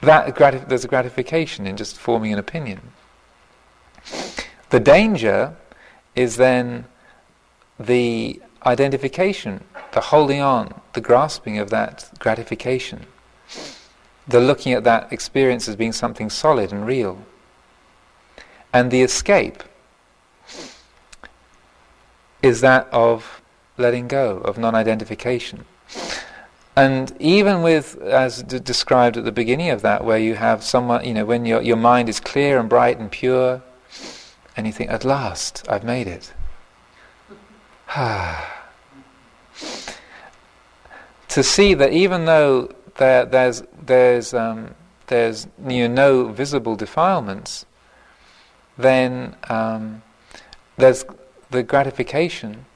that 0.00 0.34
gratif- 0.34 0.68
there's 0.68 0.84
a 0.84 0.88
gratification 0.88 1.66
in 1.66 1.76
just 1.76 1.96
forming 1.98 2.32
an 2.32 2.38
opinion. 2.38 2.80
The 4.70 4.80
danger 4.80 5.56
is 6.14 6.36
then 6.36 6.84
the 7.78 8.40
identification, 8.64 9.64
the 9.92 10.00
holding 10.00 10.40
on, 10.40 10.80
the 10.92 11.00
grasping 11.00 11.58
of 11.58 11.70
that 11.70 12.10
gratification, 12.18 13.06
the 14.26 14.40
looking 14.40 14.72
at 14.72 14.84
that 14.84 15.12
experience 15.12 15.68
as 15.68 15.76
being 15.76 15.92
something 15.92 16.28
solid 16.30 16.72
and 16.72 16.86
real. 16.86 17.24
And 18.72 18.90
the 18.90 19.02
escape 19.02 19.62
is 22.42 22.60
that 22.60 22.86
of 22.92 23.40
letting 23.76 24.08
go, 24.08 24.38
of 24.38 24.58
non 24.58 24.74
identification. 24.74 25.64
And 26.76 27.12
even 27.18 27.62
with, 27.62 27.96
as 28.02 28.42
d- 28.42 28.60
described 28.60 29.16
at 29.16 29.24
the 29.24 29.32
beginning 29.32 29.70
of 29.70 29.82
that, 29.82 30.04
where 30.04 30.18
you 30.18 30.36
have 30.36 30.62
someone, 30.62 31.04
you 31.04 31.12
know, 31.12 31.24
when 31.24 31.44
your, 31.44 31.60
your 31.60 31.76
mind 31.76 32.08
is 32.08 32.20
clear 32.20 32.60
and 32.60 32.68
bright 32.68 32.98
and 32.98 33.10
pure, 33.10 33.62
and 34.56 34.66
you 34.66 34.72
think, 34.72 34.90
at 34.90 35.04
last, 35.04 35.66
I've 35.68 35.82
made 35.82 36.06
it. 36.06 36.32
to 41.28 41.42
see 41.42 41.74
that 41.74 41.92
even 41.92 42.26
though 42.26 42.70
there, 42.98 43.24
there's, 43.24 43.62
there's, 43.80 44.34
um, 44.34 44.74
there's 45.06 45.48
you 45.66 45.88
know, 45.88 45.94
no 45.94 46.32
visible 46.32 46.76
defilements, 46.76 47.64
then 48.76 49.34
um, 49.48 50.02
there's 50.76 51.04
the 51.50 51.62
gratification. 51.62 52.66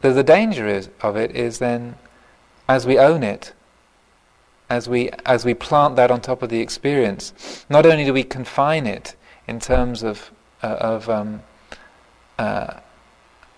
The, 0.00 0.12
the 0.12 0.22
danger 0.24 0.66
is, 0.66 0.90
of 1.00 1.16
it 1.16 1.34
is 1.34 1.58
then, 1.58 1.96
as 2.68 2.86
we 2.86 2.98
own 2.98 3.22
it, 3.22 3.52
as 4.68 4.88
we 4.88 5.10
as 5.24 5.44
we 5.44 5.54
plant 5.54 5.96
that 5.96 6.10
on 6.10 6.20
top 6.20 6.42
of 6.42 6.48
the 6.48 6.60
experience, 6.60 7.64
not 7.70 7.86
only 7.86 8.04
do 8.04 8.12
we 8.12 8.24
confine 8.24 8.86
it 8.86 9.14
in 9.46 9.60
terms 9.60 10.02
of 10.02 10.32
uh, 10.62 10.76
of 10.80 11.08
um, 11.08 11.42
uh, 12.38 12.80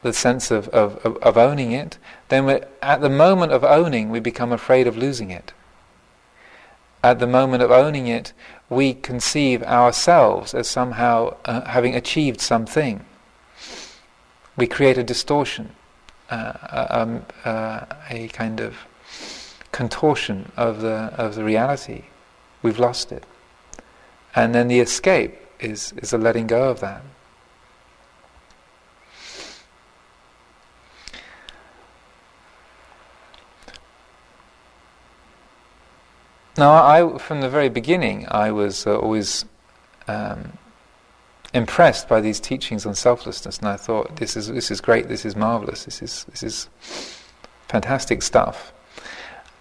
the 0.03 0.13
sense 0.13 0.51
of, 0.51 0.69
of, 0.69 1.05
of, 1.05 1.37
owning 1.37 1.73
it, 1.73 1.99
then 2.29 2.65
at 2.83 3.01
the 3.01 3.11
moment 3.11 3.53
of 3.53 3.65
owning, 3.65 4.11
we 4.11 4.21
become 4.21 4.53
afraid 4.53 4.87
of 4.87 4.97
losing 4.97 5.31
it. 5.31 5.53
At 7.03 7.19
the 7.19 7.27
moment 7.27 7.63
of 7.63 7.71
owning 7.71 8.07
it, 8.07 8.33
we 8.69 8.95
conceive 8.95 9.63
ourselves 9.63 10.55
as 10.55 10.69
somehow 10.69 11.37
uh, 11.45 11.63
having 11.69 11.95
achieved 11.95 12.41
something. 12.41 13.05
We 14.57 14.67
create 14.67 14.99
a 14.99 15.05
distortion, 15.05 15.73
uh, 16.31 16.87
um, 16.91 17.25
uh, 17.45 17.87
a 18.11 18.29
kind 18.29 18.61
of 18.61 18.77
contortion 19.73 20.51
of 20.57 20.81
the 20.81 21.13
of 21.17 21.37
the 21.37 21.45
reality. 21.45 22.05
We've 22.63 22.79
lost 22.79 23.13
it, 23.13 23.25
and 24.35 24.55
then 24.55 24.69
the 24.69 24.81
escape 24.81 25.37
is 25.61 25.93
is 25.99 26.13
a 26.13 26.19
letting 26.19 26.49
go 26.49 26.69
of 26.71 26.81
that. 26.81 27.03
Now, 36.59 36.73
I, 36.73 37.19
from 37.19 37.41
the 37.41 37.49
very 37.49 37.69
beginning, 37.69 38.27
I 38.29 38.51
was 38.51 38.85
uh, 38.85 38.99
always 38.99 39.45
um, 40.09 40.55
impressed 41.55 42.09
by 42.09 42.21
these 42.21 42.41
teachings 42.41 42.85
on 42.85 42.97
selflessness, 42.97 43.59
and 43.59 43.69
I 43.69 43.77
thought, 43.77 44.17
this 44.17 44.37
is 44.37 44.49
this 44.49 44.73
is 44.73 44.81
great, 44.81 45.07
this 45.07 45.25
is 45.25 45.37
marvelous, 45.37 45.85
this 45.85 46.03
is 46.03 46.25
this 46.25 46.43
is 46.43 46.69
fantastic 47.69 48.23
stuff. 48.23 48.73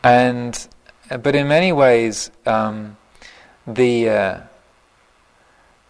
And 0.04 0.68
uh, 1.12 1.18
but 1.18 1.36
in 1.36 1.48
many 1.48 1.72
ways, 1.72 2.32
um, 2.48 2.98
the 3.68 4.10
uh, 4.10 4.40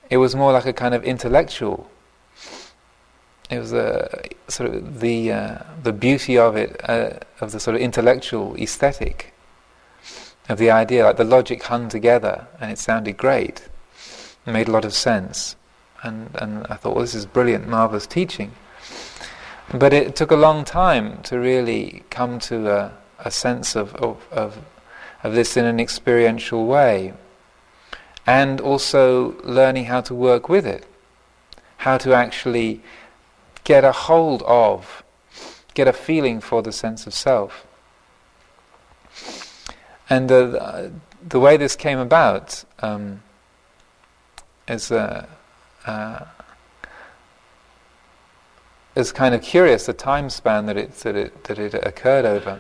it 0.10 0.18
was 0.18 0.36
more 0.36 0.52
like 0.52 0.66
a 0.66 0.74
kind 0.74 0.94
of 0.94 1.06
intellectual. 1.06 1.90
It 3.50 3.60
was 3.60 3.72
a 3.72 4.10
sort 4.50 4.76
of 4.76 5.00
the 5.00 5.32
uh, 5.32 5.58
the 5.84 5.94
beauty 5.94 6.38
of 6.38 6.58
it 6.58 6.82
uh, 6.84 7.12
of 7.40 7.54
the 7.54 7.62
sort 7.62 7.78
of 7.78 7.82
intellectual 7.82 8.58
aesthetic 8.58 9.34
of 10.50 10.58
the 10.58 10.72
idea, 10.72 11.04
like 11.04 11.18
the 11.18 11.24
logic 11.24 11.64
hung 11.64 11.90
together 11.90 12.48
and 12.60 12.72
it 12.72 12.80
sounded 12.80 13.18
great. 13.18 13.68
Made 14.46 14.70
a 14.70 14.72
lot 14.72 14.86
of 14.86 14.94
sense. 14.94 15.58
And, 16.04 16.30
and 16.36 16.66
I 16.68 16.76
thought, 16.76 16.96
well, 16.96 17.04
this 17.04 17.16
is 17.16 17.26
brilliant, 17.26 17.68
marvelous 17.68 18.08
teaching. 18.08 18.54
But 19.74 19.92
it 19.92 20.16
took 20.16 20.32
a 20.32 20.38
long 20.38 20.64
time 20.64 21.22
to 21.24 21.38
really 21.38 22.04
come 22.10 22.40
to 22.40 22.70
a, 22.70 22.94
a 23.20 23.32
sense 23.32 23.76
of, 23.76 23.94
of, 23.96 24.26
of, 24.32 24.60
of 25.24 25.34
this 25.34 25.58
in 25.58 25.66
an 25.66 25.82
experiential 25.82 26.66
way. 26.66 27.14
And 28.26 28.62
also 28.62 29.36
learning 29.44 29.86
how 29.86 30.00
to 30.02 30.16
work 30.16 30.48
with 30.48 30.66
it. 30.66 30.86
How 31.78 31.98
to 31.98 32.14
actually 32.14 32.82
get 33.66 33.84
a 33.84 33.92
hold 33.92 34.44
of, 34.44 35.04
get 35.74 35.90
a 35.90 35.94
feeling 35.94 36.40
for 36.40 36.62
the 36.62 36.72
sense 36.72 37.06
of 37.06 37.14
self. 37.14 37.67
And 40.10 40.32
uh, 40.32 40.90
the 41.28 41.40
way 41.40 41.58
this 41.58 41.76
came 41.76 42.00
about 42.00 42.64
um, 42.80 43.22
is 44.68 44.92
uh, 44.92 45.26
uh, 45.86 46.26
is 48.96 49.12
kind 49.12 49.36
of 49.36 49.42
curious 49.42 49.86
the 49.86 49.94
time 49.94 50.30
span 50.30 50.66
that 50.68 50.78
it 50.78 50.92
that 51.00 51.16
it 51.16 51.44
that 51.46 51.60
it 51.60 51.74
occurred 51.74 52.26
over. 52.26 52.60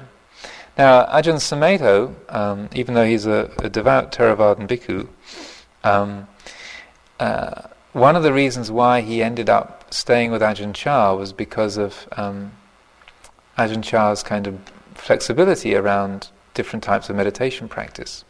Now 0.78 1.06
Ajahn 1.06 1.38
Sumedho, 1.38 2.14
um, 2.30 2.70
even 2.74 2.96
though 2.96 3.06
he's 3.06 3.26
a, 3.26 3.52
a 3.60 3.70
devout 3.70 4.12
Theravadan 4.12 4.68
bhikkhu, 4.68 5.08
um, 5.84 6.28
uh, 7.20 7.64
one 7.94 8.16
of 8.16 8.24
the 8.24 8.34
reasons 8.34 8.70
why 8.70 9.02
he 9.02 9.24
ended 9.24 9.50
up 9.50 9.92
staying 9.92 10.32
with 10.32 10.42
Ajahn 10.42 10.74
Chah 10.74 11.16
was 11.16 11.34
because 11.34 11.78
of 11.78 12.08
um, 12.18 12.52
Ajahn 13.58 13.84
Chah's 13.84 14.22
kind 14.22 14.46
of 14.48 14.60
flexibility 14.94 15.76
around 15.76 16.30
different 16.58 16.84
types 16.84 17.10
of 17.10 17.16
meditation 17.16 17.70
practice. 17.70 18.26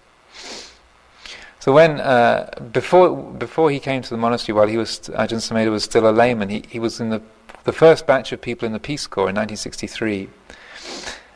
So 1.59 1.73
when 1.73 1.99
uh, 1.99 2.51
before 2.71 3.15
before 3.45 3.71
he 3.71 3.79
came 3.79 4.01
to 4.01 4.09
the 4.09 4.21
monastery, 4.25 4.55
while 4.55 4.67
he 4.67 4.77
was 4.77 4.91
Ajahn 5.23 5.41
Sumedho 5.45 5.71
was 5.71 5.83
still 5.83 6.07
a 6.07 6.13
layman, 6.21 6.49
he, 6.49 6.63
he 6.69 6.79
was 6.79 6.99
in 6.99 7.09
the 7.09 7.21
the 7.63 7.73
first 7.73 8.05
batch 8.05 8.31
of 8.31 8.39
people 8.39 8.65
in 8.65 8.73
the 8.73 8.79
Peace 8.79 9.07
Corps 9.07 9.29
in 9.31 9.35
1963, 9.35 10.29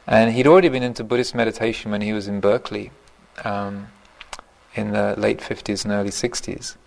and 0.07 0.31
he'd 0.31 0.47
already 0.47 0.69
been 0.69 0.83
into 0.83 1.03
Buddhist 1.03 1.33
meditation 1.35 1.91
when 1.91 2.01
he 2.01 2.13
was 2.13 2.27
in 2.27 2.39
Berkeley, 2.39 2.91
um, 3.43 3.87
in 4.75 4.91
the 4.91 5.15
late 5.17 5.39
50s 5.39 5.83
and 5.83 5.91
early 5.91 6.11
60s. 6.11 6.77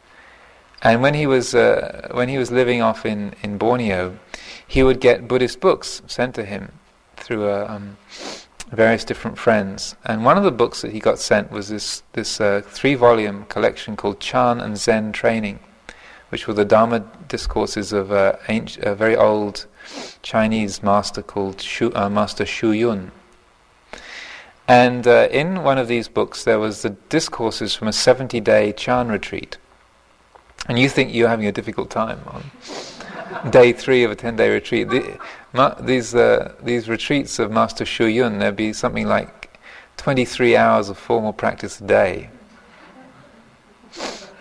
And 0.81 1.03
when 1.03 1.15
he 1.15 1.27
was 1.27 1.55
uh, 1.55 2.09
when 2.13 2.29
he 2.29 2.39
was 2.39 2.51
living 2.51 2.81
off 2.83 3.05
in, 3.05 3.35
in 3.43 3.59
Borneo, 3.59 4.19
he 4.67 4.83
would 4.83 5.01
get 5.01 5.29
Buddhist 5.29 5.61
books 5.61 6.03
sent 6.07 6.35
to 6.37 6.45
him 6.45 6.73
through 7.17 7.45
a 7.49 7.67
um, 7.67 7.97
various 8.75 9.05
different 9.05 9.39
friends. 9.39 9.97
And 10.05 10.25
one 10.25 10.37
of 10.37 10.45
the 10.45 10.51
books 10.51 10.83
that 10.83 10.93
he 10.93 11.01
got 11.01 11.19
sent 11.19 11.51
was 11.51 11.69
this, 11.69 12.03
this 12.13 12.41
uh, 12.41 12.63
three 12.65 12.95
volume 12.95 13.45
collection 13.47 13.97
called 13.97 14.21
Chan 14.21 14.61
and 14.61 14.77
Zen 14.77 15.13
Training, 15.13 15.61
which 16.29 16.47
were 16.47 16.55
the 16.55 16.65
Dharma 16.65 17.01
discourses 17.29 17.93
of 17.93 18.13
uh, 18.13 18.37
a 18.49 18.95
very 18.95 19.17
old 19.17 19.67
Chinese 20.23 20.83
master 20.83 21.23
called 21.23 21.61
Hsu, 21.61 21.93
uh, 21.95 22.09
Master 22.09 22.45
Hsu 22.45 22.73
Yun. 22.73 23.13
And 24.67 25.07
uh, 25.07 25.29
in 25.31 25.63
one 25.63 25.79
of 25.79 25.89
these 25.89 26.09
books, 26.09 26.45
there 26.45 26.59
was 26.59 26.83
the 26.83 26.91
discourses 26.91 27.75
from 27.75 27.89
a 27.89 27.93
70 27.93 28.41
day 28.41 28.73
Chan 28.73 29.09
retreat. 29.09 29.59
And 30.69 30.79
you 30.79 30.89
think 30.89 31.13
you're 31.13 31.29
having 31.29 31.47
a 31.47 31.53
difficult 31.53 31.91
time 31.91 32.21
on 32.27 33.51
day 33.51 33.73
three 33.73 34.05
of 34.05 34.11
a 34.11 34.17
10 34.17 34.37
day 34.37 34.51
retreat. 34.51 34.89
The, 34.89 35.19
these 35.81 36.15
uh, 36.15 36.55
these 36.63 36.89
retreats 36.89 37.39
of 37.39 37.53
Master 37.53 37.85
Hsu 37.85 38.07
Yun, 38.07 38.39
there'd 38.39 38.57
be 38.57 38.73
something 38.73 39.07
like 39.07 39.59
23 39.97 40.57
hours 40.57 40.89
of 40.89 40.99
formal 40.99 41.33
practice 41.33 41.81
a 41.81 41.85
day. 41.85 42.31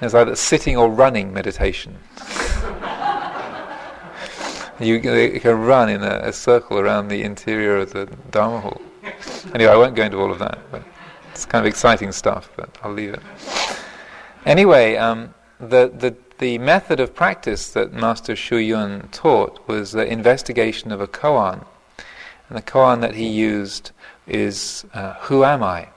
It's 0.01 0.13
either 0.13 0.35
sitting 0.35 0.75
or 0.75 0.89
running 0.89 1.31
meditation. 1.31 1.97
you, 4.79 4.95
you, 4.95 5.39
can 5.39 5.61
run 5.61 5.89
in 5.89 6.03
a, 6.03 6.21
a, 6.23 6.33
circle 6.33 6.79
around 6.79 7.07
the 7.07 7.21
interior 7.21 7.77
of 7.77 7.93
the 7.93 8.07
Dharma 8.31 8.59
hall. 8.59 8.81
Anyway, 9.53 9.71
I 9.71 9.77
won't 9.77 9.95
go 9.95 10.03
into 10.03 10.17
all 10.17 10.31
of 10.31 10.39
that, 10.39 10.59
but 10.71 10.83
it's 11.31 11.45
kind 11.45 11.65
of 11.65 11.69
exciting 11.69 12.11
stuff, 12.11 12.49
but 12.57 12.69
I'll 12.83 12.91
leave 12.91 13.13
it. 13.13 13.21
Anyway, 14.45 14.97
um, 14.97 15.33
the, 15.59 15.89
the, 15.95 16.15
the 16.43 16.57
method 16.57 16.99
of 16.99 17.15
practice 17.15 17.69
that 17.69 17.93
Master 17.93 18.35
Hsu 18.35 18.57
Yun 18.57 19.07
taught 19.13 19.65
was 19.65 19.93
the 19.93 20.05
investigation 20.05 20.91
of 20.91 20.99
a 20.99 21.07
koan. 21.07 21.65
And 22.49 22.57
the 22.57 22.61
koan 22.61 22.99
that 22.99 23.15
he 23.15 23.25
used 23.25 23.91
is, 24.27 24.85
uh, 24.93 25.13
Who 25.27 25.45
am 25.45 25.63
I? 25.63 25.87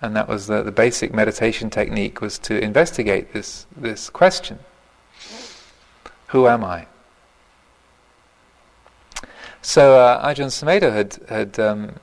And 0.00 0.16
that 0.16 0.28
was 0.28 0.46
the, 0.46 0.62
the 0.62 0.72
basic 0.72 1.12
meditation 1.12 1.68
technique 1.68 2.22
was 2.22 2.38
to 2.38 2.58
investigate 2.58 3.34
this, 3.34 3.66
this 3.76 4.08
question. 4.08 4.60
Who 6.28 6.48
am 6.48 6.64
I? 6.64 6.86
So 9.60 9.98
uh, 9.98 10.26
Ajahn 10.26 10.48
Sumedho 10.48 10.90
had, 10.90 11.18
had 11.28 11.60
um, 11.60 11.96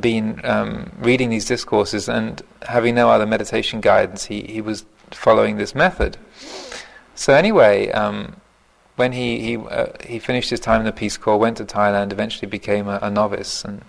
been 0.00 0.40
um, 0.44 0.90
reading 0.98 1.30
these 1.30 1.44
discourses 1.44 2.08
and 2.08 2.42
having 2.62 2.96
no 2.96 3.08
other 3.08 3.24
meditation 3.24 3.80
guidance, 3.80 4.24
he, 4.24 4.42
he 4.42 4.60
was 4.60 4.84
following 5.14 5.56
this 5.56 5.74
method. 5.74 6.16
So 7.14 7.34
anyway, 7.34 7.90
um, 7.90 8.36
when 8.96 9.12
he 9.12 9.40
he 9.40 9.56
uh, 9.56 9.86
he 10.04 10.18
finished 10.18 10.50
his 10.50 10.60
time 10.60 10.80
in 10.80 10.86
the 10.86 10.92
Peace 10.92 11.16
Corps, 11.16 11.38
went 11.38 11.56
to 11.58 11.64
Thailand, 11.64 12.12
eventually 12.12 12.48
became 12.48 12.88
a, 12.88 12.98
a 13.02 13.10
novice, 13.10 13.64
and 13.64 13.82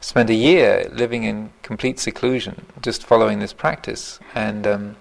spent 0.00 0.30
a 0.30 0.34
year 0.34 0.88
living 0.92 1.24
in 1.24 1.50
complete 1.62 1.98
seclusion, 1.98 2.66
just 2.82 3.04
following 3.04 3.40
this 3.40 3.52
practice 3.52 4.20
and 4.34 4.66
um, 4.66 4.96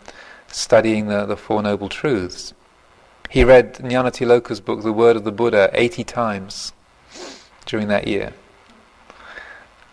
studying 0.47 1.07
the, 1.07 1.25
the 1.25 1.37
Four 1.37 1.61
Noble 1.61 1.89
Truths. 1.89 2.53
He 3.29 3.43
read 3.43 3.75
Nyanatiloka's 3.75 4.61
book, 4.61 4.83
The 4.83 4.93
Word 4.93 5.15
of 5.15 5.23
the 5.23 5.31
Buddha, 5.31 5.69
80 5.73 6.03
times 6.05 6.73
during 7.65 7.89
that 7.89 8.07
year. 8.07 8.33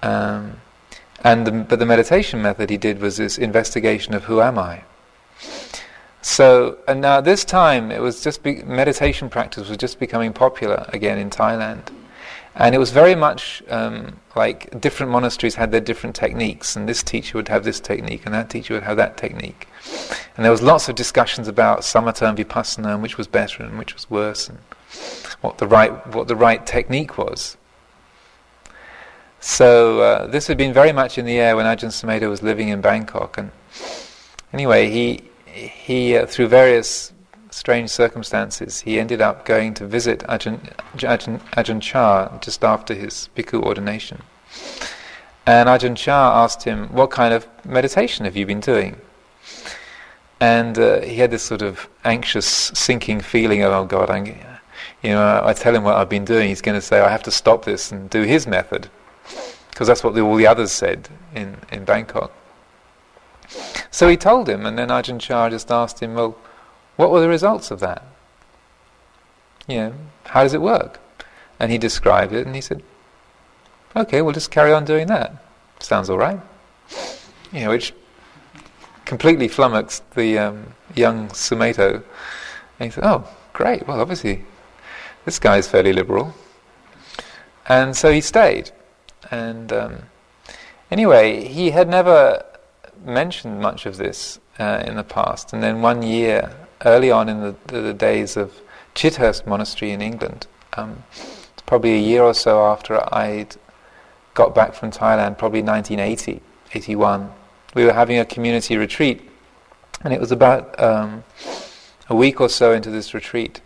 Um, 0.03 0.61
and 1.25 1.47
the, 1.47 1.53
but 1.53 1.79
the 1.79 1.87
meditation 1.87 2.43
method 2.43 2.70
he 2.70 2.77
did 2.77 3.01
was 3.01 3.16
this 3.16 3.39
investigation 3.39 4.14
of 4.14 4.25
who 4.25 4.41
am 4.41 4.59
I. 4.59 4.85
So, 6.25 6.79
and 6.89 7.03
now 7.03 7.20
this 7.20 7.45
time 7.45 7.93
it 7.93 8.01
was 8.01 8.22
just 8.22 8.43
be, 8.43 8.62
meditation 8.62 9.29
practice 9.29 9.68
was 9.68 9.77
just 9.77 9.99
becoming 9.99 10.33
popular 10.33 10.87
again 10.89 11.18
in 11.18 11.29
Thailand. 11.29 11.83
And 12.55 12.75
it 12.75 12.79
was 12.79 12.93
very 12.93 13.14
much 13.14 13.62
um, 13.68 14.18
like 14.35 14.81
different 14.81 15.12
monasteries 15.12 15.57
had 15.57 15.70
their 15.70 15.83
different 15.83 16.16
techniques, 16.16 16.77
and 16.77 16.89
this 16.89 17.03
teacher 17.03 17.37
would 17.37 17.49
have 17.49 17.62
this 17.64 17.79
technique, 17.79 18.25
and 18.25 18.35
that 18.35 18.49
teacher 18.49 18.72
would 18.72 18.85
have 18.85 18.97
that 18.97 19.18
technique. 19.18 19.68
And 20.35 20.47
there 20.47 20.51
was 20.51 20.62
lots 20.62 20.89
of 20.89 20.95
discussions 20.95 21.47
about 21.47 21.81
samatha 21.81 22.27
and 22.27 22.39
vipassana, 22.39 22.95
and 22.95 23.03
which 23.03 23.18
was 23.18 23.27
better 23.27 23.62
and 23.62 23.79
which 23.79 23.93
was 23.93 24.09
worse, 24.09 24.49
and 24.49 24.59
what 25.43 25.59
the 25.59 25.66
right 25.66 25.93
what 26.14 26.27
the 26.27 26.37
right 26.37 26.64
technique 26.64 27.18
was. 27.18 27.59
So 29.41 30.01
uh, 30.01 30.27
this 30.29 30.47
had 30.47 30.57
been 30.57 30.72
very 30.72 30.93
much 30.93 31.18
in 31.18 31.27
the 31.27 31.39
air 31.39 31.55
when 31.55 31.66
Ajahn 31.66 31.93
Sumedho 31.93 32.31
was 32.31 32.43
living 32.43 32.68
in 32.68 32.81
Bangkok, 32.81 33.37
and 33.37 33.51
anyway, 34.55 34.89
he 34.89 35.25
he 35.55 36.16
uh, 36.16 36.26
through 36.26 36.48
various 36.48 37.12
strange 37.50 37.88
circumstances, 37.88 38.80
he 38.80 38.98
ended 38.98 39.20
up 39.20 39.44
going 39.44 39.74
to 39.74 39.86
visit 39.86 40.20
Ajahn, 40.28 40.59
Ajahn, 40.96 41.40
Ajahn 41.52 41.80
Chah 41.80 42.36
just 42.40 42.64
after 42.64 42.94
his 42.94 43.28
bhikkhu 43.36 43.62
ordination. 43.62 44.22
And 45.46 45.68
Ajahn 45.68 45.96
Chah 45.96 46.42
asked 46.42 46.64
him, 46.64 46.88
What 46.88 47.11
kind 47.11 47.32
of 47.32 47.46
meditation 47.64 48.24
have 48.24 48.36
you 48.36 48.46
been 48.46 48.61
doing? 48.61 48.96
And 50.40 50.78
uh, 50.78 51.00
he 51.02 51.16
had 51.16 51.30
this 51.30 51.42
sort 51.42 51.62
of 51.62 51.88
anxious, 52.05 52.46
sinking 52.46 53.20
feeling 53.20 53.62
of, 53.62 53.72
Oh 53.72 53.84
God, 53.84 54.11
I'm, 54.11 54.26
you 54.26 55.11
know, 55.11 55.42
I 55.44 55.52
tell 55.52 55.74
him 55.74 55.84
what 55.84 55.94
I've 55.94 56.09
been 56.09 56.24
doing, 56.24 56.48
he's 56.48 56.62
going 56.62 56.78
to 56.78 56.86
say, 56.86 57.00
I 57.00 57.09
have 57.09 57.22
to 57.24 57.30
stop 57.30 57.64
this 57.64 57.92
and 57.92 58.11
do 58.11 58.22
his 58.22 58.46
method. 58.46 58.90
Because 59.70 59.86
that's 59.86 60.02
what 60.02 60.14
the, 60.14 60.20
all 60.22 60.36
the 60.36 60.46
others 60.46 60.72
said 60.72 61.09
in, 61.34 61.57
in 61.70 61.84
Bangkok. 61.84 62.32
So 63.90 64.09
he 64.09 64.16
told 64.16 64.49
him, 64.49 64.66
and 64.66 64.78
then 64.78 64.88
Ajahn 64.88 65.20
Chah 65.20 65.51
just 65.51 65.70
asked 65.70 66.01
him, 66.01 66.14
Well, 66.14 66.36
what 66.97 67.11
were 67.11 67.20
the 67.20 67.28
results 67.28 67.70
of 67.70 67.80
that? 67.80 68.03
You 69.66 69.76
know, 69.76 69.95
how 70.26 70.42
does 70.42 70.55
it 70.55 70.61
work? 70.61 71.01
And 71.59 71.72
he 71.72 71.78
described 71.78 72.32
it, 72.32 72.47
and 72.47 72.55
he 72.55 72.61
said, 72.61 72.82
"Okay, 73.97 74.20
we'll 74.20 74.32
just 74.34 74.51
carry 74.51 74.72
on 74.72 74.84
doing 74.84 75.07
that. 75.07 75.32
Sounds 75.78 76.11
all 76.11 76.18
right." 76.18 76.40
You 77.53 77.61
know, 77.61 77.70
which 77.70 77.95
completely 79.05 79.49
flummoxed 79.49 80.09
the 80.14 80.38
um, 80.38 80.74
young 80.95 81.28
Sumedho. 81.28 82.03
And 82.78 82.84
he 82.86 82.90
said, 82.90 83.05
"Oh, 83.05 83.26
great. 83.53 83.86
Well, 83.86 84.01
obviously, 84.01 84.45
this 85.24 85.38
guy's 85.38 85.68
fairly 85.68 85.92
liberal." 85.92 86.34
And 87.66 87.97
so 87.97 88.12
he 88.12 88.20
stayed. 88.20 88.70
And 89.30 89.72
um, 89.72 89.97
anyway, 90.90 91.49
he 91.49 91.70
had 91.70 91.88
never 91.88 92.45
mentioned 93.05 93.61
much 93.61 93.86
of 93.86 93.96
this 93.96 94.40
uh, 94.59 94.82
in 94.86 94.96
the 94.96 95.05
past. 95.05 95.52
And 95.52 95.62
then 95.62 95.82
one 95.82 96.02
year 96.02 96.55
early 96.84 97.11
on 97.11 97.28
in 97.28 97.40
the, 97.40 97.55
the, 97.66 97.80
the 97.80 97.94
days 97.94 98.36
of 98.36 98.61
Chithurst 98.94 99.46
Monastery 99.46 99.90
in 99.90 100.00
England. 100.00 100.46
Um, 100.76 101.02
it's 101.12 101.62
probably 101.66 101.94
a 101.94 102.00
year 102.00 102.22
or 102.22 102.34
so 102.34 102.64
after 102.64 103.02
I'd 103.14 103.57
got 104.34 104.55
back 104.55 104.74
from 104.74 104.90
Thailand, 104.90 105.38
probably 105.38 105.62
1980, 105.62 106.40
81. 106.74 107.32
We 107.74 107.84
were 107.84 107.92
having 107.92 108.18
a 108.18 108.24
community 108.24 108.76
retreat, 108.76 109.28
and 110.02 110.12
it 110.12 110.20
was 110.20 110.32
about 110.32 110.80
um, 110.80 111.24
a 112.09 112.14
week 112.14 112.40
or 112.40 112.48
so 112.48 112.72
into 112.72 112.90
this 112.90 113.14
retreat. 113.14 113.61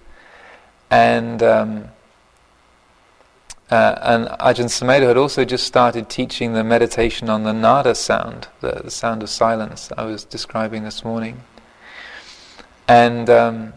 And 0.90 1.42
um, 1.42 1.88
uh, 3.70 3.98
and 4.00 4.26
Ajahn 4.40 4.66
Sumedho 4.66 5.08
had 5.08 5.18
also 5.18 5.44
just 5.44 5.66
started 5.66 6.08
teaching 6.08 6.54
the 6.54 6.64
meditation 6.64 7.28
on 7.28 7.44
the 7.44 7.52
nada 7.52 7.94
sound, 7.94 8.48
the, 8.60 8.80
the 8.84 8.90
sound 8.90 9.22
of 9.22 9.28
silence 9.28 9.92
I 9.96 10.04
was 10.04 10.24
describing 10.24 10.84
this 10.84 11.04
morning. 11.04 11.42
And 12.86 13.28
um, 13.28 13.74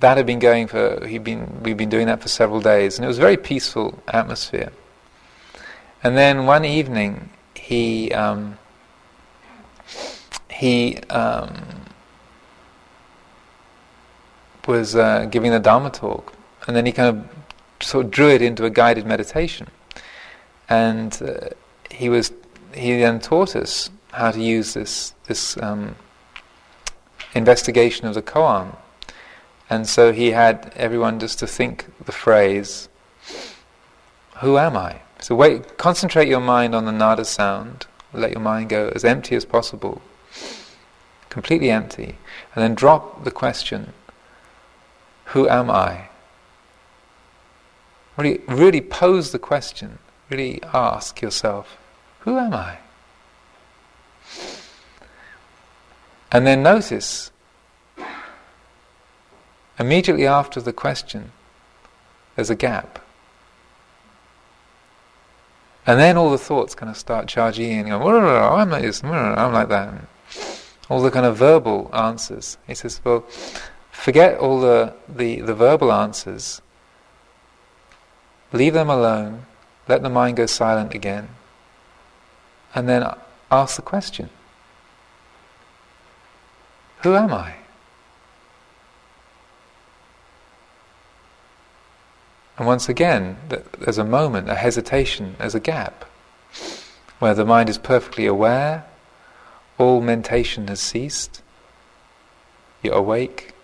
that 0.00 0.18
had 0.18 0.26
been 0.26 0.38
going 0.38 0.66
for, 0.66 1.06
he'd 1.06 1.24
been, 1.24 1.62
we'd 1.62 1.78
been 1.78 1.88
doing 1.88 2.06
that 2.08 2.20
for 2.20 2.28
several 2.28 2.60
days, 2.60 2.98
and 2.98 3.04
it 3.04 3.08
was 3.08 3.16
a 3.16 3.22
very 3.22 3.38
peaceful 3.38 4.02
atmosphere. 4.08 4.70
And 6.02 6.16
then 6.16 6.44
one 6.44 6.66
evening, 6.66 7.30
he, 7.54 8.12
um, 8.12 8.58
he 10.50 10.98
um, 11.08 11.54
was 14.66 14.94
uh, 14.94 15.24
giving 15.30 15.52
the 15.52 15.58
Dharma 15.58 15.88
talk, 15.90 16.34
and 16.66 16.76
then 16.76 16.84
he 16.84 16.92
kind 16.92 17.16
of 17.16 17.28
sort 17.82 18.06
of 18.06 18.10
drew 18.10 18.28
it 18.28 18.42
into 18.42 18.64
a 18.64 18.70
guided 18.70 19.06
meditation. 19.06 19.68
And 20.68 21.20
uh, 21.22 21.48
he 21.90 22.08
was, 22.08 22.32
he 22.74 22.98
then 22.98 23.20
taught 23.20 23.56
us 23.56 23.90
how 24.12 24.30
to 24.30 24.40
use 24.40 24.74
this, 24.74 25.14
this 25.26 25.56
um, 25.62 25.96
investigation 27.34 28.06
of 28.06 28.14
the 28.14 28.22
koan. 28.22 28.76
And 29.68 29.86
so 29.88 30.12
he 30.12 30.32
had 30.32 30.72
everyone 30.76 31.20
just 31.20 31.38
to 31.40 31.46
think 31.46 31.86
the 32.04 32.12
phrase, 32.12 32.88
Who 34.38 34.58
am 34.58 34.76
I? 34.76 35.00
So 35.20 35.34
wait, 35.34 35.76
concentrate 35.78 36.28
your 36.28 36.40
mind 36.40 36.74
on 36.74 36.86
the 36.86 36.92
nada 36.92 37.24
sound, 37.24 37.86
let 38.12 38.32
your 38.32 38.40
mind 38.40 38.70
go 38.70 38.90
as 38.94 39.04
empty 39.04 39.36
as 39.36 39.44
possible, 39.44 40.02
completely 41.28 41.70
empty, 41.70 42.16
and 42.54 42.64
then 42.64 42.74
drop 42.74 43.22
the 43.22 43.30
question, 43.30 43.92
Who 45.26 45.48
am 45.48 45.70
I? 45.70 46.09
Really, 48.20 48.42
really 48.48 48.82
pose 48.82 49.32
the 49.32 49.38
question, 49.38 49.98
really 50.28 50.62
ask 50.74 51.22
yourself, 51.22 51.78
Who 52.20 52.36
am 52.36 52.52
I? 52.52 52.76
And 56.30 56.46
then 56.46 56.62
notice, 56.62 57.30
immediately 59.78 60.26
after 60.26 60.60
the 60.60 60.74
question, 60.74 61.32
there's 62.36 62.50
a 62.50 62.54
gap. 62.54 62.98
And 65.86 65.98
then 65.98 66.18
all 66.18 66.30
the 66.30 66.36
thoughts 66.36 66.74
kind 66.74 66.90
of 66.90 66.98
start 66.98 67.26
charging 67.26 67.70
in, 67.70 67.88
going, 67.88 68.22
I'm 68.22 68.68
like 68.68 68.82
this, 68.82 69.02
I'm 69.02 69.54
like 69.54 69.70
that. 69.70 69.94
All 70.90 71.00
the 71.00 71.10
kind 71.10 71.24
of 71.24 71.38
verbal 71.38 71.90
answers. 71.94 72.58
He 72.66 72.74
says, 72.74 73.00
well, 73.02 73.24
forget 73.90 74.36
all 74.36 74.60
the, 74.60 74.94
the, 75.08 75.40
the 75.40 75.54
verbal 75.54 75.90
answers, 75.90 76.60
leave 78.52 78.74
them 78.74 78.90
alone, 78.90 79.46
let 79.88 80.02
the 80.02 80.10
mind 80.10 80.36
go 80.36 80.46
silent 80.46 80.94
again, 80.94 81.28
and 82.74 82.88
then 82.88 83.04
ask 83.50 83.76
the 83.76 83.82
question. 83.82 84.30
Who 87.02 87.14
am 87.14 87.32
I? 87.32 87.54
And 92.58 92.66
once 92.66 92.90
again, 92.90 93.38
there's 93.78 93.96
a 93.96 94.04
moment, 94.04 94.50
a 94.50 94.54
hesitation, 94.54 95.34
there's 95.38 95.54
a 95.54 95.60
gap, 95.60 96.04
where 97.18 97.32
the 97.32 97.46
mind 97.46 97.70
is 97.70 97.78
perfectly 97.78 98.26
aware, 98.26 98.84
all 99.78 100.02
mentation 100.02 100.68
has 100.68 100.78
ceased, 100.78 101.40
you're 102.82 102.94
awake, 102.94 103.54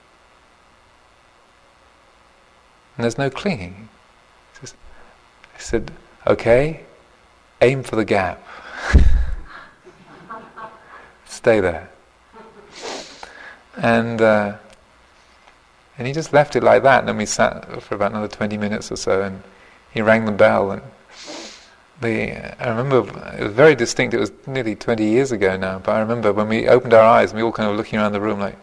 and 2.97 3.05
there's 3.05 3.18
no 3.18 3.28
clinging. 3.28 3.91
I 5.57 5.59
said, 5.59 5.90
okay, 6.26 6.84
aim 7.61 7.82
for 7.82 7.96
the 7.96 8.04
gap. 8.04 8.46
Stay 11.24 11.61
there. 11.61 11.90
And 13.76 14.20
uh, 14.20 14.57
and 15.98 16.07
he 16.07 16.12
just 16.12 16.32
left 16.32 16.57
it 16.57 16.62
like 16.62 16.82
that. 16.82 17.00
And 17.00 17.09
then 17.09 17.16
we 17.16 17.26
sat 17.26 17.82
for 17.82 17.94
about 17.94 18.12
another 18.12 18.28
20 18.28 18.59
minutes 18.59 18.92
or 18.92 18.96
so, 18.96 19.22
and 19.22 19.42
he 19.92 20.02
rang 20.02 20.26
the 20.26 20.32
bell. 20.32 20.70
And 20.70 20.82
the, 22.00 22.62
I 22.62 22.68
remember 22.68 22.98
it 23.38 23.44
was 23.44 23.52
very 23.52 23.74
distinct. 23.74 24.12
It 24.12 24.20
was 24.20 24.32
nearly 24.46 24.74
20 24.74 25.04
years 25.04 25.32
ago 25.32 25.57
now, 25.57 25.78
but 25.78 25.92
I 25.92 26.00
remember 26.00 26.32
when 26.32 26.48
we 26.48 26.68
opened 26.68 26.92
our 26.92 27.02
eyes, 27.02 27.30
and 27.30 27.38
we 27.38 27.42
all 27.42 27.52
kind 27.52 27.70
of 27.70 27.76
looking 27.76 27.98
around 27.98 28.12
the 28.12 28.20
room 28.20 28.38
like, 28.38 28.59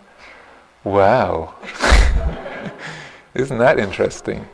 wow, 0.83 1.55
isn't 3.33 3.57
that 3.57 3.79
interesting? 3.79 4.47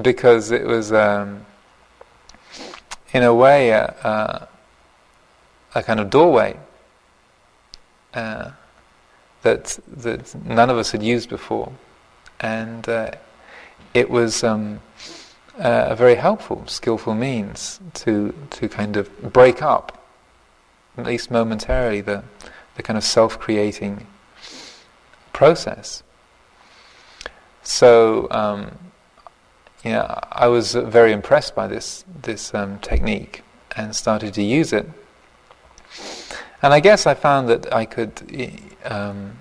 Because 0.00 0.50
it 0.50 0.66
was, 0.66 0.92
um, 0.92 1.44
in 3.12 3.22
a 3.22 3.34
way, 3.34 3.70
a, 3.70 3.84
a, 3.84 5.78
a 5.78 5.82
kind 5.82 6.00
of 6.00 6.08
doorway. 6.08 6.58
Uh, 8.14 8.52
that 9.42 9.78
that 9.88 10.34
none 10.44 10.70
of 10.70 10.78
us 10.78 10.92
had 10.92 11.02
used 11.02 11.28
before, 11.28 11.72
and 12.40 12.88
uh, 12.88 13.10
it 13.92 14.08
was 14.08 14.44
um, 14.44 14.80
a 15.58 15.96
very 15.96 16.14
helpful, 16.14 16.62
skillful 16.66 17.14
means 17.14 17.80
to 17.94 18.34
to 18.50 18.68
kind 18.68 18.96
of 18.96 19.32
break 19.32 19.62
up, 19.62 20.04
at 20.96 21.06
least 21.06 21.30
momentarily, 21.30 22.00
the 22.00 22.22
the 22.76 22.82
kind 22.82 22.96
of 22.96 23.04
self-creating 23.04 24.06
process. 25.32 26.02
So, 27.62 28.28
um, 28.30 28.78
know, 29.90 30.18
I 30.30 30.46
was 30.46 30.74
very 30.74 31.12
impressed 31.12 31.54
by 31.54 31.66
this 31.66 32.04
this 32.22 32.54
um, 32.54 32.78
technique 32.78 33.42
and 33.76 33.94
started 33.94 34.32
to 34.34 34.42
use 34.42 34.72
it. 34.72 34.88
And 36.62 36.72
I 36.72 36.78
guess 36.78 37.06
I 37.06 37.14
found 37.14 37.48
that 37.48 37.72
I 37.74 37.84
could 37.84 38.22
um, 38.84 39.38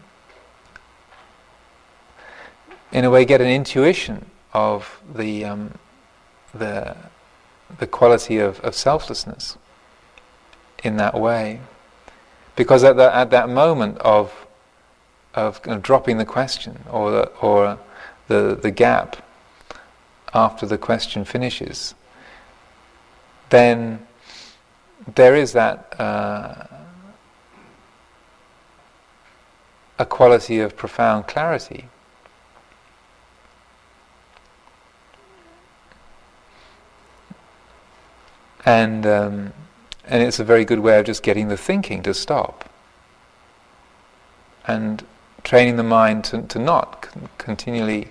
in 2.92 3.06
a 3.06 3.10
way, 3.10 3.26
get 3.26 3.42
an 3.42 3.48
intuition 3.48 4.26
of 4.54 5.02
the 5.14 5.46
um, 5.46 5.74
the 6.54 6.96
the 7.80 7.88
quality 7.88 8.38
of, 8.38 8.60
of 8.62 8.76
selflessness 8.76 9.58
in 10.84 10.98
that 10.98 11.14
way, 11.14 11.62
because 12.56 12.84
at 12.84 12.98
that 12.98 13.14
at 13.14 13.30
that 13.30 13.50
moment 13.50 13.98
of 14.00 14.46
of, 15.34 15.62
kind 15.62 15.78
of 15.78 15.82
dropping 15.82 16.18
the 16.18 16.26
question 16.26 16.84
or 16.90 17.12
the, 17.12 17.28
or 17.42 17.80
the 18.28 18.60
the 18.62 18.72
gap 18.72 19.24
after 20.34 20.66
the 20.66 20.78
question 20.78 21.26
finishes, 21.26 21.96
then 23.50 24.06
there 25.16 25.36
is 25.36 25.54
that. 25.54 26.00
Uh, 26.00 26.66
a 30.02 30.06
quality 30.06 30.60
of 30.60 30.76
profound 30.76 31.28
clarity. 31.28 31.86
And, 38.66 39.06
um, 39.06 39.54
and 40.06 40.24
it's 40.24 40.40
a 40.40 40.44
very 40.44 40.66
good 40.66 40.80
way 40.80 40.98
of 41.00 41.06
just 41.06 41.22
getting 41.22 41.50
the 41.50 41.58
thinking 41.58 42.02
to 42.02 42.16
stop 42.16 42.68
and 44.66 45.06
training 45.44 45.76
the 45.76 45.84
mind 45.84 46.24
to, 46.26 46.42
to 46.42 46.58
not 46.58 47.08
continually 47.38 48.08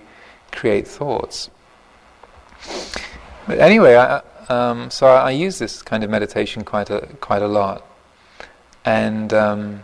create 0.51 0.87
thoughts. 0.87 1.49
But 3.47 3.59
anyway, 3.59 3.95
I, 3.95 4.21
um, 4.49 4.89
so 4.91 5.07
I, 5.07 5.27
I, 5.27 5.31
use 5.31 5.59
this 5.59 5.81
kind 5.81 6.03
of 6.03 6.09
meditation 6.09 6.63
quite 6.63 6.89
a 6.89 7.07
quite 7.19 7.41
a 7.41 7.47
lot, 7.47 7.85
and 8.85 9.33
um, 9.33 9.83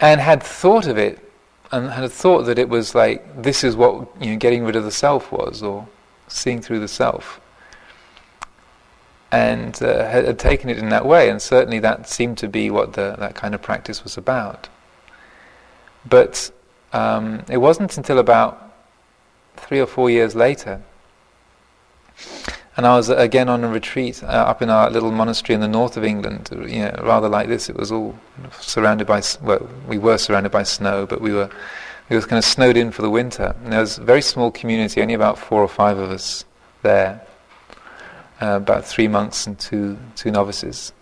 and 0.00 0.20
had 0.20 0.42
thought 0.42 0.86
of 0.86 0.98
it 0.98 1.24
and 1.72 1.90
had 1.90 2.10
thought 2.12 2.42
that 2.42 2.58
it 2.58 2.68
was 2.68 2.94
like 2.94 3.42
this 3.42 3.64
is 3.64 3.74
what 3.74 4.08
you 4.20 4.30
know 4.30 4.36
getting 4.36 4.64
rid 4.64 4.76
of 4.76 4.84
the 4.84 4.90
self 4.90 5.32
was 5.32 5.62
or 5.62 5.86
seeing 6.28 6.60
through 6.60 6.80
the 6.80 6.88
self. 6.88 7.40
And 9.32 9.82
uh, 9.82 10.08
had, 10.08 10.24
had, 10.26 10.38
taken 10.38 10.70
it 10.70 10.78
in 10.78 10.90
that 10.90 11.04
way 11.04 11.28
and 11.28 11.42
certainly 11.42 11.80
that 11.80 12.08
seemed 12.08 12.38
to 12.38 12.46
be 12.46 12.70
what 12.70 12.92
the, 12.92 13.16
that 13.18 13.34
kind 13.34 13.52
of 13.52 13.60
practice 13.60 14.04
was 14.04 14.16
about. 14.16 14.68
But 16.08 16.52
um, 16.92 17.44
it 17.50 17.56
wasn't 17.56 17.96
until 17.96 18.20
about 18.20 18.63
three 19.56 19.80
or 19.80 19.86
four 19.86 20.10
years 20.10 20.34
later 20.34 20.82
and 22.76 22.86
I 22.86 22.96
was 22.96 23.08
again 23.08 23.48
on 23.48 23.62
a 23.62 23.68
retreat 23.68 24.22
uh, 24.22 24.26
up 24.26 24.60
in 24.60 24.68
our 24.68 24.90
little 24.90 25.12
monastery 25.12 25.54
in 25.54 25.60
the 25.60 25.68
north 25.68 25.96
of 25.96 26.02
England, 26.02 26.48
you 26.50 26.80
know, 26.80 27.00
rather 27.04 27.28
like 27.28 27.46
this. 27.46 27.68
It 27.68 27.76
was 27.76 27.92
all 27.92 28.18
surrounded 28.58 29.06
by, 29.06 29.22
well, 29.42 29.68
we 29.86 29.98
were 29.98 30.18
surrounded 30.18 30.50
by 30.50 30.64
snow, 30.64 31.06
but 31.06 31.20
we 31.20 31.32
were, 31.32 31.48
it 32.08 32.16
was 32.16 32.26
kind 32.26 32.38
of 32.38 32.44
snowed 32.44 32.76
in 32.76 32.90
for 32.90 33.02
the 33.02 33.10
winter. 33.10 33.54
And 33.62 33.72
there 33.72 33.80
was 33.80 33.98
a 33.98 34.02
very 34.02 34.22
small 34.22 34.50
community, 34.50 35.00
only 35.00 35.14
about 35.14 35.38
four 35.38 35.62
or 35.62 35.68
five 35.68 35.98
of 35.98 36.10
us 36.10 36.44
there, 36.82 37.24
uh, 38.42 38.56
about 38.56 38.84
three 38.84 39.06
monks 39.06 39.46
and 39.46 39.56
two, 39.56 39.96
two 40.16 40.32
novices. 40.32 40.92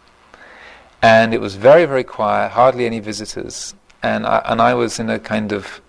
And 1.00 1.32
it 1.32 1.40
was 1.40 1.54
very, 1.54 1.86
very 1.86 2.04
quiet, 2.04 2.50
hardly 2.50 2.84
any 2.84 3.00
visitors. 3.00 3.74
And 4.02 4.26
I, 4.26 4.42
and 4.44 4.60
I 4.60 4.74
was 4.74 5.00
in 5.00 5.08
a 5.08 5.18
kind 5.18 5.52
of, 5.52 5.80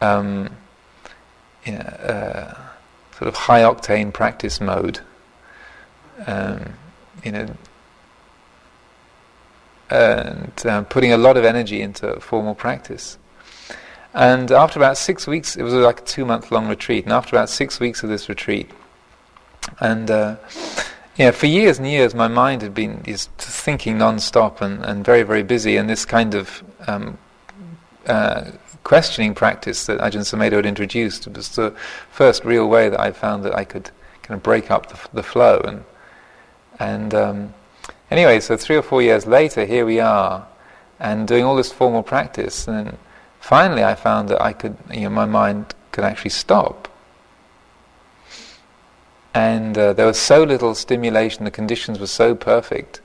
um, 0.00 0.56
uh, 1.66 2.54
sort 3.16 3.28
of 3.28 3.34
high 3.34 3.62
octane 3.62 4.12
practice 4.12 4.60
mode. 4.60 5.00
Um, 6.26 6.74
you 7.24 7.32
know, 7.32 7.48
and 9.90 10.66
um, 10.66 10.84
putting 10.86 11.12
a 11.12 11.16
lot 11.16 11.36
of 11.36 11.44
energy 11.44 11.80
into 11.80 12.18
formal 12.20 12.54
practice. 12.54 13.18
And 14.12 14.52
after 14.52 14.78
about 14.78 14.96
six 14.96 15.26
weeks, 15.26 15.56
it 15.56 15.62
was 15.62 15.74
like 15.74 16.00
a 16.00 16.04
two 16.04 16.24
month 16.24 16.52
long 16.52 16.68
retreat. 16.68 17.04
And 17.04 17.12
after 17.12 17.34
about 17.36 17.48
six 17.48 17.80
weeks 17.80 18.02
of 18.02 18.08
this 18.08 18.28
retreat, 18.28 18.70
and 19.80 20.10
uh, 20.10 20.36
yeah, 21.16 21.30
for 21.32 21.46
years 21.46 21.78
and 21.78 21.86
years, 21.86 22.14
my 22.14 22.28
mind 22.28 22.62
had 22.62 22.74
been 22.74 23.02
just 23.02 23.30
thinking 23.38 23.98
non-stop 23.98 24.60
and, 24.60 24.84
and 24.84 25.04
very, 25.04 25.22
very 25.22 25.42
busy. 25.42 25.76
And 25.76 25.88
this 25.88 26.04
kind 26.04 26.34
of 26.34 26.62
um, 26.86 27.18
uh, 28.06 28.52
questioning 28.84 29.34
practice 29.34 29.86
that 29.86 29.98
Ajahn 29.98 30.20
Sumedho 30.20 30.56
had 30.56 30.66
introduced 30.66 31.26
was 31.28 31.56
the 31.56 31.74
first 32.10 32.44
real 32.44 32.68
way 32.68 32.88
that 32.88 33.00
I 33.00 33.10
found 33.10 33.42
that 33.44 33.54
I 33.54 33.64
could 33.64 33.90
kind 34.22 34.36
of 34.36 34.42
break 34.42 34.70
up 34.70 34.88
the, 34.90 35.08
the 35.12 35.22
flow. 35.22 35.60
And, 35.64 35.84
and 36.78 37.14
um, 37.14 37.54
anyway, 38.10 38.40
so 38.40 38.56
three 38.56 38.76
or 38.76 38.82
four 38.82 39.02
years 39.02 39.26
later, 39.26 39.64
here 39.64 39.86
we 39.86 40.00
are, 40.00 40.46
and 41.00 41.26
doing 41.26 41.44
all 41.44 41.56
this 41.56 41.72
formal 41.72 42.02
practice. 42.02 42.68
And 42.68 42.96
finally, 43.40 43.82
I 43.82 43.94
found 43.94 44.28
that 44.28 44.40
I 44.40 44.52
could, 44.52 44.76
you 44.92 45.02
know, 45.02 45.10
my 45.10 45.26
mind 45.26 45.74
could 45.90 46.04
actually 46.04 46.30
stop. 46.30 46.88
And 49.32 49.76
uh, 49.76 49.94
there 49.94 50.06
was 50.06 50.18
so 50.18 50.44
little 50.44 50.74
stimulation, 50.74 51.44
the 51.44 51.50
conditions 51.50 51.98
were 51.98 52.06
so 52.06 52.34
perfect 52.34 53.00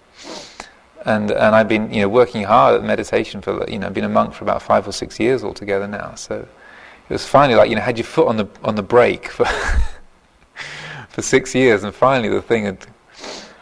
and 1.10 1.32
and 1.32 1.56
I've 1.56 1.68
been 1.68 1.92
you 1.92 2.02
know 2.02 2.10
working 2.10 2.44
hard 2.44 2.76
at 2.76 2.84
meditation 2.84 3.42
for 3.42 3.68
you 3.70 3.80
know 3.80 3.88
I've 3.88 3.94
been 3.96 4.04
a 4.04 4.10
monk 4.10 4.34
for 4.34 4.44
about 4.44 4.62
five 4.62 4.88
or 4.88 4.92
six 4.92 5.20
years 5.20 5.44
altogether 5.44 5.88
now. 5.88 6.14
So 6.16 6.36
it 6.38 7.14
was 7.14 7.26
finally 7.26 7.58
like 7.58 7.70
you 7.70 7.76
know 7.76 7.82
had 7.82 7.98
your 7.98 8.06
foot 8.06 8.28
on 8.28 8.38
the 8.38 8.48
on 8.64 8.76
the 8.76 8.84
brake 8.84 9.30
for 9.30 9.46
for 11.10 11.22
six 11.22 11.56
years, 11.56 11.84
and 11.84 11.94
finally 11.94 12.30
the 12.30 12.42
thing 12.42 12.66
had 12.66 12.86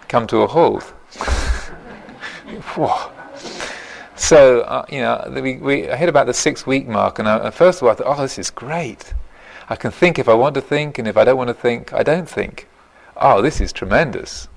come 0.09 0.27
to 0.27 0.41
a 0.41 0.47
halt. 0.47 0.93
so 4.15 4.61
uh, 4.61 4.85
you 4.89 4.99
know 4.99 5.39
we 5.41 5.55
we 5.55 5.83
hit 5.83 6.09
about 6.09 6.27
the 6.27 6.33
six 6.33 6.67
week 6.67 6.85
mark, 6.87 7.17
and 7.19 7.29
I, 7.29 7.49
first 7.51 7.81
of 7.81 7.83
all 7.87 7.91
I 7.93 7.95
thought, 7.95 8.19
oh, 8.19 8.21
this 8.21 8.37
is 8.37 8.49
great. 8.49 9.13
I 9.69 9.75
can 9.75 9.91
think 9.91 10.19
if 10.19 10.27
I 10.29 10.33
want 10.33 10.55
to 10.55 10.61
think, 10.61 10.97
and 10.97 11.07
if 11.07 11.15
I 11.17 11.23
don't 11.23 11.37
want 11.37 11.49
to 11.49 11.53
think, 11.53 11.93
I 11.93 12.03
don't 12.03 12.29
think. 12.29 12.67
Oh, 13.15 13.41
this 13.41 13.59
is 13.61 13.73
tremendous. 13.73 14.47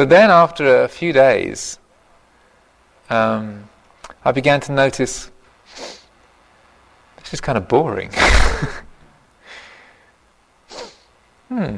But 0.00 0.08
then, 0.08 0.30
after 0.30 0.84
a 0.84 0.88
few 0.88 1.12
days, 1.12 1.78
um, 3.10 3.68
I 4.24 4.32
began 4.32 4.58
to 4.62 4.72
notice 4.72 5.30
this 7.18 7.34
is 7.34 7.40
kind 7.42 7.58
of 7.58 7.68
boring. 7.68 8.10
hmm. 11.48 11.76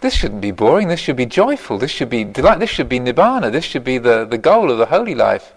This 0.00 0.14
shouldn't 0.14 0.40
be 0.40 0.52
boring. 0.52 0.88
This 0.88 1.00
should 1.00 1.16
be 1.16 1.26
joyful. 1.26 1.76
This 1.76 1.90
should 1.90 2.08
be 2.08 2.24
delight. 2.24 2.60
This 2.60 2.70
should 2.70 2.88
be 2.88 2.98
nibbana. 2.98 3.52
This 3.52 3.66
should 3.66 3.84
be 3.84 3.98
the, 3.98 4.24
the 4.24 4.38
goal 4.38 4.70
of 4.70 4.78
the 4.78 4.86
holy 4.86 5.14
life. 5.14 5.52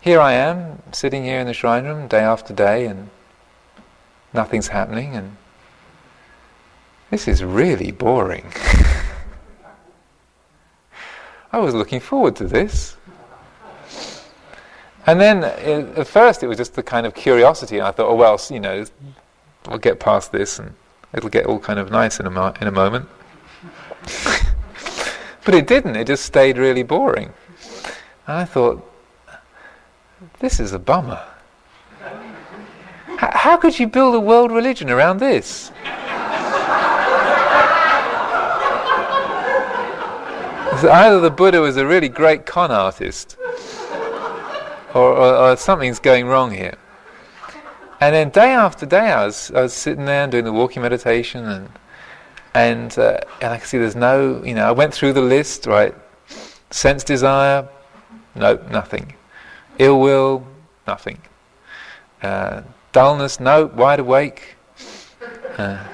here 0.00 0.18
I 0.18 0.32
am, 0.32 0.82
sitting 0.90 1.22
here 1.22 1.38
in 1.38 1.46
the 1.46 1.54
shrine 1.54 1.84
room 1.84 2.08
day 2.08 2.22
after 2.22 2.52
day, 2.52 2.86
and 2.86 3.10
nothing's 4.32 4.66
happening, 4.66 5.14
and 5.14 5.36
this 7.10 7.28
is 7.28 7.44
really 7.44 7.92
boring. 7.92 8.52
I 11.52 11.58
was 11.58 11.74
looking 11.74 12.00
forward 12.00 12.36
to 12.36 12.44
this. 12.44 12.96
And 15.06 15.20
then 15.20 15.44
uh, 15.44 15.92
at 15.96 16.06
first 16.06 16.42
it 16.42 16.48
was 16.48 16.56
just 16.56 16.74
the 16.74 16.82
kind 16.82 17.06
of 17.06 17.14
curiosity. 17.14 17.78
and 17.78 17.86
I 17.86 17.92
thought, 17.92 18.08
oh 18.08 18.14
well, 18.14 18.40
you 18.50 18.60
know, 18.60 18.84
we'll 19.68 19.78
get 19.78 20.00
past 20.00 20.32
this 20.32 20.58
and 20.58 20.74
it'll 21.14 21.30
get 21.30 21.46
all 21.46 21.60
kind 21.60 21.78
of 21.78 21.90
nice 21.90 22.18
in 22.18 22.26
a, 22.26 22.30
mo- 22.30 22.54
in 22.60 22.66
a 22.66 22.72
moment. 22.72 23.08
but 25.44 25.54
it 25.54 25.66
didn't. 25.66 25.96
It 25.96 26.08
just 26.08 26.24
stayed 26.24 26.58
really 26.58 26.82
boring. 26.82 27.32
And 28.26 28.36
I 28.38 28.44
thought, 28.44 28.84
this 30.40 30.58
is 30.58 30.72
a 30.72 30.78
bummer. 30.78 31.22
H- 33.12 33.18
how 33.32 33.56
could 33.56 33.78
you 33.78 33.86
build 33.86 34.14
a 34.16 34.20
world 34.20 34.50
religion 34.50 34.90
around 34.90 35.18
this? 35.18 35.70
either 40.84 41.20
the 41.20 41.30
Buddha 41.30 41.60
was 41.60 41.76
a 41.76 41.86
really 41.86 42.08
great 42.08 42.46
con 42.46 42.70
artist, 42.70 43.36
or, 44.94 45.12
or, 45.12 45.36
or, 45.36 45.56
something's 45.56 45.98
going 45.98 46.26
wrong 46.26 46.50
here. 46.50 46.76
And 48.00 48.14
then 48.14 48.30
day 48.30 48.52
after 48.52 48.86
day, 48.86 49.10
I 49.12 49.26
was, 49.26 49.50
I 49.52 49.62
was 49.62 49.74
sitting 49.74 50.04
there 50.04 50.22
and 50.24 50.32
doing 50.32 50.44
the 50.44 50.52
walking 50.52 50.82
meditation, 50.82 51.44
and 51.44 51.68
and 52.54 52.98
uh, 52.98 53.18
and 53.40 53.52
I 53.52 53.58
could 53.58 53.68
see 53.68 53.78
there's 53.78 53.96
no, 53.96 54.42
you 54.44 54.54
know, 54.54 54.66
I 54.66 54.72
went 54.72 54.94
through 54.94 55.12
the 55.12 55.20
list, 55.20 55.66
right? 55.66 55.94
Sense 56.70 57.04
desire, 57.04 57.68
no, 58.34 58.56
nothing. 58.70 59.14
Ill 59.78 60.00
will, 60.00 60.46
nothing. 60.86 61.20
Uh, 62.22 62.62
dullness, 62.92 63.40
no. 63.40 63.66
Wide 63.66 64.00
awake. 64.00 64.56
Uh, 65.56 65.84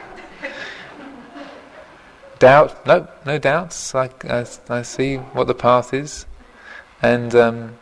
doubt, 2.43 2.85
no, 2.85 3.07
no 3.25 3.39
doubts. 3.39 3.95
I, 3.95 4.11
I, 4.25 4.45
I, 4.69 4.83
see 4.83 5.17
what 5.17 5.47
the 5.47 5.55
path 5.55 5.95
is. 5.95 6.27
And 7.01 7.33
um, 7.37 7.79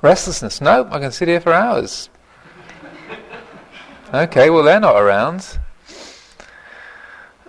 restlessness, 0.00 0.62
no, 0.62 0.88
I 0.90 0.98
can 0.98 1.12
sit 1.12 1.28
here 1.28 1.42
for 1.42 1.52
hours. 1.52 2.08
Okay, 4.14 4.48
well, 4.48 4.62
they're 4.62 4.80
not 4.80 4.96
around. 4.96 5.58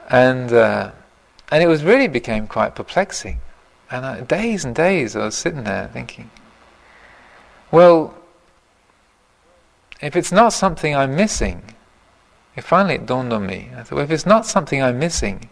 And, 0.10 0.52
uh, 0.52 0.92
and 1.50 1.64
it 1.64 1.68
was 1.68 1.86
really 1.86 2.10
became 2.10 2.46
quite 2.46 2.76
perplexing. 2.76 3.40
And 3.90 4.06
I, 4.06 4.22
days 4.22 4.66
and 4.66 4.76
days 4.76 5.16
I 5.16 5.24
was 5.24 5.36
sitting 5.36 5.64
there 5.64 5.90
thinking, 5.94 6.30
well, 7.72 8.18
if 10.02 10.18
it's 10.18 10.34
not 10.34 10.52
something 10.52 10.94
I'm 10.94 11.16
missing, 11.16 11.64
it 12.58 12.66
finally 12.66 12.96
it 12.96 13.06
dawned 13.06 13.32
on 13.32 13.46
me. 13.46 13.70
I 13.78 13.84
thought, 13.84 13.96
well, 13.96 14.04
if 14.04 14.12
it's 14.12 14.26
not 14.26 14.46
something 14.46 14.84
I'm 14.84 15.00
missing, 15.00 15.50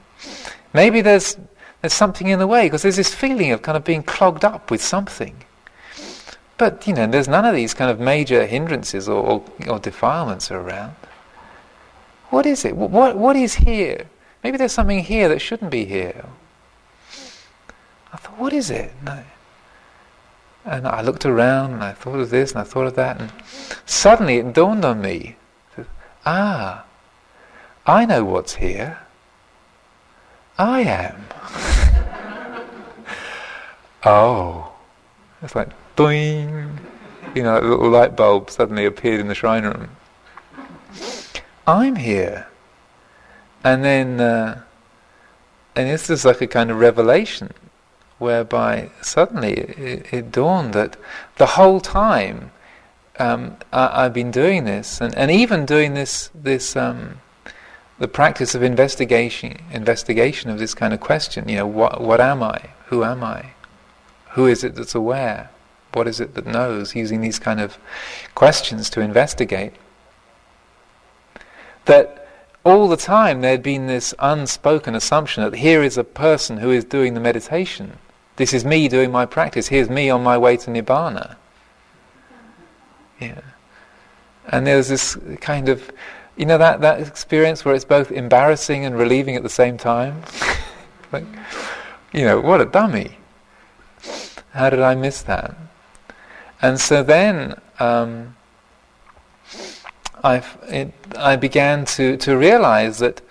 Maybe 0.74 1.01
there's, 1.01 1.38
there's 1.82 1.93
something 1.93 2.28
in 2.28 2.39
the 2.39 2.47
way 2.47 2.65
because 2.65 2.82
there's 2.82 2.95
this 2.95 3.13
feeling 3.13 3.51
of 3.51 3.61
kind 3.61 3.78
of 3.78 3.84
being 3.84 4.03
clogged 4.03 4.45
up 4.45 4.71
with 4.71 4.82
something. 4.82 5.36
But, 6.57 6.88
you 6.88 6.93
know, 6.93 7.07
there's 7.07 7.28
none 7.28 7.45
of 7.45 7.55
these 7.55 7.74
kind 7.74 7.89
of 7.89 7.99
major 7.99 8.45
hindrances 8.45 9.09
or, 9.09 9.24
or, 9.24 9.43
or 9.67 9.80
defilements 9.80 10.51
around. 10.51 10.95
What 12.30 12.45
is 12.45 12.65
it? 12.65 12.76
What, 12.76 13.17
what 13.17 13.36
is 13.36 13.55
here? 13.55 14.05
Maybe 14.43 14.57
there's 14.57 14.71
something 14.71 14.99
here 14.99 15.30
that 15.30 15.39
shouldn't 15.39 15.71
be 15.71 15.86
here. 15.86 16.26
I 18.11 18.17
thought, 18.17 18.38
what 18.38 18.53
is 18.53 18.69
it? 18.69 18.91
And 20.65 20.88
I 20.88 21.01
looked 21.01 21.26
around 21.26 21.74
and 21.74 21.84
I 21.84 21.93
thought 21.93 22.19
of 22.19 22.30
this 22.30 22.51
and 22.51 22.61
I 22.61 22.63
thought 22.63 22.88
of 22.88 22.95
that, 22.95 23.19
and 23.19 23.32
suddenly 23.86 24.38
it 24.38 24.53
dawned 24.53 24.86
on 24.86 25.01
me 25.01 25.36
ah, 26.26 26.86
I 27.86 28.05
know 28.05 28.24
what's 28.24 28.55
here. 28.55 28.99
I 30.58 30.82
am. 30.82 31.26
oh. 34.06 34.72
It's 35.41 35.56
like, 35.56 35.70
boing. 35.95 36.78
You 37.36 37.43
know, 37.43 37.60
a 37.60 37.62
little 37.62 37.89
light 37.89 38.16
bulb 38.16 38.49
suddenly 38.49 38.86
appeared 38.86 39.20
in 39.20 39.28
the 39.28 39.36
shrine 39.36 39.64
room. 39.64 39.89
I'm 41.66 41.95
here. 41.95 42.47
And 43.64 43.84
then, 43.84 44.20
uh, 44.20 44.62
and 45.76 45.89
this 45.89 46.10
is 46.10 46.26
like 46.26 46.41
a 46.41 46.47
kind 46.47 46.70
of 46.70 46.78
revelation 46.78 47.54
whereby 48.20 48.89
suddenly 49.01 49.54
it, 49.54 50.14
it 50.14 50.32
dawned 50.32 50.74
that 50.74 50.97
the 51.38 51.45
whole 51.45 51.80
time 51.82 52.51
um, 53.20 53.58
I, 53.72 54.04
have 54.04 54.14
been 54.14 54.32
doing 54.32 54.66
this, 54.66 54.99
and, 55.01 55.16
and 55.16 55.30
even 55.30 55.66
doing 55.66 55.93
this, 55.93 56.30
this 56.34 56.76
um, 56.76 57.22
the 58.00 58.08
practice 58.08 58.56
of 58.56 58.64
investigation, 58.64 59.58
investigation 59.72 60.50
of 60.50 60.60
this 60.60 60.74
kind 60.74 60.94
of 60.94 61.00
question. 61.00 61.48
You 61.48 61.58
know, 61.58 61.68
what, 61.68 62.02
what 62.02 62.20
am 62.20 62.41
I? 62.41 62.72
Who 62.88 63.04
am 63.04 63.24
I? 63.24 63.52
Who 64.32 64.48
is 64.48 64.64
it 64.64 64.76
that's 64.76 64.96
aware? 64.96 65.52
What 65.94 66.08
is 66.08 66.20
it 66.20 66.34
that 66.36 66.48
knows? 66.48 66.96
Using 66.96 67.22
these 67.22 67.39
kind 67.39 67.60
of 67.60 67.78
questions 68.34 68.89
to 68.91 69.02
investigate. 69.02 69.74
That 71.86 72.28
all 72.64 72.88
the 72.88 72.98
time 72.98 73.41
there 73.41 73.52
had 73.52 73.64
been 73.64 73.88
this 73.88 74.14
unspoken 74.20 74.96
assumption 74.96 75.44
that 75.44 75.56
here 75.56 75.84
is 75.84 75.98
a 75.98 76.04
person 76.04 76.58
who 76.58 76.72
is 76.72 76.86
doing 76.86 77.14
the 77.14 77.20
meditation. 77.20 77.98
This 78.38 78.54
is 78.54 78.66
me 78.66 78.88
doing 78.88 79.12
my 79.12 79.26
practice. 79.26 79.68
Here's 79.68 79.89
me 79.89 80.10
on 80.10 80.24
my 80.24 80.38
way 80.38 80.58
to 80.58 80.72
nibbana. 80.72 81.36
Yeah. 83.20 83.41
And 84.48 84.66
there's 84.66 84.88
this 84.88 85.16
kind 85.41 85.70
of 85.70 85.91
you 86.36 86.45
know 86.45 86.57
that, 86.57 86.81
that 86.81 86.99
experience 86.99 87.63
where 87.63 87.75
it's 87.75 87.86
both 87.86 88.11
embarrassing 88.11 88.86
and 88.86 88.97
relieving 88.97 89.36
at 89.36 89.43
the 89.43 89.49
same 89.49 89.77
time? 89.77 90.23
like, 91.11 91.25
you 92.11 92.25
know, 92.25 92.39
what 92.39 92.61
a 92.61 92.65
dummy. 92.65 93.17
How 94.51 94.69
did 94.69 94.81
I 94.81 94.95
miss 94.95 95.21
that? 95.23 95.55
And 96.61 96.79
so 96.79 97.03
then 97.03 97.59
um, 97.79 98.36
i 100.23 100.43
it, 100.67 100.93
I 101.17 101.36
began 101.36 101.86
to, 101.86 102.17
to 102.17 102.38
realize 102.38 102.99
that 102.99 103.21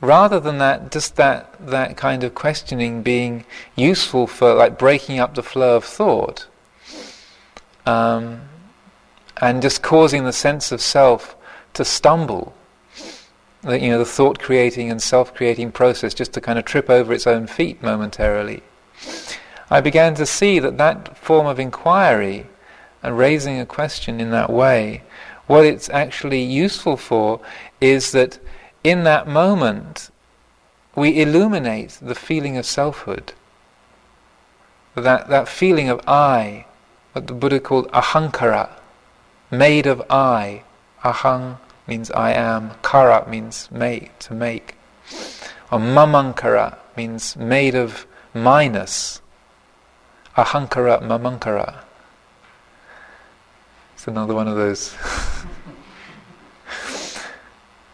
rather 0.00 0.38
than 0.38 0.58
that, 0.58 0.90
just 0.90 1.16
that, 1.16 1.54
that 1.66 1.96
kind 1.96 2.24
of 2.24 2.34
questioning 2.34 3.02
being 3.02 3.44
useful 3.76 4.26
for 4.26 4.54
like 4.54 4.78
breaking 4.78 5.18
up 5.18 5.34
the 5.34 5.42
flow 5.42 5.76
of 5.76 5.84
thought 5.84 6.46
um, 7.86 8.42
and 9.40 9.62
just 9.62 9.82
causing 9.82 10.24
the 10.24 10.32
sense 10.32 10.72
of 10.72 10.80
self 10.80 11.36
to 11.74 11.84
stumble. 11.84 12.54
The, 13.62 13.80
you 13.80 13.90
know, 13.90 13.98
the 13.98 14.04
thought 14.04 14.38
creating 14.38 14.90
and 14.90 15.00
self 15.00 15.34
creating 15.34 15.72
process 15.72 16.14
just 16.14 16.32
to 16.32 16.40
kind 16.40 16.58
of 16.58 16.64
trip 16.64 16.90
over 16.90 17.12
its 17.12 17.26
own 17.26 17.46
feet 17.46 17.82
momentarily. 17.82 18.62
I 19.70 19.80
began 19.80 20.14
to 20.16 20.26
see 20.26 20.58
that 20.58 20.78
that 20.78 21.16
form 21.16 21.46
of 21.46 21.58
inquiry 21.58 22.46
and 23.02 23.16
raising 23.16 23.58
a 23.58 23.66
question 23.66 24.20
in 24.20 24.30
that 24.30 24.50
way, 24.50 25.02
what 25.46 25.64
it's 25.64 25.88
actually 25.90 26.42
useful 26.42 26.96
for 26.96 27.40
is 27.80 28.12
that 28.12 28.38
in 28.84 29.04
that 29.04 29.26
moment 29.26 30.10
we 30.94 31.20
illuminate 31.20 31.98
the 32.02 32.14
feeling 32.14 32.56
of 32.56 32.66
selfhood. 32.66 33.32
That, 34.94 35.28
that 35.28 35.48
feeling 35.48 35.88
of 35.88 36.00
I, 36.06 36.66
what 37.12 37.26
the 37.26 37.32
Buddha 37.32 37.60
called 37.60 37.90
ahankara, 37.92 38.70
made 39.50 39.86
of 39.86 40.02
I, 40.10 40.64
ahang 41.02 41.58
means 41.86 42.10
I 42.10 42.32
am, 42.32 42.72
kara 42.82 43.28
means 43.28 43.70
make, 43.70 44.18
to 44.20 44.34
make. 44.34 44.76
Or 45.70 45.78
mamankara 45.78 46.78
means 46.96 47.36
made 47.36 47.74
of 47.74 48.06
minus. 48.34 49.20
Ahankara, 50.36 51.02
mamankara. 51.02 51.80
It's 53.94 54.06
another 54.06 54.34
one 54.34 54.48
of 54.48 54.56
those. 54.56 54.94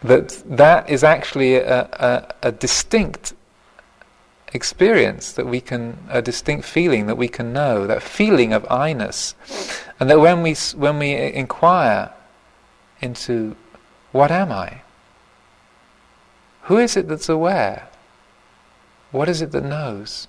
that 0.01 0.41
that 0.45 0.89
is 0.89 1.03
actually 1.03 1.55
a, 1.55 1.81
a, 1.81 2.33
a 2.43 2.51
distinct 2.51 3.33
experience 4.53 5.33
that 5.33 5.45
we 5.45 5.61
can, 5.61 5.97
a 6.09 6.21
distinct 6.21 6.65
feeling 6.65 7.07
that 7.07 7.17
we 7.17 7.27
can 7.27 7.53
know, 7.53 7.85
that 7.85 8.01
feeling 8.01 8.53
of 8.53 8.65
I-ness. 8.69 9.35
And 9.99 10.09
that 10.09 10.19
when 10.19 10.41
we, 10.41 10.55
when 10.75 10.97
we 10.99 11.13
inquire 11.13 12.11
into 13.01 13.55
what 14.11 14.31
am 14.31 14.51
I? 14.51 14.81
Who 16.63 16.77
is 16.77 16.95
it 16.97 17.07
that's 17.07 17.29
aware? 17.29 17.87
What 19.11 19.29
is 19.29 19.41
it 19.41 19.51
that 19.51 19.63
knows? 19.63 20.27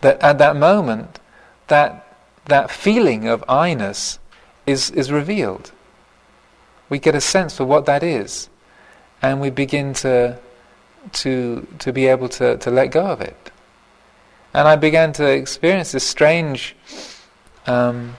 That 0.00 0.20
at 0.20 0.38
that 0.38 0.56
moment, 0.56 1.20
that, 1.68 2.16
that 2.46 2.70
feeling 2.70 3.28
of 3.28 3.44
I-ness 3.48 4.18
is, 4.66 4.90
is 4.90 5.12
revealed. 5.12 5.72
We 6.88 6.98
get 6.98 7.14
a 7.14 7.20
sense 7.20 7.56
for 7.56 7.64
what 7.64 7.86
that 7.86 8.02
is, 8.02 8.48
and 9.20 9.40
we 9.40 9.50
begin 9.50 9.92
to, 9.94 10.38
to, 11.12 11.66
to 11.78 11.92
be 11.92 12.06
able 12.06 12.28
to, 12.30 12.56
to 12.58 12.70
let 12.70 12.90
go 12.90 13.06
of 13.06 13.20
it. 13.20 13.50
And 14.54 14.66
I 14.66 14.76
began 14.76 15.12
to 15.14 15.26
experience 15.26 15.92
this 15.92 16.04
strange 16.04 16.74
um, 17.66 18.16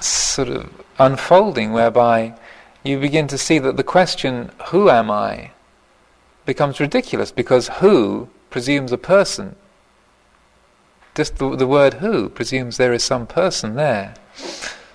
sort 0.00 0.48
of 0.48 0.70
unfolding 0.98 1.72
whereby 1.72 2.34
you 2.82 2.98
begin 2.98 3.26
to 3.28 3.38
see 3.38 3.58
that 3.58 3.76
the 3.76 3.84
question, 3.84 4.50
who 4.68 4.88
am 4.90 5.10
I, 5.10 5.50
becomes 6.44 6.80
ridiculous 6.80 7.32
because 7.32 7.68
who 7.80 8.28
presumes 8.50 8.92
a 8.92 8.98
person. 8.98 9.56
Just 11.14 11.36
the, 11.38 11.56
the 11.56 11.66
word 11.66 11.94
who 11.94 12.28
presumes 12.28 12.76
there 12.76 12.92
is 12.92 13.02
some 13.02 13.26
person 13.26 13.74
there. 13.74 14.14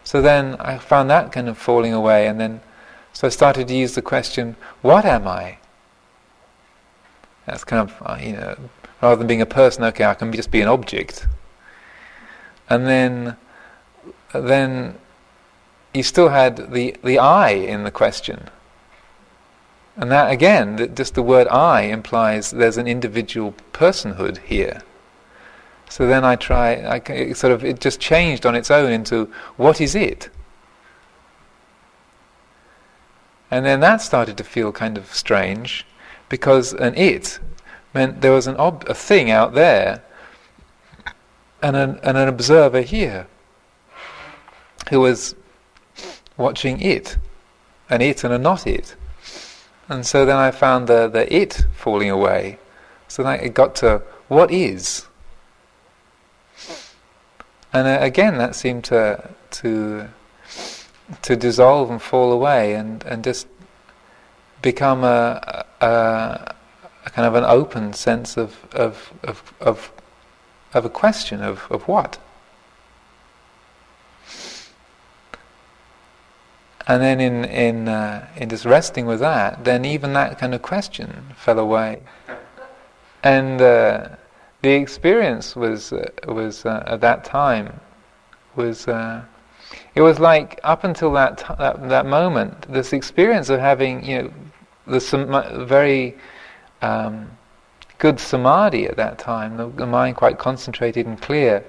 So 0.04 0.22
then 0.22 0.56
I 0.60 0.78
found 0.78 1.10
that 1.10 1.32
kind 1.32 1.50
of 1.50 1.58
falling 1.58 1.94
away, 1.94 2.28
and 2.28 2.40
then 2.40 2.62
so 3.14 3.28
I 3.28 3.30
started 3.30 3.68
to 3.68 3.76
use 3.76 3.96
the 3.96 4.02
question, 4.02 4.56
what 4.82 5.06
am 5.06 5.28
I? 5.28 5.58
That's 7.46 7.64
kind 7.64 7.90
of, 7.90 8.02
uh, 8.02 8.18
you 8.22 8.34
know, 8.34 8.56
rather 9.02 9.18
than 9.18 9.28
being 9.28 9.42
a 9.42 9.46
person, 9.46 9.84
okay, 9.86 10.06
I 10.06 10.14
can 10.14 10.32
just 10.32 10.52
be 10.52 10.62
an 10.62 10.68
object. 10.68 11.28
And 12.70 12.88
then, 12.88 13.36
then 14.34 14.96
you 15.94 16.04
still 16.04 16.30
had 16.30 16.72
the, 16.72 16.96
the 17.04 17.20
I 17.20 17.50
in 17.50 17.84
the 17.84 17.92
question. 17.92 18.50
And 19.98 20.10
that 20.12 20.32
again, 20.32 20.96
just 20.96 21.16
the 21.16 21.24
word 21.24 21.48
I 21.50 21.82
implies 21.82 22.52
there's 22.52 22.78
an 22.78 22.88
individual 22.88 23.54
personhood 23.74 24.38
here. 24.38 24.82
So 25.90 26.08
then 26.08 26.24
I 26.24 26.38
try, 26.38 26.76
I, 26.76 26.96
it 27.12 27.36
sort 27.36 27.52
of, 27.52 27.66
it 27.66 27.82
just 27.82 28.00
changed 28.00 28.46
on 28.46 28.56
its 28.56 28.72
own 28.72 28.92
into 28.92 29.26
what 29.58 29.82
is 29.82 29.94
it? 29.94 30.30
And 33.52 33.66
then 33.66 33.82
that 33.82 34.02
started 34.02 34.38
to 34.38 34.46
feel 34.46 34.72
kind 34.72 34.98
of 34.98 35.14
strange 35.14 35.86
because 36.30 36.72
an 36.72 36.96
it 36.96 37.40
meant 37.94 38.22
there 38.22 38.32
was 38.32 38.48
an 38.48 38.56
ob- 38.56 38.86
a 38.88 38.94
thing 38.94 39.30
out 39.30 39.54
there 39.54 40.02
and 41.62 41.76
an, 41.76 42.00
and 42.02 42.18
an 42.18 42.30
observer 42.30 42.80
here 42.80 43.28
who 44.92 45.00
was 45.00 45.36
watching 46.38 46.82
it, 46.82 47.18
an 47.90 48.02
it 48.02 48.24
and 48.24 48.34
a 48.34 48.38
not 48.38 48.68
it. 48.68 48.96
And 49.88 50.06
so 50.06 50.26
then 50.26 50.36
I 50.36 50.52
found 50.52 50.88
the, 50.88 51.08
the 51.08 51.34
it 51.34 51.66
falling 51.74 52.10
away. 52.10 52.60
So 53.08 53.24
then 53.24 53.40
it 53.40 53.54
got 53.54 53.74
to 53.78 54.04
what 54.28 54.52
is. 54.52 55.08
And 57.74 57.88
uh, 57.88 57.98
again, 58.02 58.38
that 58.38 58.54
seemed 58.54 58.84
to 58.86 59.30
to 59.52 60.10
to 61.22 61.36
dissolve 61.36 61.90
and 61.90 62.02
fall 62.02 62.32
away, 62.32 62.74
and, 62.74 63.04
and 63.04 63.24
just 63.24 63.48
become 64.62 65.04
a, 65.04 65.66
a, 65.82 66.56
a 67.06 67.10
kind 67.10 67.28
of 67.28 67.36
an 67.36 67.46
open 67.46 67.94
sense 67.94 68.38
of 68.38 68.58
of 68.74 69.14
of 69.24 69.54
of, 69.62 69.92
of 70.74 70.86
a 70.86 70.90
question 70.90 71.42
of, 71.42 71.68
of 71.70 71.88
what. 71.88 72.18
And 76.88 77.02
then 77.02 77.20
in 77.20 77.46
in 77.46 77.88
uh, 77.88 78.28
in 78.36 78.50
just 78.50 78.66
resting 78.66 79.06
with 79.06 79.20
that, 79.20 79.64
then 79.64 79.86
even 79.86 80.14
that 80.14 80.40
kind 80.40 80.56
of 80.56 80.62
question 80.62 81.28
fell 81.36 81.60
away, 81.60 82.02
and 83.24 83.62
uh, 83.62 84.10
the 84.62 84.72
experience 84.72 85.56
was 85.56 85.94
uh, 85.94 86.10
was 86.28 86.66
uh, 86.66 86.84
at 86.88 87.02
that 87.02 87.24
time 87.24 87.80
was 88.56 88.88
uh, 88.88 89.24
it 89.96 90.02
was 90.02 90.20
like 90.20 90.60
up 90.64 90.84
until 90.84 91.12
that, 91.14 91.38
t- 91.38 91.54
that 91.58 91.90
that 91.90 92.06
moment, 92.06 92.72
this 92.72 92.94
experience 92.94 93.50
of 93.50 93.60
having 93.60 94.04
you 94.04 94.22
know 94.24 94.34
the 94.88 95.00
sam- 95.00 95.68
very 95.68 96.18
um, 96.82 97.30
good 97.98 98.20
samadhi 98.20 98.88
at 98.88 98.98
that 98.98 99.20
time, 99.20 99.58
the, 99.58 99.68
the 99.70 99.86
mind 99.86 100.16
quite 100.16 100.40
concentrated 100.40 101.06
and 101.06 101.22
clear. 101.22 101.64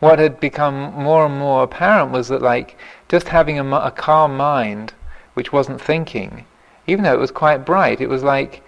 What 0.00 0.18
had 0.18 0.38
become 0.38 0.92
more 0.92 1.24
and 1.24 1.38
more 1.38 1.62
apparent 1.62 2.12
was 2.12 2.28
that 2.28 2.42
like 2.42 2.76
just 3.14 3.28
having 3.28 3.60
a, 3.60 3.76
a 3.76 3.92
calm 3.92 4.36
mind 4.36 4.92
which 5.34 5.52
wasn't 5.52 5.80
thinking, 5.80 6.44
even 6.88 7.04
though 7.04 7.14
it 7.14 7.20
was 7.20 7.30
quite 7.30 7.64
bright, 7.64 8.00
it 8.00 8.08
was 8.08 8.24
like 8.24 8.60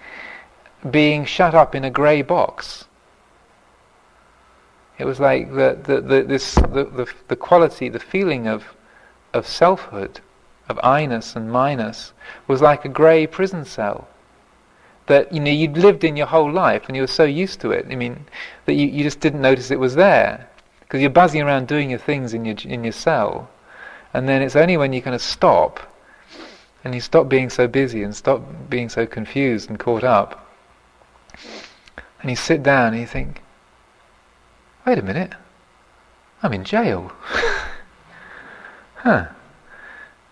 being 0.88 1.24
shut 1.24 1.52
up 1.52 1.74
in 1.74 1.82
a 1.82 1.90
grey 1.90 2.22
box. 2.22 2.84
It 4.98 5.04
was 5.04 5.18
like 5.18 5.52
the, 5.52 5.76
the, 5.82 6.00
the, 6.00 6.22
this, 6.22 6.54
the, 6.54 6.84
the, 6.98 7.12
the 7.26 7.34
quality, 7.34 7.88
the 7.88 7.98
feeling 7.98 8.46
of, 8.46 8.76
of 9.34 9.48
selfhood, 9.48 10.20
of 10.68 10.78
I-ness 10.80 11.34
and 11.34 11.50
minus, 11.50 12.12
was 12.46 12.62
like 12.62 12.84
a 12.84 12.88
grey 13.00 13.26
prison 13.26 13.64
cell. 13.64 14.06
That 15.06 15.32
you 15.32 15.40
know 15.40 15.50
you'd 15.50 15.76
lived 15.76 16.04
in 16.04 16.16
your 16.16 16.28
whole 16.28 16.52
life 16.52 16.84
and 16.86 16.94
you 16.94 17.02
were 17.02 17.08
so 17.08 17.24
used 17.24 17.60
to 17.62 17.72
it. 17.72 17.86
I 17.90 17.96
mean, 17.96 18.26
that 18.66 18.74
you, 18.74 18.86
you 18.86 19.02
just 19.02 19.18
didn't 19.18 19.40
notice 19.40 19.72
it 19.72 19.80
was 19.80 19.96
there 19.96 20.48
because 20.80 21.00
you're 21.00 21.10
buzzing 21.10 21.42
around 21.42 21.66
doing 21.66 21.90
your 21.90 21.98
things 21.98 22.32
in 22.32 22.44
your 22.44 22.56
in 22.64 22.84
your 22.84 22.92
cell, 22.92 23.48
and 24.14 24.28
then 24.28 24.42
it's 24.42 24.56
only 24.56 24.76
when 24.76 24.92
you 24.92 25.02
kind 25.02 25.14
of 25.14 25.22
stop 25.22 25.80
and 26.84 26.94
you 26.94 27.00
stop 27.00 27.28
being 27.28 27.50
so 27.50 27.66
busy 27.66 28.02
and 28.02 28.14
stop 28.14 28.42
being 28.70 28.88
so 28.88 29.06
confused 29.06 29.68
and 29.68 29.78
caught 29.78 30.04
up, 30.04 30.48
and 32.20 32.30
you 32.30 32.36
sit 32.36 32.62
down 32.62 32.92
and 32.92 33.00
you 33.00 33.06
think, 33.06 33.42
wait 34.86 34.98
a 34.98 35.02
minute, 35.02 35.32
I'm 36.42 36.52
in 36.52 36.64
jail. 36.64 37.12
huh. 38.96 39.26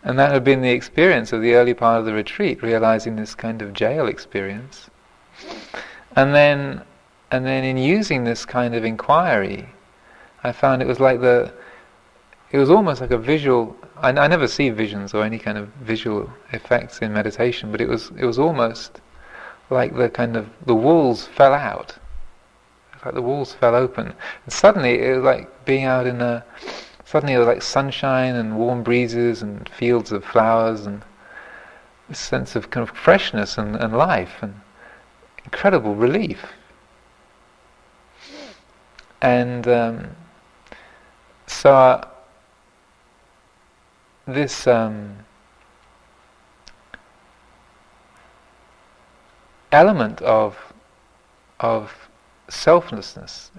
And 0.05 0.19
that 0.19 0.33
had 0.33 0.45
been 0.45 0.61
the 0.61 0.71
experience 0.71 1.33
of 1.33 1.41
the 1.41 1.55
early 1.55 1.75
part 1.75 1.99
of 1.99 2.05
the 2.05 2.13
retreat, 2.13 2.63
realizing 2.63 3.17
this 3.17 3.35
kind 3.35 3.63
of 3.63 3.73
jail 3.73 4.07
experience. 4.07 4.91
And 6.15 6.35
then, 6.35 6.83
and 7.31 7.45
then 7.45 7.65
in 7.65 7.79
using 7.79 8.23
this 8.23 8.45
kind 8.45 8.75
of 8.75 8.85
inquiry, 8.85 9.69
I 10.45 10.53
found 10.53 10.83
it 10.83 10.89
was 10.89 11.01
like 11.01 11.21
the, 11.21 11.53
it 12.55 12.59
was 12.59 12.71
almost 12.71 13.01
like 13.01 13.11
a 13.11 13.19
visual. 13.19 13.77
I, 13.97 14.09
I 14.11 14.29
never 14.29 14.49
see 14.49 14.71
visions 14.71 15.15
or 15.15 15.25
any 15.25 15.39
kind 15.39 15.59
of 15.59 15.69
visual 15.93 16.31
effects 16.53 17.01
in 17.01 17.13
meditation, 17.13 17.71
but 17.73 17.81
it 17.81 17.89
was, 17.89 18.13
it 18.17 18.25
was 18.25 18.39
almost 18.39 19.01
like 19.71 19.97
the 19.97 20.09
kind 20.09 20.37
of 20.37 20.45
the 20.65 20.75
walls 20.75 21.27
fell 21.27 21.55
out 21.55 21.99
like 23.05 23.15
the 23.15 23.23
walls 23.23 23.53
fell 23.53 23.75
open. 23.75 24.15
And 24.45 24.53
suddenly 24.53 25.01
it 25.01 25.17
was 25.17 25.25
like 25.25 25.65
being 25.65 25.85
out 25.85 26.07
in 26.07 26.21
a, 26.21 26.45
suddenly 27.05 27.35
it 27.35 27.39
was 27.39 27.47
like 27.47 27.63
sunshine 27.63 28.35
and 28.35 28.57
warm 28.57 28.83
breezes 28.83 29.43
and 29.43 29.69
fields 29.69 30.13
of 30.13 30.25
flowers 30.25 30.87
and 30.87 31.03
this 32.09 32.19
sense 32.19 32.57
of 32.57 32.71
kind 32.71 32.89
of 32.89 32.97
freshness 32.97 33.59
and, 33.59 33.77
and 33.77 33.97
life 33.97 34.37
and 34.43 34.55
incredible 35.45 35.95
relief. 35.95 36.53
And 39.21 39.67
um, 39.69 40.17
so 41.47 41.75
uh, 41.75 42.09
this 44.27 44.67
um, 44.67 45.17
element 49.73 50.23
of 50.23 50.73
of 51.61 52.09
selflessness, 52.49 53.51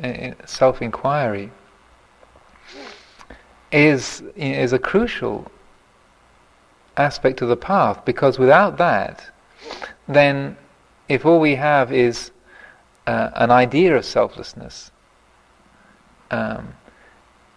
self-inquiry, 0.45 1.51
is 3.72 4.24
is 4.36 4.74
a 4.74 4.80
crucial 4.80 5.51
aspect 6.97 7.41
of 7.41 7.49
the 7.49 7.57
path 7.57 8.05
because 8.05 8.39
without 8.39 8.78
that, 8.78 9.30
then 10.07 10.57
if 11.09 11.26
all 11.26 11.39
we 11.39 11.55
have 11.55 11.91
is 11.91 12.32
uh, 13.07 13.30
an 13.36 13.51
idea 13.51 13.95
of 13.95 14.05
selflessness, 14.05 14.91
um, 16.32 16.74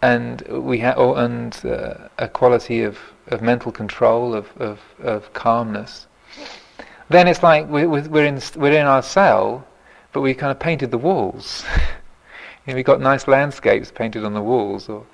and 0.03 0.43
we 0.43 0.79
have 0.79 0.99
and 0.99 1.61
uh, 1.65 2.09
a 2.19 2.29
quality 2.29 2.83
of, 2.83 2.99
of 3.29 3.43
mental 3.43 3.73
control 3.73 4.35
of, 4.35 4.49
of, 4.59 4.81
of 5.01 5.33
calmness, 5.33 6.07
then 7.09 7.27
it's 7.27 7.43
like 7.43 7.69
we're, 7.69 7.89
we're 7.89 8.27
in 8.27 8.41
we're 8.57 8.73
in 8.73 8.87
our 8.87 9.03
cell 9.03 9.67
but 10.13 10.23
we 10.23 10.35
kind 10.35 10.51
of 10.51 10.59
painted 10.59 10.91
the 10.91 10.99
walls. 10.99 11.65
you 12.67 12.73
know, 12.73 12.75
we 12.75 12.83
got 12.83 13.01
nice 13.01 13.29
landscapes 13.29 13.91
painted 13.91 14.25
on 14.25 14.35
the 14.35 14.43
walls, 14.43 14.89
or 14.89 15.07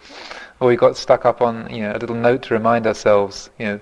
or 0.60 0.68
we 0.68 0.76
got 0.76 0.96
stuck 0.96 1.24
up 1.24 1.40
on 1.40 1.68
you 1.74 1.82
know 1.82 1.92
a 1.92 1.98
little 1.98 2.16
note 2.16 2.42
to 2.44 2.54
remind 2.54 2.86
ourselves, 2.86 3.50
you 3.58 3.66
know, 3.66 3.80